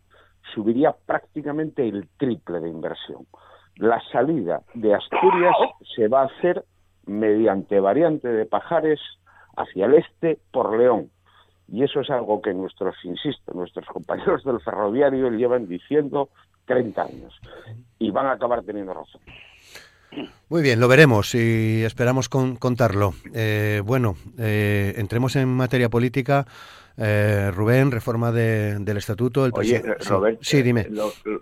subiría 0.54 0.96
prácticamente 1.06 1.88
el 1.88 2.08
triple 2.18 2.60
de 2.62 2.70
inversión. 2.70 3.28
La 3.76 4.02
salida 4.12 4.62
de 4.74 4.96
Asturias 4.96 5.56
se 5.96 6.08
va 6.08 6.22
a 6.22 6.26
hacer 6.26 6.64
mediante 7.06 7.80
variante 7.80 8.28
de 8.28 8.46
Pajares 8.46 9.00
hacia 9.56 9.86
el 9.86 9.96
este 9.96 10.40
por 10.52 10.78
León. 10.78 11.10
Y 11.68 11.84
eso 11.84 12.02
es 12.02 12.10
algo 12.10 12.42
que 12.42 12.54
nuestros, 12.54 12.96
insisto, 13.04 13.54
nuestros 13.54 13.86
compañeros 13.88 14.44
del 14.44 14.60
ferroviario 14.62 15.30
llevan 15.32 15.68
diciendo 15.68 16.30
30 16.66 17.02
años. 17.02 17.40
Y 18.00 18.12
van 18.12 18.28
a 18.28 18.34
acabar 18.34 18.64
teniendo 18.64 18.94
razón. 18.94 19.22
Muy 20.50 20.62
bien, 20.62 20.80
lo 20.80 20.88
veremos 20.88 21.34
y 21.34 21.84
esperamos 21.84 22.30
contarlo. 22.30 23.14
Eh, 23.34 23.82
bueno, 23.84 24.16
eh, 24.38 24.94
entremos 24.98 25.36
en 25.36 25.50
materia 25.50 25.90
política. 25.90 26.46
Eh, 26.96 27.50
Rubén, 27.52 27.90
reforma 27.90 28.32
del 28.32 28.98
estatuto. 28.98 29.46
El 29.46 29.52
Oye, 29.56 29.82
Robert, 30.08 30.38
sí, 30.42 30.62
dime. 30.62 30.88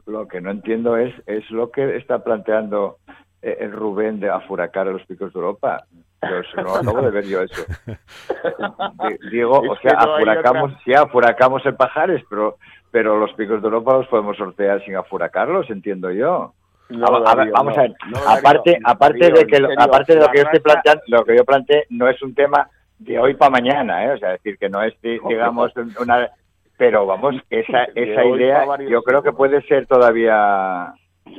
Lo, 0.06 0.28
que 0.28 0.40
no 0.40 0.52
entiendo 0.52 0.96
es, 0.96 1.14
es 1.26 1.50
lo 1.52 1.72
que 1.72 1.98
está 1.98 2.24
planteando 2.24 3.00
el 3.42 3.72
Rubén 3.74 4.20
de 4.20 4.30
afuracar 4.30 4.88
a 4.88 4.92
los 4.92 5.06
picos 5.06 5.34
de 5.34 5.40
Europa. 5.40 5.86
Yo 6.22 6.64
no 6.64 6.76
acabo 6.76 7.02
de 7.02 7.12
ver 7.12 7.26
yo 7.26 7.42
eso. 7.42 7.66
Digo, 9.32 9.60
o 9.60 9.76
sea, 9.78 9.94
afuracamos, 9.94 10.74
sí, 10.86 10.94
afuracamos 10.94 11.66
en 11.66 11.76
pajares, 11.76 12.24
pero, 12.30 12.58
pero 12.92 13.20
los 13.20 13.34
picos 13.34 13.62
de 13.62 13.68
Europa 13.68 13.98
los 13.98 14.08
podemos 14.08 14.38
sortear 14.38 14.86
sin 14.86 14.96
afuracarlos, 14.96 15.70
entiendo 15.70 16.12
yo. 16.12 16.54
Vamos 17.00 17.78
a 17.78 17.82
ver, 17.82 17.94
aparte, 18.28 18.80
aparte 18.84 19.32
de 19.32 19.46
que, 19.46 19.58
aparte 19.78 20.16
de 20.16 20.22
lo 20.22 20.28
que 20.30 20.38
yo 20.38 20.44
estoy 20.44 20.60
planteando, 20.60 21.04
lo 21.08 21.26
que 21.26 21.36
yo 21.36 21.46
planteé 21.46 21.86
no 21.90 22.08
es 22.08 22.22
un 22.22 22.34
tema 22.34 22.70
de 23.00 23.20
hoy 23.20 23.34
para 23.36 23.52
mañana, 23.52 24.06
¿eh? 24.06 24.12
o 24.12 24.18
sea, 24.18 24.32
decir 24.32 24.58
que 24.58 24.70
no 24.70 24.82
es, 24.84 24.94
digamos, 25.02 25.72
una, 26.00 26.30
pero 26.78 27.06
vamos, 27.06 27.36
esa, 27.50 27.84
esa 27.96 28.26
idea 28.26 28.66
yo 28.90 29.04
creo 29.04 29.24
que 29.24 29.34
puede 29.34 29.62
ser 29.64 29.88
todavía 29.88 30.94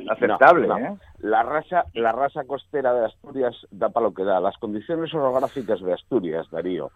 aceptable. 0.09 0.67
¿eh? 0.67 0.95
La 1.19 1.43
raza, 1.43 1.85
la 1.93 2.11
raza 2.11 2.43
costera 2.45 2.93
de 2.93 3.05
Asturias 3.05 3.55
da 3.71 3.89
para 3.89 4.07
lo 4.07 4.13
que 4.13 4.23
da. 4.23 4.39
Las 4.39 4.57
condiciones 4.57 5.13
orográficas 5.13 5.81
de 5.81 5.93
Asturias, 5.93 6.49
Darío, 6.51 6.91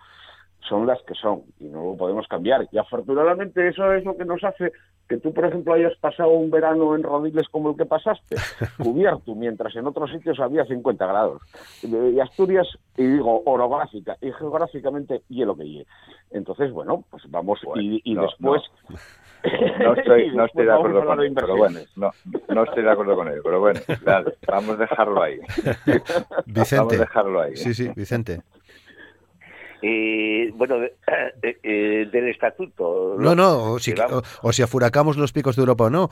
son 0.68 0.86
las 0.86 1.02
que 1.04 1.14
son 1.16 1.44
y 1.60 1.66
no 1.66 1.84
lo 1.84 1.98
podemos 1.98 2.28
cambiar. 2.28 2.68
Y 2.72 2.78
afortunadamente 2.78 3.68
eso 3.68 3.94
es 3.94 4.04
lo 4.04 4.16
que 4.18 4.26
nos 4.26 4.44
hace 4.44 4.72
que 5.08 5.18
tú, 5.18 5.34
por 5.34 5.46
ejemplo, 5.46 5.74
hayas 5.74 5.96
pasado 5.98 6.32
un 6.32 6.52
verano 6.52 6.96
en 6.96 7.04
Rodiles 7.04 7.48
como 7.50 7.72
el 7.72 7.78
que 7.78 7.86
pasaste, 7.86 8.36
cubierto, 8.78 9.36
mientras 9.36 9.76
en 9.76 9.88
otros 9.88 10.12
sitios 10.12 10.40
había 10.40 10.66
50 10.66 11.06
grados. 11.06 11.42
Y 11.82 12.20
Asturias, 12.20 12.68
y 12.98 13.06
digo, 13.06 13.42
orográfica 13.46 14.18
y 14.22 14.32
geográficamente, 14.34 15.22
hielo 15.30 15.56
que 15.56 15.64
hielo. 15.64 15.90
Entonces, 16.32 16.72
bueno, 16.72 17.04
pues 17.10 17.24
vamos, 17.30 17.60
y, 17.76 18.16
después... 18.16 18.62
No. 19.80 19.94
estoy, 19.94 20.36
no 20.36 20.46
estoy 20.46 20.66
de 20.66 20.74
acuerdo 20.74 21.06
con 21.06 21.22
él, 21.22 21.32
pero 21.34 21.56
bueno, 21.56 21.80
no, 21.96 22.12
no 22.50 22.64
estoy 22.64 22.84
de 22.84 22.92
acuerdo 22.92 23.16
con 23.16 23.28
él, 23.30 23.40
pero 23.44 23.60
bueno, 23.60 23.80
vamos 24.48 24.72
a 24.72 24.76
dejarlo 24.76 25.22
ahí. 25.22 25.38
Vicente. 26.48 26.76
Vamos 26.78 26.94
a 26.94 26.98
dejarlo 26.98 27.42
ahí. 27.42 27.56
Sí, 27.56 27.74
sí, 27.74 27.90
Vicente. 27.96 28.42
Eh, 29.82 30.52
bueno, 30.54 30.78
eh, 31.44 32.08
del 32.12 32.30
estatuto. 32.30 33.16
No, 33.20 33.36
no, 33.36 33.74
o 33.74 33.80
si, 33.80 33.94
o, 34.42 34.52
si, 34.52 34.62
afuracamos 34.62 35.18
los 35.18 35.32
picos 35.32 35.56
de 35.56 35.62
Europa 35.62 35.86
o 35.86 35.90
no. 35.90 36.10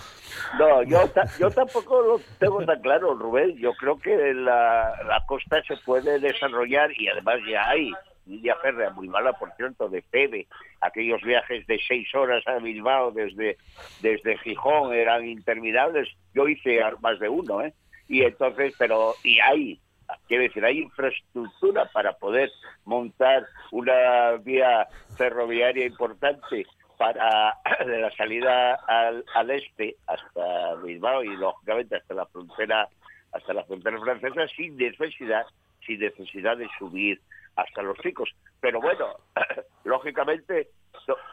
No, 0.60 0.84
yo, 0.84 1.00
yo 1.40 1.50
tampoco 1.50 2.02
lo 2.02 2.22
tengo 2.40 2.64
tan 2.66 2.82
claro, 2.82 3.16
Rubén. 3.16 3.56
Yo 3.58 3.74
creo 3.74 3.98
que 4.00 4.34
la, 4.34 4.94
la 5.08 5.24
costa 5.28 5.62
se 5.68 5.78
puede 5.78 6.20
desarrollar 6.20 6.92
y 6.98 7.08
además 7.08 7.40
ya 7.50 7.70
hay 7.70 7.92
línea 8.26 8.56
férrea 8.56 8.90
muy 8.92 9.08
mala, 9.08 9.34
por 9.34 9.52
cierto, 9.56 9.88
de 9.90 10.02
Febe. 10.02 10.48
Aquellos 10.82 11.22
viajes 11.22 11.66
de 11.68 11.80
seis 11.88 12.14
horas 12.14 12.46
a 12.48 12.58
Bilbao 12.60 13.12
desde, 13.12 13.58
desde 14.02 14.38
Gijón 14.40 14.94
eran 14.94 15.26
interminables. 15.28 16.10
Yo 16.34 16.48
hice 16.48 16.80
más 17.02 17.20
de 17.20 17.30
uno, 17.30 17.62
¿eh? 17.62 17.74
Y 18.08 18.22
entonces, 18.22 18.76
pero, 18.78 19.16
y 19.24 19.40
hay 19.40 19.80
Quiere 20.28 20.46
decir, 20.46 20.66
hay 20.66 20.80
infraestructura 20.80 21.86
para 21.92 22.14
poder 22.14 22.52
montar 22.86 23.46
una 23.72 24.34
vía 24.44 24.88
ferroviaria 25.18 25.86
importante 25.86 26.66
para 26.98 27.58
de 27.86 28.00
la 28.00 28.12
salida 28.12 28.76
al, 28.88 29.50
este 29.52 29.96
hasta 30.08 30.76
Bilbao 30.84 31.24
y 31.24 31.36
lógicamente 31.36 31.98
hasta 31.98 32.14
la 32.14 32.26
frontera 32.28 32.88
hasta 33.32 33.54
la 33.54 33.64
frontera 33.66 34.00
francesa 34.00 34.48
sin 34.56 34.78
necesidad 34.78 35.46
sin 35.86 36.00
necesidad 36.00 36.58
de 36.58 36.68
subir 36.80 37.22
hasta 37.56 37.82
los 37.82 37.98
picos. 38.00 38.30
Pero 38.60 38.82
bueno, 38.82 39.08
lógicamente 39.84 40.70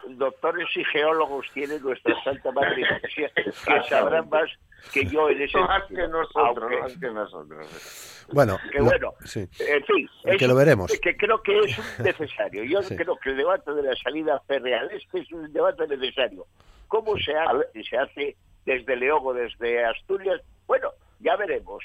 doctores 0.09 0.67
y 0.75 0.83
geólogos 0.85 1.47
tienen 1.53 1.81
nuestra 1.81 2.21
Santa 2.23 2.51
Madre 2.51 2.83
que 3.15 3.83
sabrán 3.89 4.29
más 4.29 4.49
que 4.91 5.05
yo 5.05 5.29
en 5.29 5.41
ese 5.41 5.57
más 5.57 5.83
que 5.85 6.07
nosotros, 6.07 6.71
más 6.81 6.97
que 6.97 7.07
nosotros. 7.07 8.25
Bueno, 8.31 8.57
que 8.71 8.81
bueno, 8.81 9.13
en 9.35 9.83
fin, 9.83 10.09
que 10.37 10.47
lo 10.47 10.55
veremos. 10.55 10.91
Que 10.99 11.15
creo 11.15 11.41
que 11.41 11.57
es 11.59 11.99
necesario. 11.99 12.63
Yo 12.63 12.79
creo 12.81 13.17
que 13.17 13.29
el 13.31 13.37
debate 13.37 13.73
de 13.73 13.83
la 13.83 13.95
salida 13.95 14.39
federal 14.47 14.89
este 14.91 15.19
es 15.19 15.31
un 15.31 15.51
debate 15.51 15.87
necesario. 15.87 16.45
¿Cómo 16.87 17.17
se 17.17 17.33
hace? 17.35 17.83
Se 17.89 17.97
hace 17.97 18.37
desde 18.65 18.95
León 18.95 19.19
o 19.23 19.33
desde 19.33 19.83
Asturias, 19.85 20.41
bueno, 20.67 20.89
ya 21.19 21.35
veremos. 21.35 21.83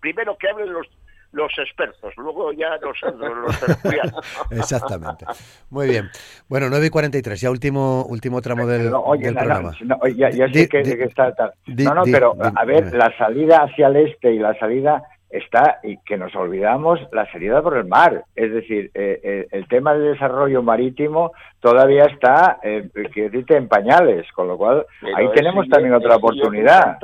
Primero 0.00 0.36
que 0.36 0.48
hablen 0.48 0.72
los 0.72 0.86
los 1.34 1.52
expertos, 1.58 2.14
luego 2.16 2.52
ya 2.52 2.78
nosotros 2.78 3.36
los 3.36 3.60
tertulianos. 3.60 4.14
Exactamente. 4.50 5.26
Muy 5.70 5.88
bien. 5.88 6.08
Bueno, 6.48 6.68
9 6.70 6.86
y 6.86 6.90
43, 6.90 7.40
ya 7.40 7.50
último 7.50 8.04
último 8.04 8.40
tramo 8.40 8.66
del, 8.66 8.84
del 9.18 9.34
programa. 9.34 9.72
No, 9.82 9.98
ya, 10.06 10.30
sé 10.30 10.68
que, 10.68 10.80
está 10.80 11.34
No, 11.66 11.94
no, 11.94 12.02
pero 12.04 12.36
a 12.40 12.64
ver, 12.64 12.94
la 12.94 13.16
salida 13.16 13.64
hacia 13.64 13.88
el 13.88 13.96
este 13.96 14.32
y 14.32 14.38
la 14.38 14.56
salida 14.58 15.02
está, 15.34 15.80
y 15.82 15.98
que 15.98 16.16
nos 16.16 16.34
olvidamos, 16.36 17.00
la 17.12 17.30
salida 17.30 17.60
por 17.60 17.76
el 17.76 17.84
mar. 17.84 18.24
Es 18.36 18.52
decir, 18.52 18.90
eh, 18.94 19.20
eh, 19.22 19.48
el 19.50 19.66
tema 19.68 19.92
del 19.94 20.12
desarrollo 20.12 20.62
marítimo 20.62 21.32
todavía 21.60 22.04
está, 22.04 22.58
eh, 22.62 22.88
en 22.94 23.68
pañales, 23.68 24.30
con 24.32 24.48
lo 24.48 24.56
cual 24.56 24.86
ahí 25.16 25.28
tenemos 25.34 25.68
también 25.68 25.94
otra 25.94 26.16
oportunidad. 26.16 26.98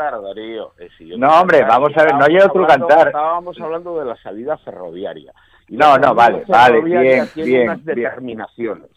no, 1.16 1.40
hombre, 1.40 1.62
vamos 1.62 1.90
a 1.96 2.04
ver, 2.04 2.14
no 2.14 2.24
hay 2.24 2.36
otro 2.38 2.66
cantar. 2.66 3.08
Estábamos 3.08 3.60
hablando 3.60 3.98
de 3.98 4.04
la 4.04 4.16
salida 4.16 4.56
ferroviaria. 4.58 5.32
no, 5.68 5.96
no, 5.98 6.14
vale, 6.14 6.44
vale, 6.46 6.80
bien, 6.82 7.26
bien, 7.34 7.62
unas 7.64 7.84
determinaciones. 7.84 8.90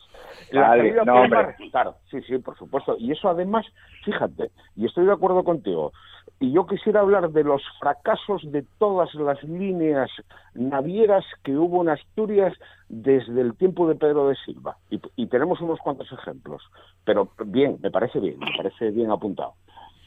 Vale, 0.53 0.93
no, 1.05 1.21
hombre. 1.21 1.55
Claro, 1.71 1.95
sí, 2.09 2.21
sí, 2.21 2.37
por 2.37 2.57
supuesto. 2.57 2.95
Y 2.99 3.11
eso 3.11 3.29
además, 3.29 3.65
fíjate, 4.03 4.51
y 4.75 4.85
estoy 4.85 5.05
de 5.05 5.13
acuerdo 5.13 5.43
contigo, 5.43 5.91
y 6.39 6.51
yo 6.51 6.65
quisiera 6.67 6.99
hablar 7.01 7.29
de 7.31 7.43
los 7.43 7.61
fracasos 7.79 8.41
de 8.51 8.63
todas 8.77 9.13
las 9.15 9.41
líneas 9.43 10.09
navieras 10.53 11.23
que 11.43 11.55
hubo 11.55 11.81
en 11.81 11.89
Asturias 11.89 12.53
desde 12.89 13.41
el 13.41 13.55
tiempo 13.55 13.87
de 13.87 13.95
Pedro 13.95 14.27
de 14.27 14.35
Silva. 14.45 14.77
Y, 14.89 15.27
tenemos 15.27 15.61
unos 15.61 15.79
cuantos 15.79 16.11
ejemplos. 16.11 16.61
Pero 17.05 17.31
bien, 17.45 17.77
me 17.81 17.89
parece 17.89 18.19
bien, 18.19 18.37
me 18.39 18.51
parece 18.57 18.91
bien 18.91 19.09
apuntado. 19.09 19.53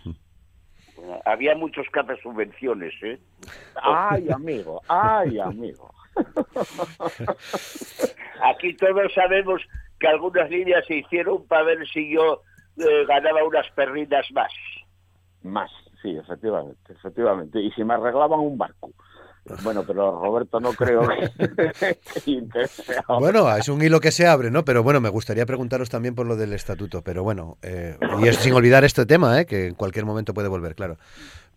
Había 1.24 1.54
muchos 1.56 1.88
capas 1.90 2.18
subvenciones, 2.22 2.92
¿eh? 3.02 3.18
Ay, 3.82 4.28
amigo, 4.30 4.82
ay, 4.88 5.38
amigo. 5.38 5.90
Aquí 8.42 8.74
todos 8.76 9.12
sabemos 9.14 9.62
que 9.98 10.08
algunas 10.08 10.50
líneas 10.50 10.84
se 10.86 10.96
hicieron 10.96 11.46
para 11.46 11.64
ver 11.64 11.86
si 11.88 12.12
yo 12.12 12.42
eh, 12.76 13.04
ganaba 13.06 13.44
unas 13.44 13.70
perritas 13.72 14.26
más. 14.32 14.52
Más, 15.42 15.70
sí, 16.02 16.16
efectivamente, 16.16 16.92
efectivamente. 16.92 17.60
Y 17.60 17.70
si 17.72 17.84
me 17.84 17.94
arreglaban 17.94 18.40
un 18.40 18.58
barco. 18.58 18.90
Bueno, 19.62 19.84
pero 19.86 20.20
Roberto 20.20 20.58
no 20.58 20.72
creo 20.72 21.02
que, 21.06 21.96
Bueno, 23.20 23.54
es 23.56 23.68
un 23.68 23.80
hilo 23.80 24.00
que 24.00 24.10
se 24.10 24.26
abre, 24.26 24.50
¿no? 24.50 24.64
Pero 24.64 24.82
bueno, 24.82 25.00
me 25.00 25.08
gustaría 25.08 25.46
preguntaros 25.46 25.88
también 25.88 26.16
por 26.16 26.26
lo 26.26 26.36
del 26.36 26.52
estatuto. 26.52 27.02
Pero 27.02 27.22
bueno, 27.22 27.56
eh, 27.62 27.96
y 28.20 28.28
es 28.28 28.36
sin 28.38 28.54
olvidar 28.54 28.84
este 28.84 29.06
tema, 29.06 29.40
¿eh? 29.40 29.46
que 29.46 29.68
en 29.68 29.74
cualquier 29.74 30.04
momento 30.04 30.34
puede 30.34 30.48
volver, 30.48 30.74
claro. 30.74 30.96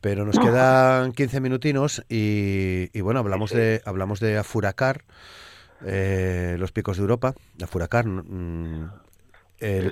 Pero 0.01 0.23
nos 0.23 0.39
quedan 0.39 1.11
15 1.11 1.41
minutinos 1.41 2.05
y, 2.07 2.89
y 2.93 3.01
bueno, 3.01 3.19
hablamos 3.19 3.51
de, 3.51 3.81
hablamos 3.85 4.19
de 4.19 4.37
afuracar 4.37 5.03
eh, 5.85 6.55
los 6.59 6.71
picos 6.71 6.97
de 6.97 7.01
Europa, 7.01 7.33
afuracar. 7.61 8.05
Mm, 8.05 8.89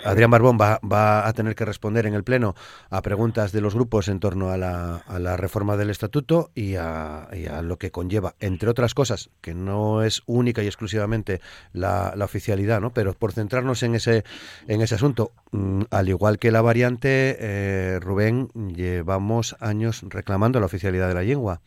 Adrián 0.05 0.31
Barbón 0.31 0.57
va, 0.59 0.79
va, 0.79 1.27
a 1.27 1.33
tener 1.33 1.53
que 1.55 1.65
responder 1.65 2.05
en 2.05 2.13
el 2.13 2.23
Pleno 2.23 2.55
a 2.89 3.01
preguntas 3.01 3.51
de 3.51 3.61
los 3.61 3.73
grupos 3.75 4.07
en 4.07 4.19
torno 4.19 4.49
a 4.49 4.57
la, 4.57 4.97
a 4.97 5.19
la 5.19 5.35
reforma 5.35 5.75
del 5.75 5.89
estatuto 5.89 6.51
y 6.55 6.75
a, 6.75 7.27
lo 7.63 7.77
que 7.77 7.91
conlleva, 7.91 8.35
entre 8.39 8.69
otras 8.69 8.93
cosas, 8.93 9.29
que 9.41 9.53
no 9.53 10.03
es 10.03 10.23
única 10.25 10.63
y 10.63 10.67
exclusivamente 10.67 11.41
la, 11.73 12.13
oficialidad, 12.21 12.79
¿no? 12.81 12.91
pero 12.91 13.13
por 13.13 13.33
centrarnos 13.33 13.83
en 13.83 13.95
ese, 13.95 14.23
en 14.67 14.81
ese 14.81 14.95
asunto, 14.95 15.31
mm, 15.51 15.83
al 15.91 16.09
igual 16.09 16.39
que 16.39 16.51
la 16.51 16.61
variante, 16.61 17.37
eh, 17.39 17.99
Rubén, 18.01 18.49
llevamos 18.73 19.55
años 19.59 20.03
reclamando 20.07 20.59
la 20.59 20.65
oficialidad 20.65 21.07
de 21.09 21.13
la 21.13 21.23
lengua. 21.23 21.61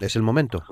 ¿Es 0.00 0.16
el 0.16 0.22
momento? 0.22 0.64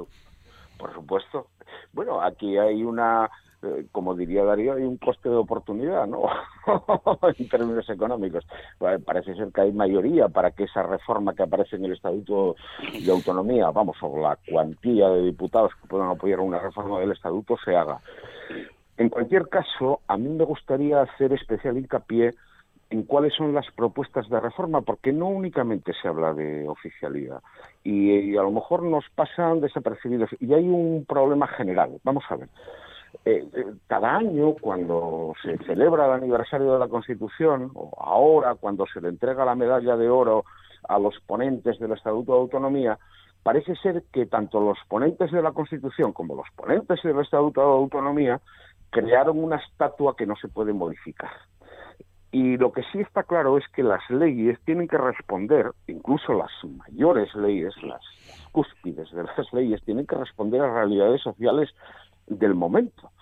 Por 0.76 0.92
supuesto. 0.92 1.48
Bueno, 1.94 2.20
aquí 2.20 2.58
hay 2.58 2.82
una 2.82 3.30
eh, 3.64 3.86
como 3.92 4.14
diría 4.14 4.44
Darío, 4.44 4.74
hay 4.74 4.82
un 4.82 4.98
coste 4.98 5.30
de 5.30 5.36
oportunidad, 5.36 6.06
¿no? 6.06 6.24
en 7.38 7.48
términos 7.48 7.88
económicos. 7.88 8.46
Pues, 8.78 9.02
parece 9.02 9.34
ser 9.34 9.50
que 9.52 9.62
hay 9.62 9.72
mayoría 9.72 10.28
para 10.28 10.50
que 10.50 10.64
esa 10.64 10.82
reforma 10.82 11.34
que 11.34 11.44
aparece 11.44 11.76
en 11.76 11.86
el 11.86 11.92
Estatuto 11.92 12.56
de 12.92 13.10
Autonomía, 13.10 13.70
vamos, 13.70 13.96
o 14.02 14.20
la 14.20 14.36
cuantía 14.50 15.08
de 15.08 15.22
diputados 15.22 15.72
que 15.80 15.88
puedan 15.88 16.10
apoyar 16.10 16.40
una 16.40 16.58
reforma 16.58 17.00
del 17.00 17.12
Estatuto 17.12 17.56
se 17.64 17.74
haga. 17.74 18.00
En 18.98 19.08
cualquier 19.08 19.48
caso, 19.48 20.00
a 20.06 20.18
mí 20.18 20.28
me 20.28 20.44
gustaría 20.44 21.00
hacer 21.00 21.32
especial 21.32 21.78
hincapié 21.78 22.32
en 22.90 23.02
cuáles 23.04 23.34
son 23.34 23.54
las 23.54 23.66
propuestas 23.72 24.28
de 24.28 24.40
reforma, 24.40 24.82
porque 24.82 25.12
no 25.12 25.28
únicamente 25.28 25.92
se 26.00 26.08
habla 26.08 26.34
de 26.34 26.68
oficialidad 26.68 27.40
y, 27.82 28.36
a 28.36 28.42
lo 28.42 28.50
mejor 28.50 28.82
nos 28.82 29.04
pasan 29.14 29.60
desapercibidos 29.60 30.30
y 30.40 30.52
hay 30.52 30.68
un 30.68 31.04
problema 31.06 31.46
general. 31.48 31.98
Vamos 32.04 32.24
a 32.28 32.36
ver. 32.36 32.48
Eh, 33.24 33.46
eh, 33.54 33.64
cada 33.86 34.16
año, 34.16 34.54
cuando 34.60 35.34
se 35.42 35.56
celebra 35.58 36.06
el 36.06 36.22
aniversario 36.22 36.72
de 36.72 36.78
la 36.78 36.88
Constitución, 36.88 37.70
o 37.74 37.90
ahora, 37.98 38.54
cuando 38.54 38.86
se 38.86 39.00
le 39.00 39.08
entrega 39.08 39.44
la 39.44 39.54
medalla 39.54 39.96
de 39.96 40.08
oro 40.08 40.44
a 40.88 40.98
los 40.98 41.18
ponentes 41.26 41.78
del 41.78 41.92
Estatuto 41.92 42.32
de 42.32 42.38
Autonomía, 42.38 42.98
parece 43.42 43.76
ser 43.76 44.02
que 44.12 44.26
tanto 44.26 44.60
los 44.60 44.78
ponentes 44.88 45.30
de 45.30 45.42
la 45.42 45.52
Constitución 45.52 46.12
como 46.12 46.34
los 46.34 46.46
ponentes 46.56 47.02
del 47.02 47.20
Estatuto 47.20 47.60
de 47.60 47.66
Autonomía 47.66 48.40
crearon 48.90 49.42
una 49.42 49.56
estatua 49.56 50.16
que 50.16 50.26
no 50.26 50.36
se 50.36 50.48
puede 50.48 50.72
modificar. 50.72 51.30
Y 52.34 52.56
lo 52.56 52.72
que 52.72 52.82
sí 52.90 52.98
está 52.98 53.22
claro 53.22 53.58
es 53.58 53.64
que 53.68 53.84
las 53.84 54.02
leyes 54.10 54.58
tienen 54.64 54.88
que 54.88 54.98
responder, 54.98 55.70
incluso 55.86 56.32
las 56.32 56.50
mayores 56.64 57.32
leyes, 57.36 57.72
las 57.84 58.00
cúspides 58.50 59.08
de 59.12 59.22
las 59.22 59.52
leyes, 59.52 59.80
tienen 59.84 60.04
que 60.04 60.16
responder 60.16 60.60
a 60.60 60.74
realidades 60.74 61.22
sociales 61.22 61.70
del 62.26 62.56
momento. 62.56 63.12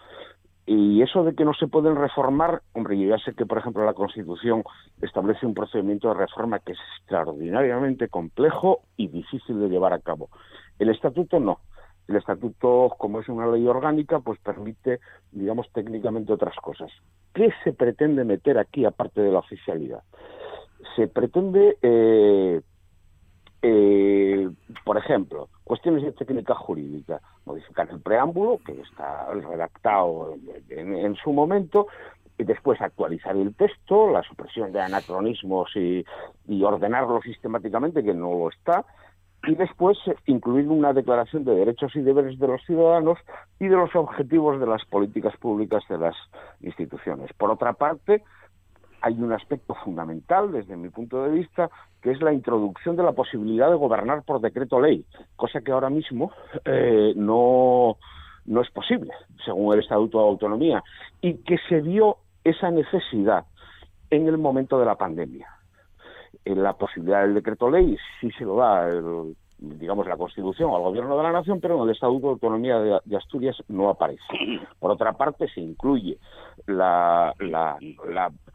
Y 0.65 1.03
eso 1.03 1.25
de 1.25 1.35
que 1.35 1.45
no 1.45 1.53
se 1.53 1.67
pueden 1.67 1.95
reformar, 1.95 2.63
hombre, 2.73 2.99
yo 2.99 3.15
ya 3.15 3.23
sé 3.23 3.35
que, 3.35 3.45
por 3.45 3.59
ejemplo, 3.59 3.85
la 3.85 3.93
Constitución 3.93 4.65
establece 5.03 5.45
un 5.45 5.53
procedimiento 5.53 6.09
de 6.09 6.15
reforma 6.15 6.61
que 6.61 6.73
es 6.73 6.79
extraordinariamente 7.01 8.09
complejo 8.09 8.81
y 8.97 9.09
difícil 9.09 9.61
de 9.61 9.69
llevar 9.69 9.93
a 9.93 9.99
cabo. 9.99 10.31
El 10.79 10.89
Estatuto 10.89 11.39
no. 11.39 11.59
El 12.09 12.17
estatuto, 12.17 12.95
como 12.99 13.21
es 13.21 13.29
una 13.29 13.47
ley 13.47 13.67
orgánica, 13.67 14.21
pues 14.21 14.39
permite, 14.41 15.01
digamos, 15.31 15.71
técnicamente 15.73 16.33
otras 16.33 16.57
cosas. 16.57 16.91
¿Qué 17.33 17.51
se 17.65 17.73
pretende 17.73 18.25
meter 18.25 18.59
aquí 18.59 18.85
aparte 18.85 19.21
de 19.21 19.33
la 19.33 19.39
oficialidad? 19.39 20.03
Se 20.97 21.07
pretende, 21.07 21.79
eh, 21.81 22.61
eh, 23.63 24.51
por 24.85 24.99
ejemplo, 24.99 25.49
cuestiones 25.65 26.03
de 26.03 26.13
técnica 26.13 26.55
jurídica, 26.55 27.21
modificar 27.47 27.89
el 27.91 28.01
preámbulo, 28.01 28.59
que 28.67 28.81
está 28.81 29.33
redactado 29.33 30.35
en, 30.69 31.15
su 31.17 31.33
momento, 31.33 31.87
y 32.37 32.45
después 32.45 32.81
actualizar 32.81 33.37
el 33.37 33.55
texto, 33.55 34.11
la 34.11 34.23
supresión 34.23 34.73
de 34.73 34.81
anacronismos 34.81 35.71
y, 35.77 36.05
y 36.49 36.63
ordenarlo 36.65 37.23
sistemáticamente, 37.23 38.03
que 38.03 38.15
no 38.15 38.35
lo 38.35 38.49
está, 38.49 38.85
y 39.47 39.55
después 39.55 39.99
eh, 40.07 40.15
incluir 40.27 40.69
una 40.69 40.93
declaración 40.93 41.45
de 41.45 41.55
derechos 41.55 41.95
y 41.97 42.01
deberes 42.01 42.39
de 42.39 42.47
los 42.47 42.63
ciudadanos 42.65 43.19
y 43.59 43.67
de 43.67 43.77
los 43.77 43.95
objetivos 43.95 44.61
de 44.61 44.67
las 44.67 44.85
políticas 44.85 45.37
públicas 45.37 45.83
de 45.89 45.99
las 45.99 46.15
instituciones. 46.61 47.33
Por 47.35 47.51
otra 47.51 47.73
parte, 47.73 48.23
hay 49.01 49.15
un 49.15 49.33
aspecto 49.33 49.75
fundamental 49.85 50.53
desde 50.53 50.77
mi 50.77 50.89
punto 50.89 51.25
de 51.25 51.31
vista, 51.31 51.71
que 52.01 52.13
es 52.13 52.23
la 52.23 52.33
introducción 52.33 52.97
de 52.97 53.03
la 53.03 53.13
posibilidad 53.13 53.69
de 53.69 53.77
gobernar 53.77 54.23
por 54.23 54.41
decreto 54.41 54.81
ley, 54.81 55.05
cosa 55.35 55.61
que 55.61 55.73
ahora 55.73 55.91
mismo 55.91 56.31
eh, 56.65 57.13
no, 57.17 57.97
no 58.47 58.61
es 58.61 58.71
posible, 58.71 59.13
según 59.45 59.75
el 59.75 59.81
Estatuto 59.81 60.19
de 60.19 60.25
Autonomía, 60.25 60.85
y 61.21 61.35
que 61.39 61.59
se 61.69 61.81
vio 61.81 62.19
esa 62.45 62.71
necesidad 62.71 63.45
en 64.11 64.29
el 64.29 64.39
momento 64.39 64.79
de 64.79 64.87
la 64.87 64.95
pandemia 64.95 65.49
la 66.45 66.73
posibilidad 66.75 67.23
del 67.23 67.35
decreto 67.35 67.71
ley 67.71 67.97
sí 68.21 68.31
se 68.33 68.45
lo 68.45 68.57
da 68.57 68.89
digamos 69.63 70.07
la 70.07 70.17
Constitución 70.17 70.71
al 70.75 70.83
Gobierno 70.83 71.17
de 71.17 71.23
la 71.23 71.33
Nación, 71.33 71.61
pero 71.61 71.77
en 71.77 71.83
el 71.85 71.91
Estatuto 71.91 72.27
de 72.27 72.33
Autonomía 72.33 72.79
de, 72.79 73.17
Asturias 73.17 73.57
no 73.69 73.89
aparece. 73.89 74.23
Por 74.81 74.91
otra 74.91 75.13
parte, 75.13 75.49
se 75.49 75.61
incluye 75.61 76.19
la, 76.67 77.33
la, 77.39 77.79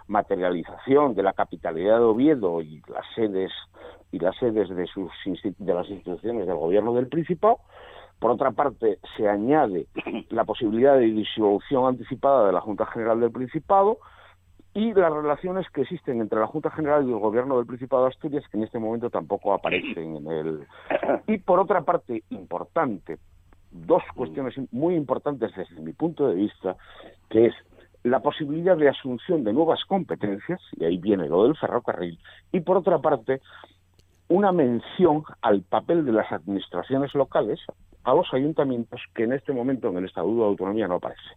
materialización 0.07 1.15
de 1.15 1.23
la 1.23 1.33
capitalidad 1.33 1.97
de 1.97 2.05
Oviedo 2.05 2.61
y 2.61 2.81
las 2.87 3.05
sedes 3.13 3.51
y 4.11 4.19
las 4.19 4.37
sedes 4.37 4.69
de 4.69 4.87
sus 4.87 5.11
de 5.25 5.73
las 5.73 5.89
instituciones 5.89 6.47
del 6.47 6.55
Gobierno 6.55 6.93
del 6.93 7.07
Principado. 7.07 7.59
Por 8.19 8.31
otra 8.31 8.51
parte, 8.51 8.99
se 9.15 9.27
añade 9.27 9.87
la 10.29 10.45
posibilidad 10.45 10.95
de 10.95 11.05
disolución 11.05 11.85
anticipada 11.85 12.47
de 12.47 12.53
la 12.53 12.61
Junta 12.61 12.85
General 12.85 13.19
del 13.19 13.31
Principado 13.31 13.99
y 14.77 14.93
las 14.93 15.11
relaciones 15.11 15.67
que 15.71 15.81
existen 15.81 16.21
entre 16.21 16.39
la 16.39 16.45
Junta 16.45 16.69
General 16.69 17.03
y 17.03 17.11
el 17.11 17.17
Gobierno 17.17 17.57
del 17.57 17.65
Principado 17.65 18.03
de 18.03 18.09
Asturias, 18.09 18.43
que 18.51 18.57
en 18.57 18.63
este 18.63 18.77
momento 18.77 19.09
tampoco 19.09 19.51
aparecen 19.51 20.17
en 20.17 20.27
el... 20.27 20.67
Y 21.25 21.39
por 21.39 21.59
otra 21.59 21.81
parte, 21.81 22.21
importante, 22.29 23.17
dos 23.71 24.03
cuestiones 24.13 24.53
muy 24.71 24.93
importantes 24.93 25.51
desde 25.55 25.81
mi 25.81 25.93
punto 25.93 26.27
de 26.27 26.35
vista, 26.35 26.75
que 27.27 27.47
es 27.47 27.55
la 28.03 28.19
posibilidad 28.19 28.77
de 28.77 28.87
asunción 28.87 29.43
de 29.43 29.51
nuevas 29.51 29.83
competencias, 29.85 30.61
y 30.79 30.85
ahí 30.85 30.99
viene 30.99 31.27
lo 31.27 31.45
del 31.45 31.57
ferrocarril, 31.57 32.19
y 32.51 32.59
por 32.59 32.77
otra 32.77 32.99
parte, 32.99 33.41
una 34.27 34.51
mención 34.51 35.23
al 35.41 35.63
papel 35.63 36.05
de 36.05 36.11
las 36.11 36.31
administraciones 36.31 37.15
locales, 37.15 37.59
a 38.03 38.13
los 38.13 38.31
ayuntamientos, 38.31 39.01
que 39.15 39.23
en 39.23 39.33
este 39.33 39.53
momento 39.53 39.87
en 39.87 39.97
el 39.97 40.05
Estatuto 40.05 40.41
de 40.41 40.49
Autonomía 40.49 40.87
no 40.87 40.97
aparece. 40.97 41.33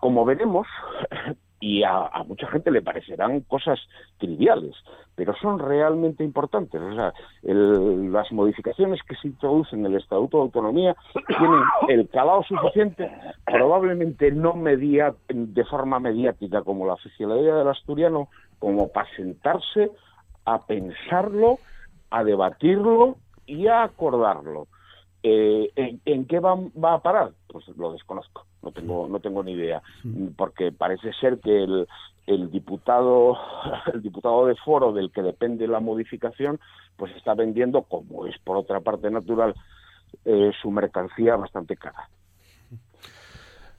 Como 0.00 0.24
veremos, 0.24 0.66
y 1.60 1.82
a, 1.82 2.10
mucha 2.26 2.46
gente 2.48 2.70
le 2.70 2.80
parecerán 2.80 3.40
cosas 3.40 3.78
triviales, 4.18 4.74
pero 5.14 5.34
son 5.36 5.58
realmente 5.58 6.24
importantes. 6.24 6.80
O 6.80 6.94
sea, 6.94 7.12
las 7.42 8.32
modificaciones 8.32 9.00
que 9.02 9.14
se 9.16 9.28
introducen 9.28 9.80
en 9.80 9.92
el 9.92 10.00
Estatuto 10.00 10.38
de 10.38 10.44
Autonomía 10.44 10.96
tienen 11.26 11.62
el 11.88 12.08
calado 12.08 12.42
suficiente, 12.44 13.10
probablemente 13.44 14.32
no 14.32 14.54
media, 14.54 15.14
de 15.28 15.64
forma 15.66 16.00
mediática 16.00 16.62
como 16.62 16.86
la 16.86 16.94
oficialidad 16.94 17.58
del 17.58 17.68
asturiano, 17.68 18.28
como 18.58 18.88
para 18.88 19.08
sentarse 19.14 19.90
a 20.46 20.66
pensarlo, 20.66 21.58
a 22.10 22.24
debatirlo 22.24 23.16
y 23.46 23.66
a 23.66 23.82
acordarlo. 23.82 24.66
Eh, 25.22 25.70
¿en, 26.06 26.26
qué 26.26 26.40
va, 26.40 26.54
va, 26.82 26.94
a 26.94 27.02
parar? 27.02 27.32
Pues 27.46 27.68
lo 27.76 27.92
desconozco, 27.92 28.46
no 28.62 28.72
tengo, 28.72 29.08
no 29.08 29.20
tengo 29.20 29.42
ni 29.42 29.52
idea, 29.52 29.82
porque 30.36 30.72
parece 30.72 31.12
ser 31.14 31.38
que 31.40 31.64
el, 31.64 31.88
el 32.26 32.50
diputado, 32.50 33.36
el 33.92 34.02
diputado 34.02 34.46
de 34.46 34.56
foro 34.56 34.92
del 34.92 35.10
que 35.10 35.22
depende 35.22 35.66
la 35.66 35.80
modificación, 35.80 36.60
pues 36.96 37.14
está 37.16 37.34
vendiendo, 37.34 37.82
como 37.82 38.26
es 38.26 38.38
por 38.38 38.56
otra 38.56 38.80
parte 38.80 39.10
natural, 39.10 39.54
eh, 40.24 40.50
su 40.60 40.70
mercancía 40.70 41.36
bastante 41.36 41.76
cara. 41.76 42.08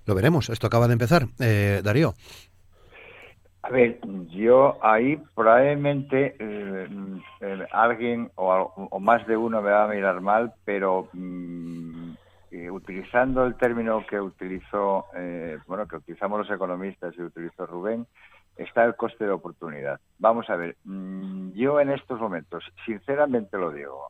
Lo 0.06 0.16
veremos, 0.16 0.50
esto 0.50 0.68
acaba 0.68 0.88
de 0.88 0.94
empezar. 0.94 1.24
Eh, 1.40 1.82
Darío. 1.84 2.14
A 3.64 3.70
ver, 3.70 4.00
yo 4.32 4.84
ahí 4.84 5.22
probablemente 5.36 6.36
eh, 6.40 6.88
eh, 7.42 7.68
alguien 7.72 8.32
o, 8.36 9.00
más 9.00 9.26
de 9.28 9.38
uno 9.38 9.62
me 9.62 9.70
va 9.70 9.84
a 9.84 9.88
mirar 9.88 10.20
mal, 10.20 10.54
pero 10.66 11.08
mm, 11.14 12.11
eh, 12.52 12.70
utilizando 12.70 13.46
el 13.46 13.56
término 13.56 14.06
que 14.08 14.20
utilizó, 14.20 15.06
bueno, 15.68 15.88
que 15.88 15.98
utilizamos 15.98 16.40
los 16.40 16.52
economistas 16.52 17.16
y 17.18 17.22
utilizó 17.22 17.66
Rubén, 17.66 18.06
está 18.58 18.84
el 18.84 18.96
coste 18.96 19.26
de 19.26 19.32
oportunidad. 19.32 20.00
Vamos 20.20 20.50
a 20.50 20.56
ver, 20.56 20.76
mm, 20.84 21.52
yo 21.54 21.80
en 21.80 21.92
estos 21.92 22.20
momentos, 22.20 22.64
sinceramente 22.86 23.58
lo 23.58 23.72
digo, 23.72 24.08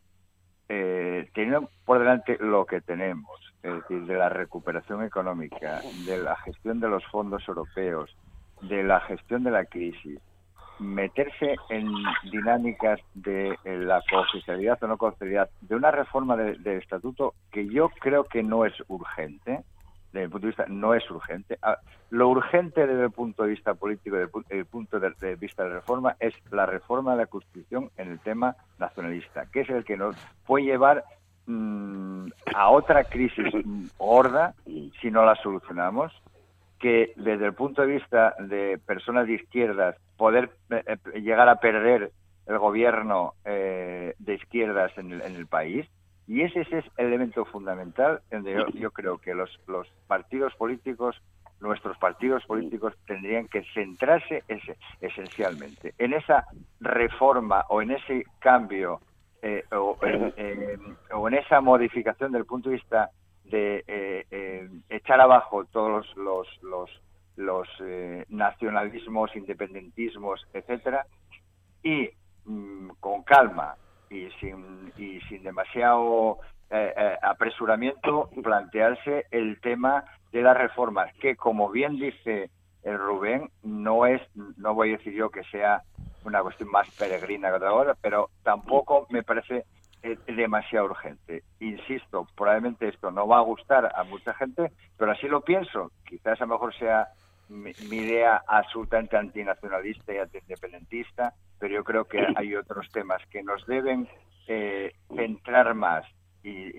teniendo 0.67 1.69
por 1.85 1.99
delante 1.99 2.37
lo 2.39 2.65
que 2.65 2.81
tenemos, 2.81 3.53
es 3.61 3.73
decir, 3.75 4.05
de 4.05 4.17
la 4.17 4.29
recuperación 4.29 5.03
económica, 5.03 5.81
de 6.05 6.17
la 6.17 6.35
gestión 6.37 6.79
de 6.79 6.89
los 6.89 7.05
fondos 7.07 7.47
europeos, 7.47 8.15
de 8.61 8.83
la 8.83 8.99
gestión 9.01 9.43
de 9.43 9.51
la 9.51 9.65
crisis, 9.65 10.19
meterse 10.81 11.55
en 11.69 11.87
dinámicas 12.31 12.99
de 13.13 13.57
eh, 13.63 13.77
la 13.77 14.01
cooficialidad 14.09 14.83
o 14.83 14.87
no 14.87 14.97
cooficialidad, 14.97 15.49
de 15.61 15.75
una 15.75 15.91
reforma 15.91 16.35
del 16.35 16.65
estatuto 16.67 17.35
que 17.51 17.67
yo 17.67 17.89
creo 17.99 18.23
que 18.23 18.41
no 18.41 18.65
es 18.65 18.73
urgente, 18.87 19.63
desde 20.11 20.25
mi 20.25 20.31
punto 20.31 20.47
de 20.47 20.51
vista 20.51 20.65
no 20.67 20.93
es 20.95 21.09
urgente. 21.09 21.57
Ah, 21.61 21.77
lo 22.09 22.29
urgente 22.29 22.87
desde 22.87 23.03
el 23.03 23.11
punto 23.11 23.43
de 23.43 23.49
vista 23.49 23.75
político, 23.75 24.17
desde 24.17 24.31
el 24.49 24.65
punto 24.65 24.99
de, 24.99 25.35
vista 25.35 25.63
de 25.63 25.69
reforma, 25.69 26.15
es 26.19 26.33
la 26.51 26.65
reforma 26.65 27.11
de 27.11 27.17
la 27.19 27.27
Constitución 27.27 27.91
en 27.97 28.11
el 28.11 28.19
tema 28.19 28.55
nacionalista, 28.79 29.45
que 29.45 29.61
es 29.61 29.69
el 29.69 29.85
que 29.85 29.97
nos 29.97 30.15
puede 30.45 30.65
llevar 30.65 31.05
mm, 31.45 32.25
a 32.55 32.69
otra 32.71 33.03
crisis 33.03 33.53
gorda 33.97 34.55
si 34.99 35.11
no 35.11 35.23
la 35.23 35.35
solucionamos 35.35 36.11
que 36.81 37.13
desde 37.15 37.45
el 37.45 37.53
punto 37.53 37.83
de 37.83 37.87
vista 37.87 38.33
de 38.39 38.79
personas 38.85 39.27
de 39.27 39.33
izquierdas, 39.33 39.95
poder 40.21 40.51
eh, 40.69 40.83
eh, 40.85 41.19
llegar 41.19 41.49
a 41.49 41.55
perder 41.55 42.11
el 42.45 42.59
gobierno 42.59 43.33
eh, 43.43 44.13
de 44.19 44.35
izquierdas 44.35 44.95
en 44.95 45.13
el, 45.13 45.47
país. 45.47 45.87
Y 46.27 46.43
ese, 46.43 46.61
es 46.61 46.85
el 46.97 47.07
elemento 47.07 47.43
fundamental 47.45 48.21
donde 48.29 48.63
yo, 48.75 48.91
creo 48.91 49.17
que 49.17 49.33
los, 49.33 49.49
los 49.65 49.87
partidos 50.05 50.53
políticos, 50.53 51.19
nuestros 51.59 51.97
partidos 51.97 52.45
políticos, 52.45 52.93
tendrían 53.07 53.47
que 53.47 53.63
centrarse 53.73 54.43
esencialmente 55.01 55.95
en 55.97 56.13
esa 56.13 56.45
reforma 56.79 57.65
o 57.69 57.81
en 57.81 57.89
ese 57.89 58.23
cambio 58.37 59.01
o, 59.71 59.97
o 61.13 61.27
en 61.29 61.33
esa 61.33 61.61
modificación 61.61 62.31
del 62.31 62.45
punto 62.45 62.69
de 62.69 62.75
vista 62.75 63.09
de 63.45 63.83
eh, 63.87 64.25
eh, 64.29 64.69
echar 64.89 65.19
abajo 65.19 65.65
todos 65.65 66.05
los, 66.15 66.63
los 66.63 66.89
eh, 67.37 68.25
nacionalismos, 68.29 69.35
independentismos, 69.35 70.45
etcétera, 70.53 71.05
y 71.83 72.09
mm, 72.45 72.89
con 72.99 73.23
calma 73.23 73.75
y 74.09 74.29
sin, 74.39 74.91
y 74.97 75.19
sin 75.21 75.43
demasiado 75.43 76.39
eh, 76.69 76.93
eh, 76.95 77.17
apresuramiento 77.21 78.29
plantearse 78.43 79.25
el 79.31 79.59
tema 79.61 80.05
de 80.31 80.41
las 80.41 80.57
reformas, 80.57 81.13
que 81.15 81.35
como 81.35 81.69
bien 81.69 81.97
dice 81.97 82.49
el 82.83 82.97
Rubén, 82.97 83.49
no 83.63 84.05
es, 84.05 84.21
no 84.35 84.73
voy 84.73 84.89
a 84.89 84.97
decir 84.97 85.13
yo 85.13 85.29
que 85.29 85.43
sea 85.45 85.81
una 86.23 86.41
cuestión 86.41 86.69
más 86.69 86.89
peregrina 86.91 87.49
que 87.49 87.55
otra 87.55 87.71
cosa, 87.71 87.97
pero 88.01 88.29
tampoco 88.43 89.07
me 89.09 89.23
parece 89.23 89.65
demasiado 90.27 90.85
urgente. 90.85 91.43
Insisto, 91.59 92.27
probablemente 92.35 92.87
esto 92.87 93.11
no 93.11 93.27
va 93.27 93.37
a 93.37 93.41
gustar 93.41 93.91
a 93.95 94.03
mucha 94.03 94.33
gente, 94.33 94.71
pero 94.97 95.11
así 95.11 95.27
lo 95.27 95.41
pienso. 95.41 95.91
Quizás 96.05 96.41
a 96.41 96.45
lo 96.45 96.53
mejor 96.53 96.75
sea 96.75 97.07
mi, 97.49 97.71
idea 97.89 98.41
absolutamente 98.47 99.17
antinacionalista 99.17 100.13
y 100.13 100.17
antiindependentista, 100.17 101.33
pero 101.59 101.75
yo 101.75 101.83
creo 101.83 102.05
que 102.05 102.25
hay 102.35 102.55
otros 102.55 102.89
temas 102.89 103.21
que 103.29 103.43
nos 103.43 103.65
deben 103.67 104.07
eh, 104.47 104.93
centrar 105.15 105.73
más 105.75 106.05
y, 106.43 106.71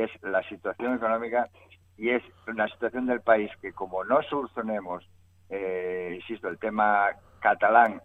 es 0.00 0.10
la 0.22 0.42
situación 0.48 0.94
económica 0.94 1.48
y 1.96 2.10
es 2.10 2.22
una 2.46 2.68
situación 2.68 3.06
del 3.06 3.20
país 3.20 3.50
que 3.60 3.72
como 3.72 4.04
no 4.04 4.22
solucionemos, 4.22 5.08
eh, 5.48 6.12
insisto, 6.14 6.48
el 6.48 6.58
tema 6.58 7.08
catalán, 7.40 8.00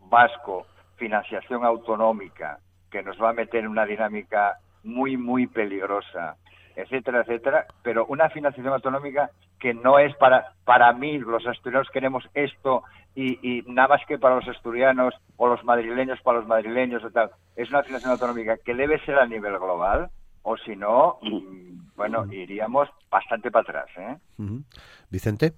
vasco, 0.00 0.66
financiación 0.96 1.64
autonómica, 1.64 2.58
que 2.90 3.02
nos 3.02 3.20
va 3.20 3.30
a 3.30 3.34
meter 3.34 3.64
en 3.64 3.70
una 3.70 3.86
dinámica 3.86 4.58
muy, 4.84 5.16
muy 5.16 5.46
peligrosa, 5.46 6.36
etcétera, 6.76 7.22
etcétera, 7.22 7.66
pero 7.82 8.06
una 8.06 8.30
financiación 8.30 8.72
autonómica 8.72 9.30
que 9.58 9.74
no 9.74 9.98
es 9.98 10.14
para, 10.16 10.52
para 10.64 10.92
mí, 10.92 11.18
los 11.18 11.46
asturianos 11.46 11.88
queremos 11.90 12.24
esto 12.34 12.84
y, 13.14 13.64
nada 13.66 13.88
más 13.88 14.06
que 14.06 14.18
para 14.18 14.36
los 14.36 14.46
asturianos 14.46 15.14
o 15.36 15.48
los 15.48 15.64
madrileños 15.64 16.20
para 16.22 16.38
los 16.38 16.46
madrileños 16.46 17.02
o 17.02 17.10
tal. 17.10 17.30
Es 17.56 17.68
una 17.70 17.82
financiación 17.82 18.12
autonómica 18.12 18.58
que 18.58 18.74
debe 18.74 19.04
ser 19.04 19.18
a 19.18 19.26
nivel 19.26 19.58
global 19.58 20.10
o 20.42 20.56
si 20.56 20.76
no, 20.76 21.18
mm, 21.22 21.96
bueno, 21.96 22.32
iríamos 22.32 22.88
bastante 23.10 23.50
para 23.50 23.62
atrás. 23.62 23.88
¿eh? 23.98 24.16
Vicente. 25.10 25.52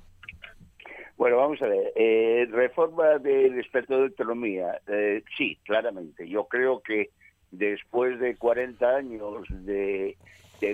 Bueno, 1.21 1.37
vamos 1.37 1.61
a 1.61 1.67
ver. 1.67 1.93
Eh, 1.97 2.49
reforma 2.51 3.19
del 3.19 3.59
experto 3.59 3.95
de 3.95 4.05
autonomía. 4.05 4.81
Eh, 4.87 5.23
sí, 5.37 5.59
claramente. 5.67 6.27
Yo 6.27 6.47
creo 6.47 6.81
que 6.81 7.11
después 7.51 8.19
de 8.19 8.37
40 8.37 8.89
años 8.89 9.45
de, 9.51 10.17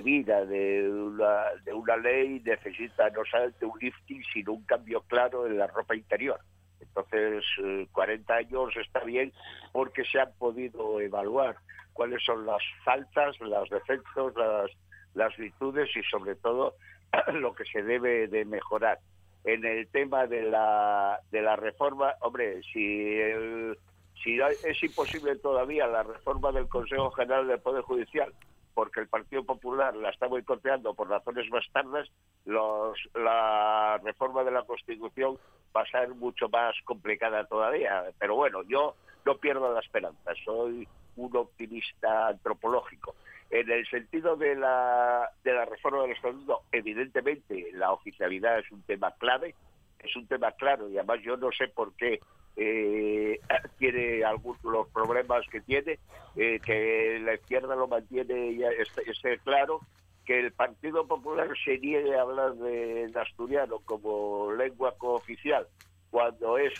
vida 0.05 0.45
de 0.45 0.89
una, 0.89 1.47
de 1.65 1.73
una 1.73 1.97
ley 1.97 2.41
necesita 2.45 3.09
no 3.09 3.25
solamente 3.29 3.65
un 3.65 3.77
lifting, 3.77 4.23
sino 4.31 4.53
un 4.53 4.63
cambio 4.63 5.01
claro 5.01 5.45
en 5.45 5.57
la 5.57 5.67
ropa 5.67 5.97
interior. 5.97 6.39
Entonces, 6.79 7.43
40 7.91 8.33
eh, 8.33 8.45
años 8.45 8.73
está 8.77 9.01
bien 9.01 9.33
porque 9.73 10.05
se 10.05 10.21
han 10.21 10.31
podido 10.39 11.01
evaluar 11.01 11.57
cuáles 11.91 12.23
son 12.23 12.45
las 12.45 12.63
faltas, 12.85 13.37
los 13.41 13.69
defectos, 13.69 14.33
las, 14.37 14.71
las 15.13 15.35
virtudes 15.35 15.89
y 15.93 16.03
sobre 16.03 16.35
todo 16.35 16.75
lo 17.33 17.53
que 17.53 17.65
se 17.65 17.83
debe 17.83 18.29
de 18.29 18.45
mejorar. 18.45 18.99
En 19.47 19.63
el 19.63 19.87
tema 19.87 20.27
de 20.27 20.41
la, 20.41 21.21
de 21.31 21.41
la 21.41 21.55
reforma, 21.55 22.13
hombre, 22.19 22.61
si 22.63 23.17
es 23.17 24.83
imposible 24.83 25.37
todavía 25.37 25.87
la 25.87 26.03
reforma 26.03 26.51
del 26.51 26.67
Consejo 26.67 27.11
General 27.11 27.47
del 27.47 27.61
Poder 27.61 27.81
Judicial, 27.83 28.33
porque 28.73 28.99
el 28.99 29.07
Partido 29.07 29.45
Popular 29.45 29.95
la 29.95 30.09
está 30.09 30.27
boicoteando 30.27 30.93
por 30.93 31.07
razones 31.07 31.49
más 31.49 31.63
tardas, 31.71 32.09
la 32.43 33.97
reforma 34.03 34.43
de 34.43 34.51
la 34.51 34.63
Constitución 34.63 35.37
va 35.73 35.83
a 35.83 35.91
ser 35.91 36.09
mucho 36.09 36.49
más 36.49 36.75
complicada 36.83 37.45
todavía. 37.45 38.03
Pero 38.19 38.35
bueno, 38.35 38.63
yo 38.63 38.95
no 39.25 39.37
pierdo 39.37 39.73
la 39.73 39.79
esperanza, 39.79 40.33
soy 40.43 40.85
un 41.15 41.37
optimista 41.37 42.27
antropológico. 42.27 43.15
En 43.49 43.71
el 43.71 43.87
sentido 43.87 44.35
de 44.35 44.55
la, 44.55 45.29
de 45.43 45.53
la 45.53 45.65
reforma 45.65 46.01
del 46.01 46.11
Estatuto, 46.11 46.63
evidentemente 46.71 47.69
la 47.73 47.93
oficialidad 47.93 48.59
es 48.59 48.69
un 48.71 48.81
tema 48.81 49.11
clave, 49.17 49.55
es 49.99 50.15
un 50.15 50.27
tema 50.27 50.51
claro 50.51 50.89
y 50.89 50.97
además 50.97 51.19
yo 51.23 51.37
no 51.37 51.49
sé 51.51 51.67
por 51.69 51.93
qué 51.93 52.19
eh, 52.57 53.39
tiene 53.77 54.23
algunos 54.23 54.61
los 54.63 54.87
problemas 54.89 55.45
que 55.49 55.61
tiene, 55.61 55.99
eh, 56.35 56.59
que 56.59 57.19
la 57.23 57.35
izquierda 57.35 57.75
lo 57.75 57.87
mantiene, 57.87 58.57
ya 58.57 58.69
esté, 58.69 59.37
claro, 59.43 59.79
que 60.25 60.39
el 60.39 60.51
Partido 60.51 61.07
Popular 61.07 61.49
se 61.63 61.77
niegue 61.77 62.17
a 62.17 62.21
hablar 62.21 62.55
de, 62.55 63.11
asturiano 63.15 63.79
como 63.85 64.51
lengua 64.53 64.95
cooficial, 64.97 65.67
cuando 66.09 66.57
es, 66.57 66.73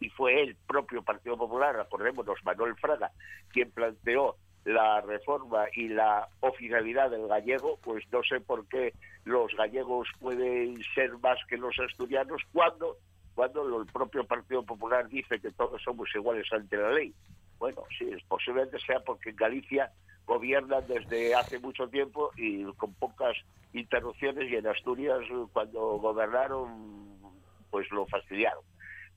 y 0.00 0.08
fue 0.08 0.40
el 0.40 0.56
propio 0.66 1.02
Partido 1.02 1.36
Popular, 1.36 1.78
acordémonos, 1.80 2.38
Manuel 2.44 2.76
Fraga, 2.76 3.10
quien 3.50 3.70
planteó 3.72 4.36
la 4.64 5.00
reforma 5.00 5.66
y 5.74 5.88
la 5.88 6.28
oficialidad 6.40 7.10
del 7.10 7.26
gallego, 7.26 7.78
pues 7.82 8.04
no 8.12 8.22
sé 8.22 8.40
por 8.40 8.66
qué 8.68 8.92
los 9.24 9.54
gallegos 9.56 10.08
pueden 10.20 10.82
ser 10.94 11.16
más 11.18 11.38
que 11.48 11.56
los 11.56 11.78
asturianos 11.78 12.42
cuando 12.52 12.96
cuando 13.34 13.80
el 13.80 13.86
propio 13.86 14.24
Partido 14.24 14.64
Popular 14.64 15.08
dice 15.08 15.38
que 15.38 15.52
todos 15.52 15.80
somos 15.82 16.08
iguales 16.12 16.52
ante 16.52 16.76
la 16.76 16.90
ley. 16.90 17.14
Bueno, 17.60 17.84
sí, 17.96 18.10
posiblemente 18.26 18.80
sea 18.80 18.98
porque 18.98 19.30
en 19.30 19.36
Galicia 19.36 19.92
gobiernan 20.26 20.84
desde 20.88 21.36
hace 21.36 21.60
mucho 21.60 21.88
tiempo 21.88 22.32
y 22.36 22.64
con 22.72 22.92
pocas 22.94 23.36
interrupciones 23.72 24.50
y 24.50 24.56
en 24.56 24.66
Asturias 24.66 25.20
cuando 25.52 25.98
gobernaron 25.98 27.16
pues 27.70 27.88
lo 27.92 28.06
fastidiaron. 28.06 28.64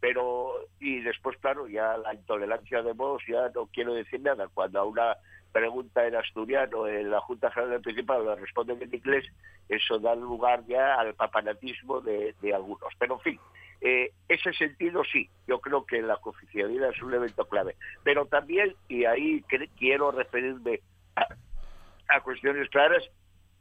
Pero, 0.02 0.56
y 0.80 1.00
después, 1.02 1.38
claro, 1.38 1.68
ya 1.68 1.96
la 1.98 2.14
intolerancia 2.16 2.82
de 2.82 2.94
voz, 2.94 3.22
ya 3.28 3.50
no 3.54 3.68
quiero 3.68 3.94
decir 3.94 4.20
nada. 4.20 4.48
Cuando 4.52 4.80
a 4.80 4.84
una 4.84 5.16
pregunta 5.52 6.06
en 6.08 6.16
asturiano 6.16 6.88
en 6.88 7.12
la 7.12 7.22
Junta 7.22 7.52
General 7.52 7.74
del 7.74 7.82
Principado 7.82 8.26
la 8.26 8.36
responden 8.36 8.82
en 8.82 8.96
inglés, 8.96 9.26
eso 9.70 10.00
da 10.00 10.16
lugar 10.16 10.66
ya 10.66 10.96
al 10.96 11.14
papanatismo 11.14 12.02
de, 12.02 12.34
algunos. 12.52 12.92
Pero, 12.98 13.16
en 13.16 13.20
fin, 13.20 13.40
eh, 13.80 14.12
ese 14.28 14.52
sentido 14.54 15.04
sí, 15.04 15.30
yo 15.48 15.62
creo 15.62 15.86
que 15.86 16.02
la 16.02 16.18
cooficialidad 16.18 16.90
es 16.90 17.02
un 17.04 17.12
elemento 17.12 17.46
clave. 17.46 17.76
Pero 18.04 18.26
también, 18.26 18.76
y 18.88 19.06
ahí 19.06 19.46
quiero 19.78 20.10
referirme 20.10 20.80
a, 21.16 22.22
cuestiones 22.22 22.68
claras, 22.70 23.04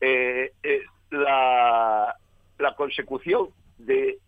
eh, 0.00 0.52
eh, 0.62 0.84
la, 1.10 2.16
la, 2.58 2.74
consecución 2.76 3.50
de, 3.76 4.18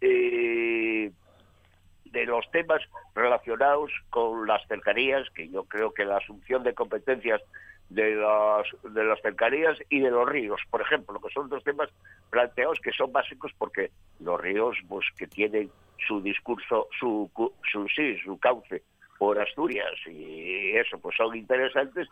de 2.12 2.26
los 2.26 2.48
temas 2.50 2.82
relacionados 3.14 3.90
con 4.10 4.46
las 4.46 4.66
cercanías, 4.68 5.28
que 5.30 5.48
yo 5.48 5.64
creo 5.64 5.92
que 5.92 6.04
la 6.04 6.18
asunción 6.18 6.62
de 6.62 6.74
competencias 6.74 7.40
de 7.88 8.14
las, 8.14 8.66
de 8.94 9.04
las 9.04 9.20
cercanías 9.20 9.76
y 9.88 10.00
de 10.00 10.10
los 10.10 10.28
ríos, 10.28 10.60
por 10.70 10.80
ejemplo, 10.80 11.20
que 11.20 11.32
son 11.32 11.48
dos 11.48 11.64
temas 11.64 11.90
planteados 12.30 12.78
que 12.80 12.92
son 12.92 13.12
básicos 13.12 13.52
porque 13.58 13.90
los 14.20 14.40
ríos, 14.40 14.76
pues 14.88 15.06
que 15.16 15.26
tienen 15.26 15.70
su 16.06 16.20
discurso, 16.20 16.88
su, 16.98 17.30
su 17.70 17.88
sí, 17.88 18.18
su 18.24 18.38
cauce 18.38 18.82
por 19.18 19.38
Asturias 19.38 19.92
y 20.06 20.72
eso, 20.76 20.98
pues 20.98 21.16
son 21.16 21.36
interesantes 21.36 22.08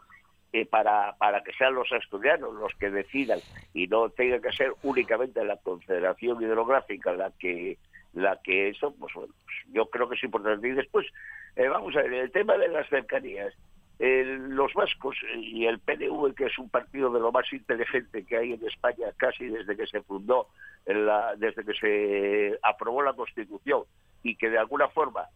eh, 0.52 0.66
para, 0.66 1.14
para 1.16 1.42
que 1.42 1.52
sean 1.52 1.74
los 1.74 1.90
asturianos 1.92 2.54
los 2.54 2.72
que 2.74 2.90
decidan 2.90 3.38
y 3.72 3.86
no 3.86 4.10
tenga 4.10 4.40
que 4.40 4.52
ser 4.52 4.72
únicamente 4.82 5.44
la 5.44 5.56
Confederación 5.56 6.42
Hidrográfica 6.42 7.12
la 7.12 7.30
que 7.38 7.78
la 8.12 8.38
que 8.42 8.68
eso, 8.68 8.94
pues 8.98 9.12
bueno, 9.14 9.32
pues 9.44 9.56
yo 9.72 9.86
creo 9.86 10.08
que 10.08 10.16
es 10.16 10.24
importante. 10.24 10.68
Y 10.68 10.72
después, 10.72 11.06
eh, 11.56 11.68
vamos 11.68 11.94
a 11.96 12.02
ver, 12.02 12.14
el 12.14 12.32
tema 12.32 12.56
de 12.56 12.68
las 12.68 12.88
cercanías 12.88 13.54
los 14.00 14.72
vascos 14.72 15.16
y 15.36 15.66
el 15.66 15.78
PNV, 15.78 16.34
que 16.34 16.46
es 16.46 16.58
un 16.58 16.70
partido 16.70 17.12
de 17.12 17.20
lo 17.20 17.32
más 17.32 17.52
inteligente 17.52 18.24
que 18.24 18.36
hay 18.36 18.52
en 18.54 18.66
España 18.66 19.08
casi 19.16 19.46
desde 19.46 19.76
que 19.76 19.86
se 19.86 20.00
fundó, 20.02 20.48
desde 20.86 21.64
que 21.64 21.74
se 21.74 22.58
aprobó 22.62 23.02
la 23.02 23.12
Constitución 23.12 23.82
y 24.22 24.36
que 24.36 24.48
de 24.48 24.58
alguna 24.58 24.88
forma 24.88 25.26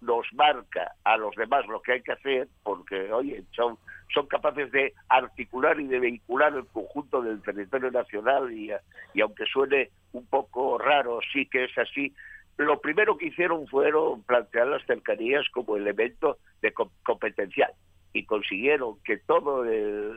nos 0.00 0.32
marca 0.34 0.94
a 1.02 1.16
los 1.16 1.34
demás 1.34 1.66
lo 1.66 1.82
que 1.82 1.92
hay 1.92 2.02
que 2.02 2.12
hacer, 2.12 2.48
porque, 2.62 3.12
oye, 3.12 3.42
son, 3.52 3.76
son 4.12 4.26
capaces 4.26 4.70
de 4.72 4.92
articular 5.08 5.80
y 5.80 5.86
de 5.86 6.00
vehicular 6.00 6.54
el 6.54 6.66
conjunto 6.66 7.22
del 7.22 7.42
territorio 7.42 7.90
nacional 7.90 8.52
y, 8.52 8.70
y 9.14 9.20
aunque 9.20 9.44
suene 9.46 9.90
un 10.12 10.26
poco 10.26 10.78
raro, 10.78 11.20
sí 11.32 11.46
que 11.46 11.64
es 11.64 11.78
así, 11.78 12.14
lo 12.58 12.80
primero 12.80 13.16
que 13.16 13.26
hicieron 13.26 13.66
fueron 13.66 14.22
plantear 14.22 14.66
las 14.68 14.84
cercanías 14.86 15.48
como 15.50 15.76
elemento 15.76 16.38
de 16.60 16.72
competencial 17.02 17.72
y 18.12 18.24
consiguieron 18.24 18.98
que 19.04 19.16
todas 19.18 19.66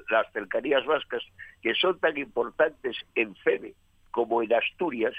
las 0.10 0.32
cercanías 0.34 0.86
vascas, 0.86 1.24
que 1.62 1.74
son 1.76 1.98
tan 2.00 2.18
importantes 2.18 2.98
en 3.16 3.36
FEBE 3.36 3.74
como 4.12 4.44
en 4.44 4.54
Asturias, 4.54 5.14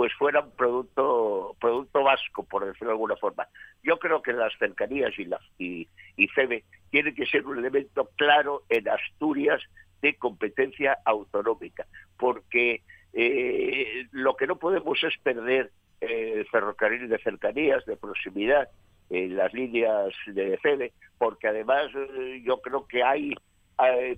pues 0.00 0.14
fueran 0.14 0.50
producto 0.52 1.54
producto 1.60 2.02
vasco, 2.02 2.42
por 2.44 2.64
decirlo 2.64 2.86
de 2.86 2.92
alguna 2.92 3.16
forma. 3.16 3.46
Yo 3.82 3.98
creo 3.98 4.22
que 4.22 4.32
las 4.32 4.50
cercanías 4.58 5.12
y, 5.18 5.26
la, 5.26 5.38
y, 5.58 5.86
y 6.16 6.26
FEBE 6.28 6.64
tienen 6.88 7.14
que 7.14 7.26
ser 7.26 7.46
un 7.46 7.58
elemento 7.58 8.08
claro 8.16 8.62
en 8.70 8.88
Asturias 8.88 9.60
de 10.00 10.14
competencia 10.14 10.96
autonómica, 11.04 11.84
porque 12.16 12.80
eh, 13.12 14.06
lo 14.12 14.36
que 14.36 14.46
no 14.46 14.56
podemos 14.56 15.04
es 15.04 15.18
perder 15.18 15.70
el 16.00 16.48
ferrocarril 16.48 17.06
de 17.06 17.18
cercanías, 17.18 17.84
de 17.84 17.98
proximidad, 17.98 18.70
en 19.10 19.36
las 19.36 19.52
líneas 19.52 20.14
de 20.28 20.56
FEDE, 20.56 20.94
porque 21.18 21.48
además 21.48 21.90
yo 22.42 22.62
creo 22.62 22.86
que 22.86 23.02
hay 23.02 23.34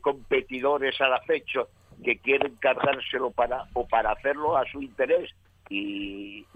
competidores 0.01 1.01
al 1.01 1.15
acecho 1.15 1.67
que 2.05 2.19
quieren 2.19 2.55
cargárselo 2.61 3.33
para 3.33 3.65
o 3.73 3.89
para 3.89 4.13
hacerlo 4.13 4.57
a 4.57 4.65
su 4.71 4.81
interés 4.81 5.35
y, 5.69 6.47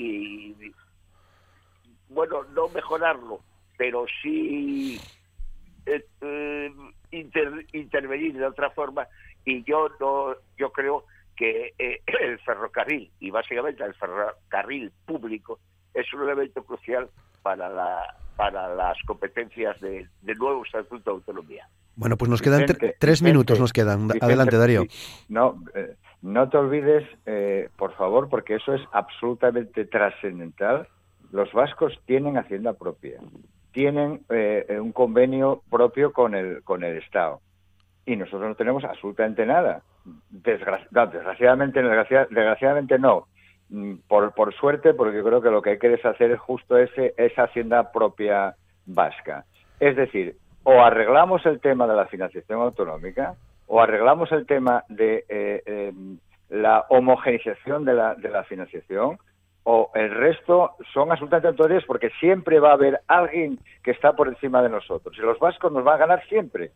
bueno 2.08 2.44
no 2.54 2.68
mejorarlo 2.68 3.40
pero 3.76 4.06
sí 4.22 5.00
eh, 5.86 6.72
intervenir 7.72 8.34
de 8.34 8.46
otra 8.46 8.70
forma 8.70 9.06
y 9.44 9.62
yo 9.64 9.88
no 10.00 10.34
yo 10.56 10.70
creo 10.72 11.04
que 11.36 11.74
eh, 11.78 12.02
el 12.20 12.38
ferrocarril 12.40 13.10
y 13.20 13.30
básicamente 13.30 13.84
el 13.84 13.94
ferrocarril 13.94 14.92
público 15.04 15.58
es 15.94 16.12
un 16.12 16.22
elemento 16.22 16.64
crucial 16.64 17.08
para 17.42 17.68
la 17.68 18.16
para 18.36 18.74
las 18.74 18.98
competencias 19.06 19.80
del 19.80 20.08
nuevo 20.38 20.64
estatuto 20.64 21.10
de 21.10 21.16
autonomía 21.16 21.68
bueno, 21.96 22.18
pues 22.18 22.30
nos 22.30 22.42
quedan 22.42 22.66
tres 22.98 23.22
minutos, 23.22 23.58
nos 23.58 23.72
quedan. 23.72 24.08
Adelante, 24.20 24.58
Darío. 24.58 24.84
No, 25.30 25.62
eh, 25.74 25.96
no 26.26 26.48
te 26.48 26.56
olvides, 26.56 27.04
eh, 27.24 27.68
por 27.76 27.94
favor, 27.94 28.28
porque 28.28 28.56
eso 28.56 28.74
es 28.74 28.82
absolutamente 28.90 29.84
trascendental. 29.84 30.88
Los 31.30 31.52
vascos 31.52 31.96
tienen 32.04 32.36
hacienda 32.36 32.72
propia, 32.72 33.20
tienen 33.72 34.22
eh, 34.30 34.78
un 34.80 34.90
convenio 34.90 35.62
propio 35.70 36.12
con 36.12 36.34
el 36.34 36.64
con 36.64 36.82
el 36.82 36.98
Estado 36.98 37.40
y 38.04 38.16
nosotros 38.16 38.48
no 38.48 38.54
tenemos 38.56 38.84
absolutamente 38.84 39.46
nada. 39.46 39.82
desgraciadamente, 40.30 41.80
desgraciadamente 41.82 42.98
no. 42.98 43.26
Mm, 43.68 43.94
por, 44.08 44.32
por 44.32 44.52
suerte, 44.54 44.94
porque 44.94 45.22
creo 45.22 45.40
que 45.40 45.50
lo 45.50 45.62
que 45.62 45.70
hay 45.70 45.78
que 45.78 45.90
deshacer 45.90 46.32
es 46.32 46.40
justo 46.40 46.76
ese, 46.76 47.14
esa 47.16 47.44
hacienda 47.44 47.92
propia 47.92 48.56
vasca. 48.84 49.44
Es 49.78 49.94
decir, 49.94 50.36
o 50.64 50.80
arreglamos 50.80 51.46
el 51.46 51.60
tema 51.60 51.86
de 51.86 51.94
la 51.94 52.06
financiación 52.06 52.60
autonómica 52.60 53.34
o 53.66 53.80
arreglamos 53.80 54.30
el 54.32 54.46
tema 54.46 54.84
de 54.88 55.24
eh, 55.28 55.62
em, 55.66 56.18
la 56.48 56.86
homogeneización 56.88 57.84
de 57.84 57.94
la, 57.94 58.14
de 58.14 58.28
la 58.28 58.44
financiación 58.44 59.18
o 59.68 59.90
el 59.94 60.14
resto 60.14 60.76
son 60.94 61.10
absolutamente 61.10 61.48
autoridades 61.48 61.84
porque 61.86 62.10
siempre 62.20 62.60
va 62.60 62.70
a 62.70 62.74
haber 62.74 63.00
alguien 63.08 63.58
que 63.82 63.90
está 63.90 64.12
por 64.12 64.28
encima 64.28 64.62
de 64.62 64.68
nosotros 64.68 65.16
y 65.18 65.22
los 65.22 65.40
vascos 65.40 65.72
nos 65.72 65.82
van 65.82 65.96
a 65.96 66.06
ganar 66.06 66.28
siempre. 66.28 66.70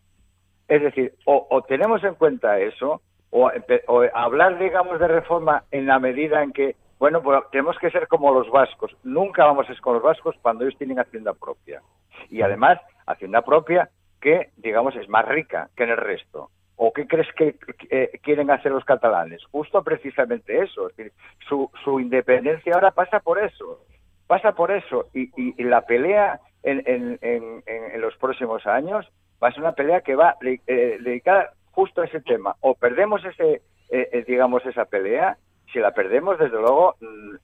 Es 0.66 0.82
decir, 0.82 1.14
o, 1.24 1.62
tenemos 1.68 2.03
en 2.03 2.14
cuenta 2.14 2.59
eso 2.59 3.01
o, 3.30 3.49
o, 3.86 4.03
hablar, 4.12 4.59
digamos, 4.59 4.99
de 4.99 5.07
reforma 5.07 5.62
en 5.70 5.86
la 5.86 6.01
medida 6.01 6.43
en 6.43 6.53
que, 6.53 6.74
bueno, 6.99 7.22
pues 7.22 7.41
tenemos 7.53 7.78
que 7.78 7.93
ser 7.93 8.09
como 8.09 8.32
los 8.32 8.51
vascos. 8.51 8.97
Nunca 9.05 9.45
vamos 9.45 9.66
a 9.66 9.72
ser 9.72 9.80
como 9.80 9.95
los 9.95 10.03
vascos 10.03 10.34
cuando 10.43 10.64
ellos 10.64 10.78
tienen 10.78 10.99
hacienda 10.99 11.32
propia. 11.34 11.82
Y 12.28 12.43
además, 12.43 12.80
hacienda 13.07 13.43
propia 13.43 13.88
que, 14.20 14.51
digamos, 14.57 14.97
es 14.97 15.09
más 15.09 15.26
rica 15.26 15.70
que 15.76 15.84
en 15.84 15.91
el 15.91 15.97
resto. 15.97 16.51
¿O 16.83 16.95
qué 16.95 17.07
crees 17.07 17.28
que 17.35 17.57
eh, 17.91 18.18
quieren 18.22 18.51
hacer 18.51 18.72
los 18.72 18.87
catalanes? 18.87 19.45
Justo 19.53 19.85
precisamente 19.85 20.62
eso. 20.62 20.89
Es 20.89 20.97
decir, 20.97 21.12
su, 21.47 21.70
su 21.85 22.01
independencia 22.01 22.72
ahora 22.72 22.91
pasa 22.91 23.20
por 23.20 23.39
eso. 23.39 23.85
Pasa 24.26 24.53
por 24.53 24.70
eso. 24.70 25.05
Y, 25.12 25.31
y, 25.37 25.62
la 25.62 25.83
pelea 25.83 26.41
en, 26.62 26.83
en, 26.87 27.18
en, 27.20 27.62
en, 27.66 28.01
los 28.01 28.16
próximos 28.16 28.66
años 28.66 29.07
va 29.43 29.49
a 29.49 29.53
ser 29.53 29.61
una 29.61 29.74
pelea 29.74 30.01
que 30.01 30.14
va 30.14 30.37
eh, 30.41 30.97
dedicada 31.03 31.53
justo 31.70 32.01
a 32.01 32.07
ese 32.07 32.22
tema. 32.22 32.57
O 32.61 32.74
perdemos 32.74 33.22
ese, 33.26 33.61
eh, 33.91 34.24
digamos, 34.26 34.64
esa 34.64 34.87
pelea. 34.87 35.37
Si 35.74 35.81
la 35.81 35.93
perdemos, 35.93 36.39
desde 36.39 36.57
luego, 36.57 36.97
mm, 37.03 37.37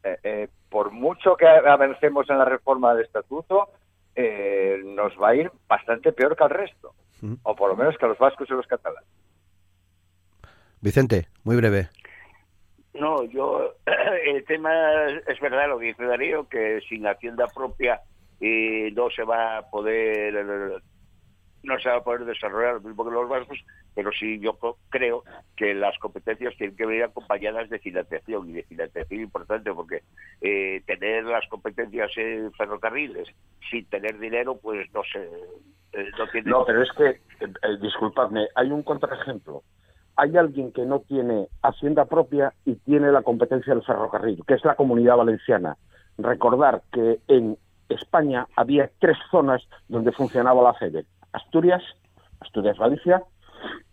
por 0.71 0.93
mucho 0.93 1.37
que 1.37 1.47
avancemos 1.47 2.31
en 2.31 2.39
la 2.39 2.47
reforma 2.47 2.95
del 2.95 3.05
estatuto, 3.05 3.69
eh, 4.15 4.81
nos 4.83 5.13
va 5.21 5.29
a 5.29 5.35
ir 5.35 5.53
bastante 5.69 6.11
peor 6.15 6.35
que 6.35 6.45
al 6.45 6.51
resto, 6.51 6.95
o 7.43 7.55
por 7.55 7.69
lo 7.69 7.77
menos 7.77 7.99
que 7.99 8.07
a 8.07 8.09
los 8.09 8.19
vascos 8.19 8.49
y 8.49 8.55
los 8.55 8.67
catalanes. 8.67 9.26
Vicente, 10.81 11.29
muy 11.45 11.57
breve. 11.57 11.89
No, 12.95 13.25
yo, 13.25 13.75
el 14.27 14.45
tema 14.45 14.73
es 15.27 15.41
verdad 15.41 15.69
lo 15.69 15.79
que 15.79 15.87
dice 15.87 16.05
Darío, 16.05 16.49
que 16.49 16.81
sin 16.89 17.07
hacienda 17.07 17.47
propia 17.49 18.01
eh, 18.41 18.91
no 18.95 19.11
se 19.11 19.23
va 19.25 19.59
a 19.59 19.71
poder 19.71 20.83
no 21.67 21.79
se 21.81 21.89
va 21.89 21.97
a 21.97 22.05
poder 22.05 22.25
desarrollar 22.25 22.75
lo 22.75 22.81
mismo 22.81 23.05
que 23.05 23.11
los 23.11 23.29
vascos, 23.29 23.59
pero 23.95 24.11
sí 24.13 24.39
yo 24.39 24.57
creo 24.89 25.25
que 25.57 25.75
las 25.75 25.99
competencias 25.99 26.55
tienen 26.57 26.77
que 26.77 26.87
venir 26.87 27.05
acompañadas 27.05 27.69
de 27.69 27.79
financiación 27.79 28.49
y 28.49 28.53
de 28.53 28.63
financiación 28.63 29.21
importante 29.21 29.73
porque 29.73 30.03
eh, 30.41 30.83
tener 30.87 31.25
las 31.25 31.47
competencias 31.49 32.11
en 32.17 32.53
ferrocarriles 32.53 33.29
sin 33.71 33.85
tener 33.87 34.19
dinero, 34.19 34.57
pues 34.57 34.89
no 34.93 35.03
sé, 35.13 35.29
eh, 35.93 36.11
no 36.17 36.29
tiene... 36.29 36.51
No, 36.51 36.65
pero 36.65 36.83
es 36.83 36.93
que, 36.93 37.09
eh, 37.09 37.79
disculpadme, 37.81 38.47
hay 38.55 38.71
un 38.71 38.83
contraejemplo. 38.83 39.63
Hay 40.17 40.37
alguien 40.37 40.73
que 40.73 40.87
no 40.87 41.01
tiene 41.01 41.49
hacienda 41.63 42.07
propia 42.07 42.53
y 42.65 42.77
tiene 42.77 43.13
la 43.13 43.23
competencia 43.23 43.75
del 43.75 43.85
ferrocarril, 43.85 44.43
que 44.47 44.55
es 44.55 44.65
la 44.65 44.75
comunidad 44.75 45.17
valenciana. 45.17 45.77
Recordar 46.19 46.83
que 46.91 47.21
en 47.29 47.59
España 47.89 48.47
había 48.57 48.91
tres 48.99 49.19
zonas 49.31 49.63
donde 49.89 50.13
funcionaba 50.13 50.63
la 50.63 50.75
FEDE 50.75 51.05
Asturias, 51.33 51.83
Asturias-Galicia, 52.41 53.23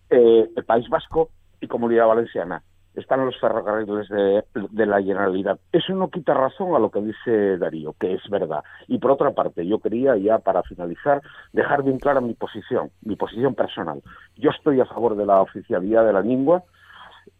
eh, 0.09 0.49
el 0.55 0.65
País 0.65 0.87
Vasco 0.89 1.29
y 1.59 1.67
Comunidad 1.67 2.07
Valenciana. 2.07 2.63
Están 2.95 3.25
los 3.25 3.39
ferrocarriles 3.39 4.07
de, 4.09 4.85
la 4.85 5.01
Generalidad. 5.01 5.59
Eso 5.71 5.93
no 5.93 6.09
quita 6.09 6.33
razón 6.33 6.75
a 6.75 6.79
lo 6.79 6.91
que 6.91 7.01
dice 7.01 7.57
Darío, 7.57 7.95
que 7.99 8.13
es 8.13 8.29
verdad. 8.29 8.63
Y 8.87 8.99
por 8.99 9.11
otra 9.11 9.31
parte, 9.31 9.65
yo 9.65 9.79
quería 9.79 10.15
ya 10.17 10.39
para 10.39 10.61
finalizar 10.63 11.21
dejar 11.53 11.83
bien 11.83 11.97
clara 11.97 12.21
mi 12.21 12.33
posición, 12.35 12.91
mi 13.01 13.15
posición 13.15 13.55
personal. 13.55 14.01
Yo 14.37 14.51
estoy 14.51 14.79
a 14.79 14.85
favor 14.85 15.15
de 15.15 15.25
la 15.25 15.41
oficialidad 15.41 16.05
de 16.05 16.13
la 16.13 16.21
lengua, 16.21 16.63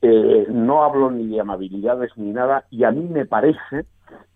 eh, 0.01 0.47
no 0.49 0.83
hablo 0.83 1.11
ni 1.11 1.27
de 1.27 1.39
amabilidades 1.39 2.11
ni 2.17 2.31
nada, 2.31 2.65
y 2.71 2.83
a 2.83 2.91
mí 2.91 3.03
me 3.03 3.25
parece 3.25 3.85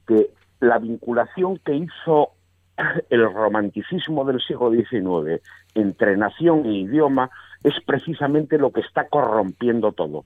que 0.07 0.29
la 0.59 0.77
vinculación 0.79 1.57
que 1.57 1.75
hizo 1.75 2.31
el 3.09 3.33
romanticismo 3.33 4.25
del 4.25 4.41
siglo 4.41 4.71
XIX 4.71 5.41
entre 5.75 6.17
nación 6.17 6.65
e 6.65 6.73
idioma 6.73 7.29
es 7.63 7.73
precisamente 7.85 8.57
lo 8.57 8.71
que 8.71 8.81
está 8.81 9.07
corrompiendo 9.07 9.91
todo. 9.91 10.25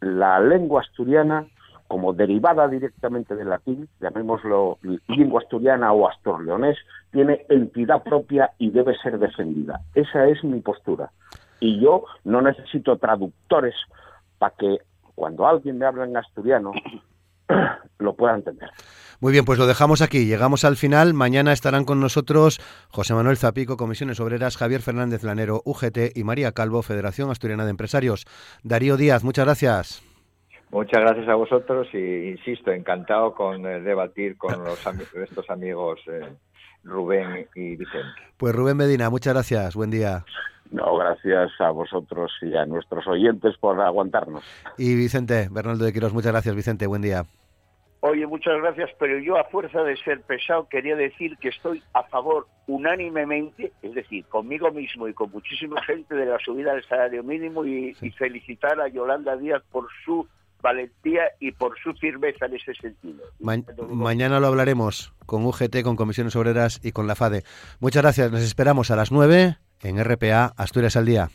La 0.00 0.40
lengua 0.40 0.82
asturiana, 0.82 1.46
como 1.88 2.12
derivada 2.12 2.68
directamente 2.68 3.34
del 3.34 3.50
latín, 3.50 3.88
llamémoslo 4.00 4.78
lengua 5.08 5.40
asturiana 5.40 5.92
o 5.92 6.08
asturleonés, 6.08 6.76
tiene 7.10 7.46
entidad 7.48 8.02
propia 8.02 8.50
y 8.58 8.70
debe 8.70 8.96
ser 8.98 9.18
defendida. 9.18 9.80
Esa 9.94 10.26
es 10.26 10.42
mi 10.44 10.60
postura. 10.60 11.10
Y 11.60 11.80
yo 11.80 12.04
no 12.24 12.42
necesito 12.42 12.98
traductores 12.98 13.74
para 14.38 14.54
que 14.56 14.78
cuando 15.14 15.46
alguien 15.46 15.78
me 15.78 15.86
habla 15.86 16.04
en 16.04 16.16
asturiano 16.16 16.72
lo 17.98 18.14
pueda 18.14 18.34
entender. 18.34 18.70
Muy 19.20 19.32
bien, 19.32 19.44
pues 19.44 19.58
lo 19.58 19.66
dejamos 19.66 20.02
aquí. 20.02 20.26
Llegamos 20.26 20.64
al 20.64 20.76
final. 20.76 21.14
Mañana 21.14 21.52
estarán 21.52 21.84
con 21.84 22.00
nosotros 22.00 22.60
José 22.90 23.14
Manuel 23.14 23.36
Zapico, 23.36 23.76
Comisiones 23.76 24.20
Obreras, 24.20 24.56
Javier 24.56 24.82
Fernández 24.82 25.22
Lanero, 25.22 25.62
UGT 25.64 26.16
y 26.16 26.24
María 26.24 26.52
Calvo, 26.52 26.82
Federación 26.82 27.30
Asturiana 27.30 27.64
de 27.64 27.70
Empresarios. 27.70 28.26
Darío 28.62 28.96
Díaz, 28.96 29.24
muchas 29.24 29.46
gracias. 29.46 30.02
Muchas 30.70 31.00
gracias 31.00 31.28
a 31.28 31.34
vosotros 31.34 31.86
y 31.92 32.28
insisto, 32.28 32.72
encantado 32.72 33.34
con 33.34 33.64
eh, 33.66 33.80
debatir 33.80 34.36
con 34.36 34.62
los 34.64 34.78
estos 35.14 35.48
amigos 35.48 36.00
eh, 36.08 36.28
Rubén 36.84 37.46
y 37.54 37.76
Vicente. 37.76 38.20
Pues 38.36 38.54
Rubén 38.54 38.76
Medina, 38.76 39.08
muchas 39.08 39.34
gracias. 39.34 39.74
Buen 39.74 39.90
día. 39.90 40.24
No, 40.70 40.96
gracias 40.96 41.52
a 41.60 41.70
vosotros 41.70 42.32
y 42.42 42.54
a 42.56 42.66
nuestros 42.66 43.06
oyentes 43.06 43.56
por 43.58 43.80
aguantarnos. 43.80 44.42
Y 44.76 44.96
Vicente, 44.96 45.48
Bernardo 45.50 45.84
de 45.84 45.92
Quiros, 45.92 46.12
muchas 46.12 46.32
gracias, 46.32 46.54
Vicente. 46.56 46.86
Buen 46.86 47.02
día. 47.02 47.24
Oye, 48.00 48.26
muchas 48.26 48.60
gracias, 48.60 48.90
pero 48.98 49.18
yo 49.18 49.38
a 49.38 49.44
fuerza 49.44 49.82
de 49.82 49.96
ser 49.96 50.20
pesado 50.20 50.68
quería 50.68 50.96
decir 50.96 51.36
que 51.38 51.48
estoy 51.48 51.82
a 51.94 52.02
favor 52.04 52.46
unánimemente, 52.66 53.72
es 53.82 53.94
decir, 53.94 54.24
conmigo 54.26 54.70
mismo 54.70 55.08
y 55.08 55.14
con 55.14 55.30
muchísima 55.30 55.82
gente 55.82 56.14
de 56.14 56.26
la 56.26 56.38
subida 56.38 56.74
del 56.74 56.84
salario 56.84 57.22
mínimo 57.22 57.64
y, 57.64 57.94
felicitar 58.18 58.80
a 58.80 58.88
Yolanda 58.88 59.36
Díaz 59.36 59.62
por 59.72 59.88
su 60.04 60.26
valentía 60.60 61.22
y 61.40 61.52
por 61.52 61.78
su 61.78 61.94
firmeza 61.94 62.46
en 62.46 62.54
ese 62.54 62.74
sentido. 62.74 63.24
mañana 63.40 64.40
lo 64.40 64.46
hablaremos 64.48 65.12
con 65.24 65.44
UGT, 65.44 65.82
con 65.82 65.96
Comisiones 65.96 66.36
Obreras 66.36 66.80
y 66.82 66.92
con 66.92 67.06
la 67.06 67.14
FADE. 67.14 67.44
Muchas 67.80 68.02
gracias, 68.02 68.30
nos 68.30 68.42
esperamos 68.42 68.90
a 68.90 68.96
las 68.96 69.10
9 69.10 69.56
en 69.82 70.04
RPA 70.04 70.52
Asturias 70.56 70.96
al 70.96 71.06
Día. 71.06 71.28